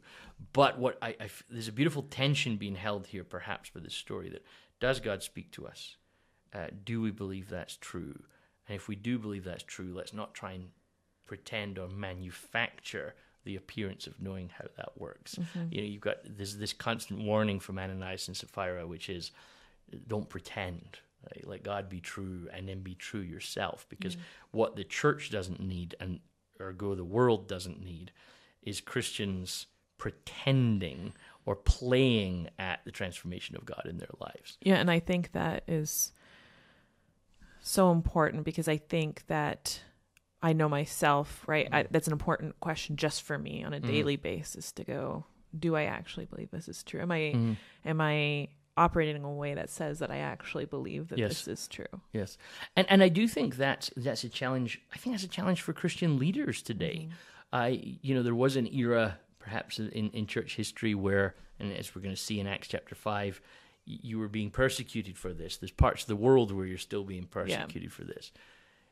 But 0.53 0.79
what 0.79 0.97
I 1.01 1.15
there's 1.49 1.67
a 1.67 1.73
beautiful 1.73 2.03
tension 2.03 2.57
being 2.57 2.75
held 2.75 3.07
here, 3.07 3.23
perhaps, 3.23 3.73
with 3.73 3.83
this 3.83 3.93
story 3.93 4.29
that 4.29 4.45
does 4.79 4.99
God 4.99 5.23
speak 5.23 5.51
to 5.51 5.67
us? 5.67 5.95
Uh, 6.53 6.67
do 6.83 7.01
we 7.01 7.11
believe 7.11 7.49
that's 7.49 7.77
true? 7.77 8.23
And 8.67 8.75
if 8.75 8.87
we 8.87 8.95
do 8.95 9.17
believe 9.17 9.43
that's 9.43 9.63
true, 9.63 9.93
let's 9.95 10.13
not 10.13 10.33
try 10.33 10.53
and 10.53 10.69
pretend 11.25 11.77
or 11.77 11.87
manufacture 11.87 13.15
the 13.45 13.55
appearance 13.55 14.07
of 14.07 14.19
knowing 14.21 14.49
how 14.57 14.65
that 14.77 14.91
works. 14.97 15.37
You 15.71 15.81
know, 15.81 15.87
you've 15.87 16.01
got 16.01 16.17
there's 16.25 16.57
this 16.57 16.73
constant 16.73 17.21
warning 17.21 17.59
from 17.59 17.79
Ananias 17.79 18.27
and 18.27 18.35
Sapphira, 18.35 18.85
which 18.85 19.09
is 19.09 19.31
don't 20.07 20.27
pretend. 20.27 20.99
Right? 21.23 21.47
Let 21.47 21.63
God 21.63 21.89
be 21.89 21.99
true 21.99 22.47
and 22.53 22.67
then 22.67 22.79
be 22.81 22.95
true 22.95 23.21
yourself. 23.21 23.85
Because 23.89 24.15
mm. 24.15 24.21
what 24.51 24.75
the 24.75 24.83
church 24.83 25.29
doesn't 25.29 25.59
need 25.59 25.95
and 25.99 26.19
ergo 26.61 26.95
the 26.95 27.03
world 27.03 27.47
doesn't 27.47 27.83
need 27.83 28.11
is 28.61 28.81
Christians 28.81 29.67
pretending 29.97 31.13
or 31.45 31.55
playing 31.55 32.49
at 32.57 32.83
the 32.85 32.91
transformation 32.91 33.55
of 33.55 33.65
God 33.65 33.85
in 33.85 33.97
their 33.97 34.09
lives. 34.19 34.57
Yeah, 34.61 34.75
and 34.75 34.89
I 34.89 34.99
think 34.99 35.31
that 35.33 35.63
is 35.67 36.11
so 37.61 37.91
important 37.91 38.45
because 38.45 38.67
I 38.67 38.77
think 38.77 39.23
that 39.27 39.81
I 40.41 40.53
know 40.53 40.69
myself, 40.69 41.43
right? 41.47 41.67
I, 41.71 41.83
mm. 41.83 41.87
that's 41.91 42.07
an 42.07 42.13
important 42.13 42.59
question 42.59 42.95
just 42.95 43.23
for 43.23 43.37
me 43.37 43.63
on 43.63 43.73
a 43.73 43.79
mm. 43.79 43.87
daily 43.87 44.15
basis 44.15 44.71
to 44.73 44.83
go, 44.83 45.25
do 45.57 45.75
I 45.75 45.83
actually 45.83 46.25
believe 46.25 46.51
this 46.51 46.67
is 46.67 46.83
true? 46.83 47.01
Am 47.01 47.11
I 47.11 47.57
am 47.85 48.01
I 48.01 48.49
operating 48.79 49.15
in 49.17 49.23
a 49.23 49.31
way 49.31 49.53
that 49.53 49.69
says 49.69 49.99
that 49.99 50.09
I 50.09 50.17
actually 50.17 50.65
believe 50.65 51.09
that 51.09 51.19
Yes. 51.19 51.29
this 51.29 51.47
is 51.47 51.67
true? 51.67 52.01
Yes, 52.13 52.37
and 52.75 52.87
and 52.89 53.03
I 53.03 53.09
do 53.09 53.27
think 53.27 53.57
that's 53.57 53.91
that's 53.95 54.23
a 54.23 54.29
challenge. 54.29 54.81
I 54.93 54.97
think 54.97 55.13
that's 55.15 55.23
a 55.23 55.27
challenge 55.27 55.61
for 55.61 55.73
Christian 55.73 56.17
leaders 56.17 56.61
today. 56.61 57.07
Mm-hmm. 57.09 57.13
I 57.51 57.97
you 58.01 58.15
know 58.15 58.23
there 58.23 58.35
was 58.35 58.55
an 58.55 58.67
era 58.67 59.19
perhaps 59.39 59.79
in 59.79 60.09
in 60.11 60.25
church 60.27 60.55
history 60.55 60.95
where, 60.95 61.35
and 61.59 61.71
as 61.73 61.93
we're 61.95 62.01
going 62.01 62.15
to 62.15 62.21
see 62.21 62.39
in 62.39 62.47
Acts 62.47 62.67
chapter 62.67 62.95
five, 62.95 63.41
you 63.85 64.19
were 64.19 64.27
being 64.29 64.51
persecuted 64.51 65.17
for 65.17 65.33
this. 65.33 65.57
There's 65.57 65.71
parts 65.71 66.03
of 66.03 66.07
the 66.07 66.15
world 66.15 66.51
where 66.51 66.65
you're 66.65 66.77
still 66.77 67.03
being 67.03 67.25
persecuted 67.25 67.91
for 67.91 68.03
this. 68.03 68.31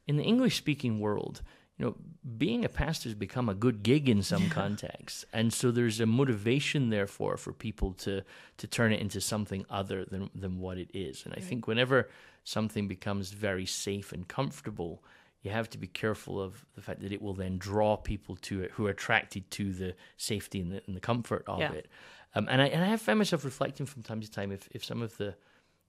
In 0.07 0.17
the 0.17 0.23
English 0.23 0.57
speaking 0.57 0.99
world, 0.99 1.41
you 1.77 1.85
know, 1.85 1.95
being 2.37 2.65
a 2.65 2.69
pastor 2.69 3.07
has 3.09 3.15
become 3.15 3.49
a 3.49 3.53
good 3.53 3.83
gig 3.83 4.09
in 4.09 4.23
some 4.23 4.49
contexts, 4.49 5.25
and 5.31 5.53
so 5.53 5.69
there's 5.71 5.99
a 5.99 6.05
motivation, 6.05 6.89
therefore, 6.89 7.37
for 7.37 7.53
people 7.53 7.93
to 7.93 8.23
to 8.57 8.67
turn 8.67 8.91
it 8.91 8.99
into 8.99 9.21
something 9.21 9.65
other 9.69 10.03
than 10.05 10.29
than 10.33 10.59
what 10.59 10.77
it 10.77 10.89
is. 10.93 11.23
And 11.25 11.33
I 11.37 11.39
think 11.39 11.67
whenever 11.67 12.09
something 12.43 12.87
becomes 12.87 13.31
very 13.31 13.65
safe 13.65 14.11
and 14.11 14.27
comfortable, 14.27 15.03
you 15.43 15.51
have 15.51 15.69
to 15.69 15.77
be 15.77 15.87
careful 15.87 16.41
of 16.41 16.65
the 16.75 16.81
fact 16.81 17.01
that 17.01 17.11
it 17.11 17.21
will 17.21 17.33
then 17.35 17.57
draw 17.57 17.95
people 17.95 18.35
to 18.37 18.61
it 18.63 18.71
who 18.71 18.87
are 18.87 18.91
attracted 18.91 19.49
to 19.51 19.71
the 19.71 19.93
safety 20.17 20.59
and 20.61 20.71
the, 20.71 20.81
and 20.87 20.95
the 20.95 20.99
comfort 21.01 21.43
of 21.47 21.59
Yeah. 21.59 21.71
it. 21.73 21.87
Um, 22.33 22.47
and 22.49 22.61
I 22.61 22.67
and 22.67 22.83
I 22.83 22.87
have 22.87 23.01
found 23.01 23.19
myself 23.19 23.45
reflecting 23.45 23.85
from 23.85 24.01
time 24.03 24.21
to 24.21 24.31
time 24.31 24.51
if 24.51 24.67
if 24.71 24.83
some 24.83 25.01
of 25.03 25.17
the 25.17 25.35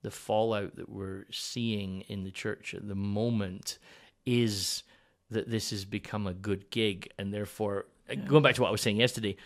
the 0.02 0.10
fallout 0.10 0.76
that 0.76 0.88
we're 0.88 1.24
seeing 1.30 2.02
in 2.02 2.24
the 2.24 2.30
church 2.30 2.74
at 2.74 2.86
the 2.86 2.94
moment 2.94 3.78
is 4.26 4.82
that 5.30 5.50
this 5.50 5.70
has 5.70 5.84
become 5.84 6.26
a 6.26 6.34
good 6.34 6.70
gig. 6.70 7.08
And 7.18 7.32
therefore 7.32 7.86
uh 8.10 8.14
going 8.14 8.42
back 8.42 8.54
to 8.56 8.62
what 8.62 8.68
I 8.68 8.72
was 8.72 8.80
saying 8.80 8.96
yesterday 8.96 9.36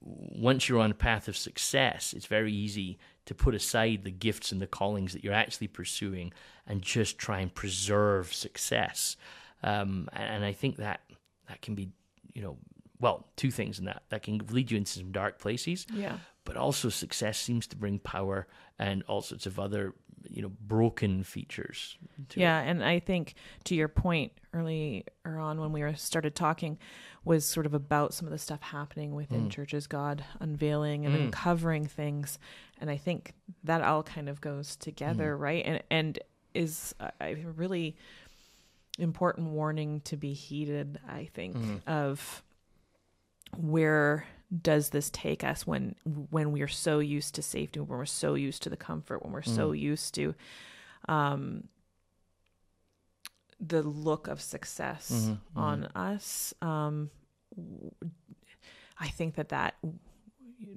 once 0.00 0.68
you're 0.68 0.78
on 0.80 0.90
a 0.90 0.94
path 0.94 1.26
of 1.26 1.36
success 1.36 2.12
it's 2.12 2.26
very 2.26 2.52
easy 2.52 2.98
to 3.24 3.34
put 3.34 3.54
aside 3.54 4.04
the 4.04 4.10
gifts 4.10 4.52
and 4.52 4.60
the 4.62 4.66
callings 4.66 5.12
that 5.12 5.24
you're 5.24 5.32
actually 5.32 5.66
pursuing 5.68 6.32
and 6.66 6.80
just 6.80 7.18
try 7.18 7.40
and 7.40 7.52
preserve 7.52 8.32
success. 8.32 9.16
Um, 9.64 10.08
and, 10.12 10.36
and 10.36 10.44
I 10.44 10.52
think 10.52 10.76
that 10.76 11.00
that 11.48 11.60
can 11.62 11.74
be 11.74 11.88
you 12.34 12.42
know 12.42 12.56
well 13.00 13.26
two 13.36 13.50
things 13.50 13.78
in 13.78 13.86
that. 13.86 14.02
That 14.10 14.22
can 14.22 14.40
lead 14.50 14.70
you 14.70 14.76
into 14.76 14.92
some 14.92 15.10
dark 15.12 15.38
places 15.38 15.86
Yeah. 15.92 16.18
but 16.44 16.56
also 16.56 16.88
success 16.88 17.38
seems 17.38 17.66
to 17.68 17.76
bring 17.76 17.98
power 17.98 18.46
and 18.78 19.02
all 19.08 19.22
sorts 19.22 19.46
of 19.46 19.58
other 19.58 19.94
you 20.28 20.42
know 20.42 20.50
broken 20.66 21.22
features 21.22 21.96
to 22.28 22.40
yeah 22.40 22.60
and 22.60 22.84
i 22.84 22.98
think 22.98 23.34
to 23.64 23.74
your 23.74 23.88
point 23.88 24.32
earlier 24.52 25.02
on 25.24 25.60
when 25.60 25.72
we 25.72 25.80
were 25.80 25.94
started 25.94 26.34
talking 26.34 26.78
was 27.24 27.44
sort 27.44 27.66
of 27.66 27.74
about 27.74 28.14
some 28.14 28.26
of 28.26 28.32
the 28.32 28.38
stuff 28.38 28.62
happening 28.62 29.14
within 29.14 29.48
mm. 29.48 29.50
churches 29.50 29.86
god 29.86 30.24
unveiling 30.40 31.04
and 31.04 31.14
mm. 31.14 31.24
uncovering 31.24 31.86
things. 31.86 32.38
And 32.80 32.90
i 32.90 32.96
think 32.96 33.34
that 33.64 33.82
all 33.82 34.02
kind 34.02 34.28
of 34.28 34.40
goes 34.40 34.76
together 34.76 35.36
mm. 35.36 35.40
right? 35.40 35.64
And 35.66 35.82
and 35.90 36.18
is 36.54 36.94
a 37.00 37.10
a 37.20 37.34
really 37.34 37.96
important 38.98 39.48
warning 39.50 40.00
to 40.00 40.16
be 40.16 40.32
heeded 40.32 40.98
i 41.06 41.28
think 41.34 41.54
of 41.86 42.42
where 43.58 44.26
does 44.62 44.90
this 44.90 45.10
take 45.10 45.42
us 45.42 45.66
when 45.66 45.94
when 46.30 46.52
we're 46.52 46.68
so 46.68 46.98
used 47.00 47.34
to 47.34 47.42
safety 47.42 47.80
when 47.80 47.98
we're 47.98 48.06
so 48.06 48.34
used 48.34 48.62
to 48.62 48.70
the 48.70 48.76
comfort 48.76 49.22
when 49.24 49.32
we're 49.32 49.42
so 49.42 49.70
mm. 49.70 49.78
used 49.78 50.14
to 50.14 50.34
um 51.08 51.64
the 53.58 53.82
look 53.82 54.28
of 54.28 54.40
success 54.40 55.10
mm-hmm, 55.12 55.32
mm-hmm. 55.32 55.58
on 55.58 55.84
us 55.96 56.54
um 56.62 57.10
i 59.00 59.08
think 59.08 59.34
that 59.34 59.48
that 59.48 59.74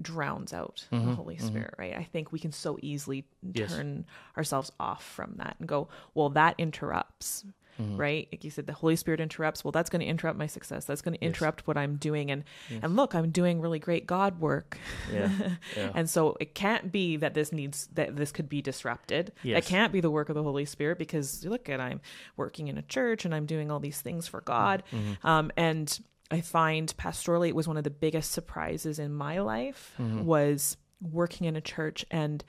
drowns 0.01 0.53
out 0.53 0.85
the 0.89 0.97
mm-hmm, 0.97 1.13
holy 1.13 1.37
spirit 1.37 1.73
right? 1.77 1.95
I 1.95 2.03
think 2.03 2.31
we 2.31 2.39
can 2.39 2.51
so 2.51 2.77
easily 2.81 3.25
Yes. 3.53 3.73
turn 3.73 4.05
ourselves 4.37 4.71
off 4.79 5.03
from 5.03 5.35
that 5.37 5.55
and 5.59 5.67
go 5.67 5.87
well 6.13 6.29
that 6.31 6.55
interrupts 6.57 7.45
right 7.79 8.27
like 8.31 8.43
you 8.43 8.49
said 8.49 8.67
the 8.67 8.73
holy 8.73 8.95
spirit 8.95 9.19
interrupts 9.21 9.63
well 9.63 9.71
that's 9.71 9.89
going 9.89 10.01
to 10.01 10.05
interrupt 10.05 10.37
my 10.37 10.47
success 10.47 10.85
that's 10.85 11.01
going 11.01 11.15
to 11.17 11.23
interrupt 11.23 11.65
what 11.65 11.77
i'm 11.77 11.95
doing 11.95 12.29
and 12.29 12.43
and 12.81 12.95
look 12.95 13.15
i'm 13.15 13.29
doing 13.31 13.61
really 13.61 13.79
great 13.79 14.05
god 14.05 14.39
work 14.41 14.77
yeah, 15.13 15.29
yeah. 15.77 15.91
and 15.95 16.09
so 16.09 16.35
it 16.39 16.53
can't 16.55 16.91
be 16.91 17.15
that 17.17 17.33
this 17.33 17.51
needs 17.51 17.87
that 17.93 18.15
this 18.15 18.31
could 18.31 18.49
be 18.49 18.61
disrupted. 18.61 19.31
Yes. 19.43 19.63
It 19.65 19.69
can't 19.69 19.93
be 19.93 20.01
the 20.01 20.11
work 20.11 20.29
of 20.29 20.35
the 20.35 20.43
Holy 20.43 20.65
Spirit 20.65 20.97
because 20.97 21.45
look 21.45 21.69
at 21.69 21.79
I'm 21.79 22.01
working 22.37 22.67
in 22.67 22.77
a 22.77 22.81
church 22.81 23.25
and 23.25 23.33
I'm 23.33 23.45
doing 23.45 23.71
all 23.71 23.79
these 23.79 24.01
things 24.01 24.27
for 24.27 24.41
God. 24.41 24.83
Mm-hmm. 24.91 25.25
Um, 25.27 25.51
and 25.55 25.99
I 26.31 26.41
find 26.41 26.93
pastorally 26.97 27.49
it 27.49 27.55
was 27.55 27.67
one 27.67 27.77
of 27.77 27.83
the 27.83 27.89
biggest 27.89 28.31
surprises 28.31 28.99
in 28.99 29.13
my 29.13 29.39
life 29.39 29.95
Mm-hmm. 29.99 30.25
was 30.25 30.77
working 31.01 31.47
in 31.47 31.55
a 31.55 31.61
church 31.61 32.05
and 32.11 32.43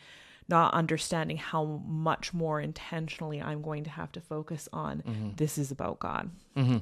not 0.51 0.75
understanding 0.75 1.37
how 1.37 1.65
much 1.87 2.35
more 2.35 2.61
intentionally 2.61 3.41
I'm 3.41 3.63
going 3.63 3.85
to 3.85 3.91
have 3.91 4.11
to 4.13 4.21
focus 4.21 4.69
on 4.73 5.03
Mm-hmm. 5.07 5.31
this 5.37 5.57
is 5.57 5.71
about 5.71 5.99
God. 6.01 6.31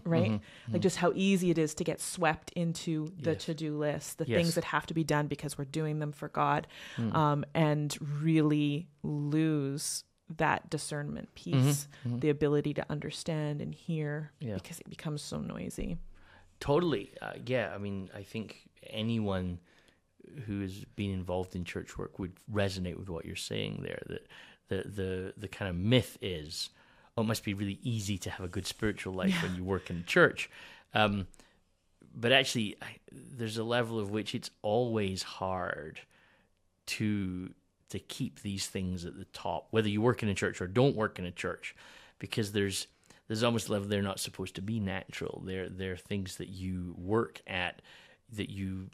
Right? 0.05 0.41
Like 0.73 0.83
just 0.83 0.97
how 0.97 1.13
easy 1.15 1.51
it 1.51 1.59
is 1.59 1.75
to 1.75 1.85
get 1.85 2.01
swept 2.01 2.51
into 2.57 3.13
the 3.21 3.33
Yes. 3.33 3.45
to-do 3.45 3.77
list, 3.79 4.19
the 4.19 4.27
Yes. 4.27 4.37
things 4.39 4.55
that 4.57 4.65
have 4.65 4.87
to 4.87 4.95
be 4.95 5.05
done 5.05 5.27
because 5.29 5.57
we're 5.59 5.67
doing 5.81 5.99
them 6.01 6.13
for 6.13 6.29
God, 6.29 6.67
Hmm. 6.97 7.15
um, 7.15 7.45
and 7.55 7.97
really 8.23 8.89
lose 9.05 10.05
that 10.37 10.69
discernment 10.71 11.35
piece, 11.35 11.89
the 12.05 12.29
ability 12.31 12.75
to 12.75 12.85
understand 12.91 13.61
and 13.63 13.75
hear 13.75 14.33
Mm-hmm. 14.41 14.49
Yeah. 14.49 14.55
because 14.57 14.81
it 14.81 14.89
becomes 14.91 15.23
so 15.23 15.39
noisy. 15.41 15.99
Totally. 16.61 17.13
Uh, 17.23 17.35
yeah. 17.47 17.73
I 17.75 17.79
mean, 17.79 18.11
I 18.15 18.23
think 18.25 18.69
anyone 18.83 19.59
who 20.47 20.61
has 20.61 20.85
been 20.97 21.11
involved 21.11 21.55
in 21.57 21.65
church 21.65 21.99
work 21.99 22.19
would 22.19 22.33
resonate 22.53 22.97
with 22.97 23.09
what 23.09 23.25
you're 23.25 23.37
saying 23.37 23.81
there. 23.83 24.03
That 24.07 24.27
the 24.69 24.89
the 24.89 25.35
the 25.37 25.49
kind 25.49 25.69
of 25.69 25.77
myth 25.77 26.19
is, 26.21 26.71
oh, 27.17 27.23
it 27.23 27.27
must 27.27 27.45
be 27.45 27.55
really 27.55 27.79
easy 27.83 28.19
to 28.19 28.31
have 28.31 28.45
a 28.45 28.49
good 28.49 28.67
spiritual 28.67 29.15
life 29.15 29.43
when 29.43 29.57
you 29.57 29.65
work 29.65 29.91
in 29.91 30.05
church. 30.07 30.51
Um, 30.95 31.27
but 32.15 32.33
actually, 32.33 32.77
I, 32.83 32.97
there's 33.13 33.59
a 33.59 33.65
level 33.65 33.99
of 33.99 34.11
which 34.11 34.35
it's 34.35 34.51
always 34.63 35.23
hard 35.23 36.01
to 36.87 37.51
to 37.91 37.99
keep 37.99 38.41
these 38.41 38.67
things 38.67 39.05
at 39.05 39.17
the 39.17 39.25
top, 39.27 39.69
whether 39.71 39.89
you 39.89 40.03
work 40.03 40.23
in 40.23 40.29
a 40.29 40.35
church 40.35 40.61
or 40.61 40.67
don't 40.67 40.97
work 40.97 41.19
in 41.19 41.25
a 41.25 41.31
church, 41.31 41.75
because 42.19 42.53
there's 42.53 42.87
there's 43.29 43.43
almost 43.43 43.69
a 43.69 43.73
level 43.73 43.89
they're 43.89 44.03
not 44.03 44.21
supposed 44.21 44.55
to 44.57 44.63
be 44.63 44.81
natural. 44.81 45.43
They're 45.45 45.69
they're 45.69 45.97
things 45.97 46.37
that 46.37 46.49
you 46.49 46.95
work 46.99 47.41
at 47.47 47.83
that 48.33 48.51
you 48.51 48.91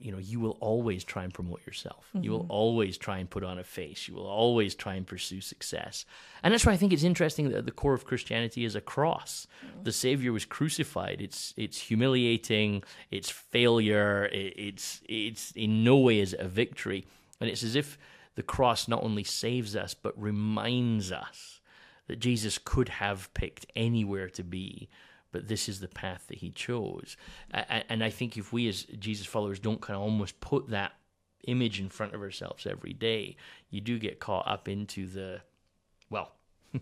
you 0.00 0.12
know 0.12 0.18
you 0.18 0.40
will 0.40 0.56
always 0.60 1.04
try 1.04 1.24
and 1.24 1.34
promote 1.34 1.64
yourself. 1.66 2.08
You 2.14 2.30
will 2.30 2.42
mm-hmm. 2.42 2.50
always 2.50 2.96
try 2.96 3.18
and 3.18 3.28
put 3.28 3.44
on 3.44 3.58
a 3.58 3.64
face. 3.64 4.08
You 4.08 4.14
will 4.14 4.26
always 4.26 4.74
try 4.74 4.94
and 4.94 5.06
pursue 5.06 5.40
success. 5.40 6.04
And 6.42 6.52
that's 6.52 6.64
why 6.64 6.72
i 6.72 6.76
think 6.76 6.92
it's 6.92 7.02
interesting 7.02 7.50
that 7.50 7.66
the 7.66 7.72
core 7.72 7.94
of 7.94 8.04
christianity 8.04 8.64
is 8.64 8.74
a 8.74 8.80
cross. 8.80 9.46
Mm-hmm. 9.64 9.82
The 9.84 9.92
savior 9.92 10.32
was 10.32 10.44
crucified. 10.44 11.20
It's 11.20 11.54
it's 11.56 11.78
humiliating. 11.78 12.84
It's 13.10 13.30
failure. 13.30 14.26
It, 14.26 14.54
it's 14.56 15.02
it's 15.08 15.52
in 15.52 15.84
no 15.84 15.96
way 15.96 16.20
is 16.20 16.32
it 16.32 16.40
a 16.40 16.48
victory. 16.48 17.06
And 17.40 17.48
it's 17.48 17.62
as 17.62 17.76
if 17.76 17.98
the 18.38 18.42
cross 18.44 18.86
not 18.86 19.02
only 19.02 19.24
saves 19.24 19.74
us 19.74 19.94
but 19.94 20.16
reminds 20.16 21.10
us 21.10 21.60
that 22.06 22.20
jesus 22.20 22.56
could 22.56 22.88
have 22.88 23.34
picked 23.34 23.66
anywhere 23.74 24.28
to 24.28 24.44
be 24.44 24.88
but 25.32 25.48
this 25.48 25.68
is 25.68 25.80
the 25.80 25.88
path 25.88 26.24
that 26.28 26.38
he 26.38 26.50
chose. 26.50 27.16
And 27.50 28.02
I 28.02 28.10
think 28.10 28.36
if 28.36 28.52
we 28.52 28.68
as 28.68 28.84
Jesus 28.98 29.26
followers 29.26 29.58
don't 29.58 29.80
kind 29.80 29.96
of 29.96 30.02
almost 30.02 30.40
put 30.40 30.70
that 30.70 30.92
image 31.46 31.80
in 31.80 31.88
front 31.88 32.14
of 32.14 32.20
ourselves 32.20 32.66
every 32.66 32.92
day, 32.92 33.36
you 33.70 33.80
do 33.80 33.98
get 33.98 34.20
caught 34.20 34.46
up 34.48 34.68
into 34.68 35.06
the, 35.06 35.40
well, 36.10 36.32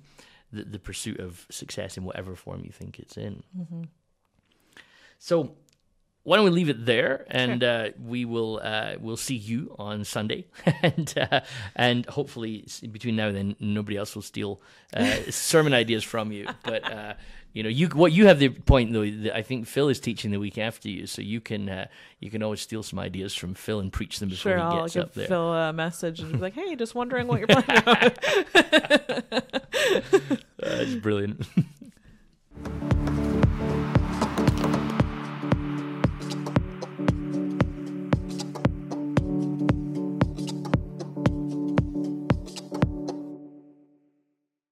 the, 0.53 0.65
the 0.65 0.79
pursuit 0.79 1.21
of 1.21 1.47
success 1.51 1.97
in 1.97 2.05
whatever 2.05 2.35
form 2.35 2.63
you 2.65 2.71
think 2.71 2.99
it's 2.99 3.17
in. 3.17 3.43
Mm-hmm. 3.59 3.83
So 5.19 5.55
why 6.27 6.35
don't 6.35 6.45
we 6.45 6.51
leave 6.51 6.69
it 6.69 6.85
there? 6.85 7.25
And 7.31 7.63
uh, 7.63 7.91
we 8.05 8.25
will 8.25 8.61
uh, 8.61 8.95
we'll 8.99 9.17
see 9.17 9.37
you 9.37 9.77
on 9.79 10.05
Sunday. 10.05 10.47
And 10.83 11.15
uh, 11.17 11.41
and 11.77 12.05
hopefully 12.07 12.67
between 12.91 13.15
now 13.15 13.29
and 13.29 13.37
then 13.37 13.57
nobody 13.61 13.97
else 13.97 14.15
will 14.17 14.23
steal 14.23 14.61
uh, 14.93 15.15
sermon 15.31 15.73
ideas 15.73 16.03
from 16.03 16.33
you. 16.33 16.49
But 16.65 16.85
uh, 16.93 17.15
you 17.53 17.63
know 17.63 17.69
you 17.69 17.87
what 17.91 18.11
you 18.11 18.27
have 18.27 18.41
the 18.41 18.49
point 18.49 18.93
though 18.93 19.09
that 19.09 19.37
I 19.37 19.43
think 19.43 19.69
Phil 19.69 19.89
is 19.89 20.01
teaching 20.01 20.33
the 20.33 20.41
week 20.41 20.59
after 20.59 20.89
you. 20.89 21.07
So 21.07 21.23
you 21.23 21.41
can 21.41 21.69
uh, 21.69 21.87
you 22.19 22.29
can 22.31 22.43
always 22.43 22.61
steal 22.61 22.83
some 22.83 22.99
ideas 22.99 23.33
from 23.33 23.55
Phil 23.55 23.79
and 23.79 23.93
preach 23.93 24.19
them 24.19 24.29
before 24.29 24.51
Sure, 24.53 24.59
he 24.59 24.65
I'll 24.65 24.83
gets 24.83 24.95
give 24.95 25.05
up 25.05 25.15
there. 25.15 25.29
Phil 25.29 25.53
a 25.53 25.73
message 25.73 26.19
and 26.19 26.33
be 26.33 26.39
like, 26.39 26.55
"Hey, 26.55 26.75
just 26.75 26.97
wondering 26.97 27.29
what 27.29 27.39
you're 27.39 27.47
planning 27.63 27.85
on." 27.87 28.13
that's 30.59 30.95
brilliant 30.97 31.47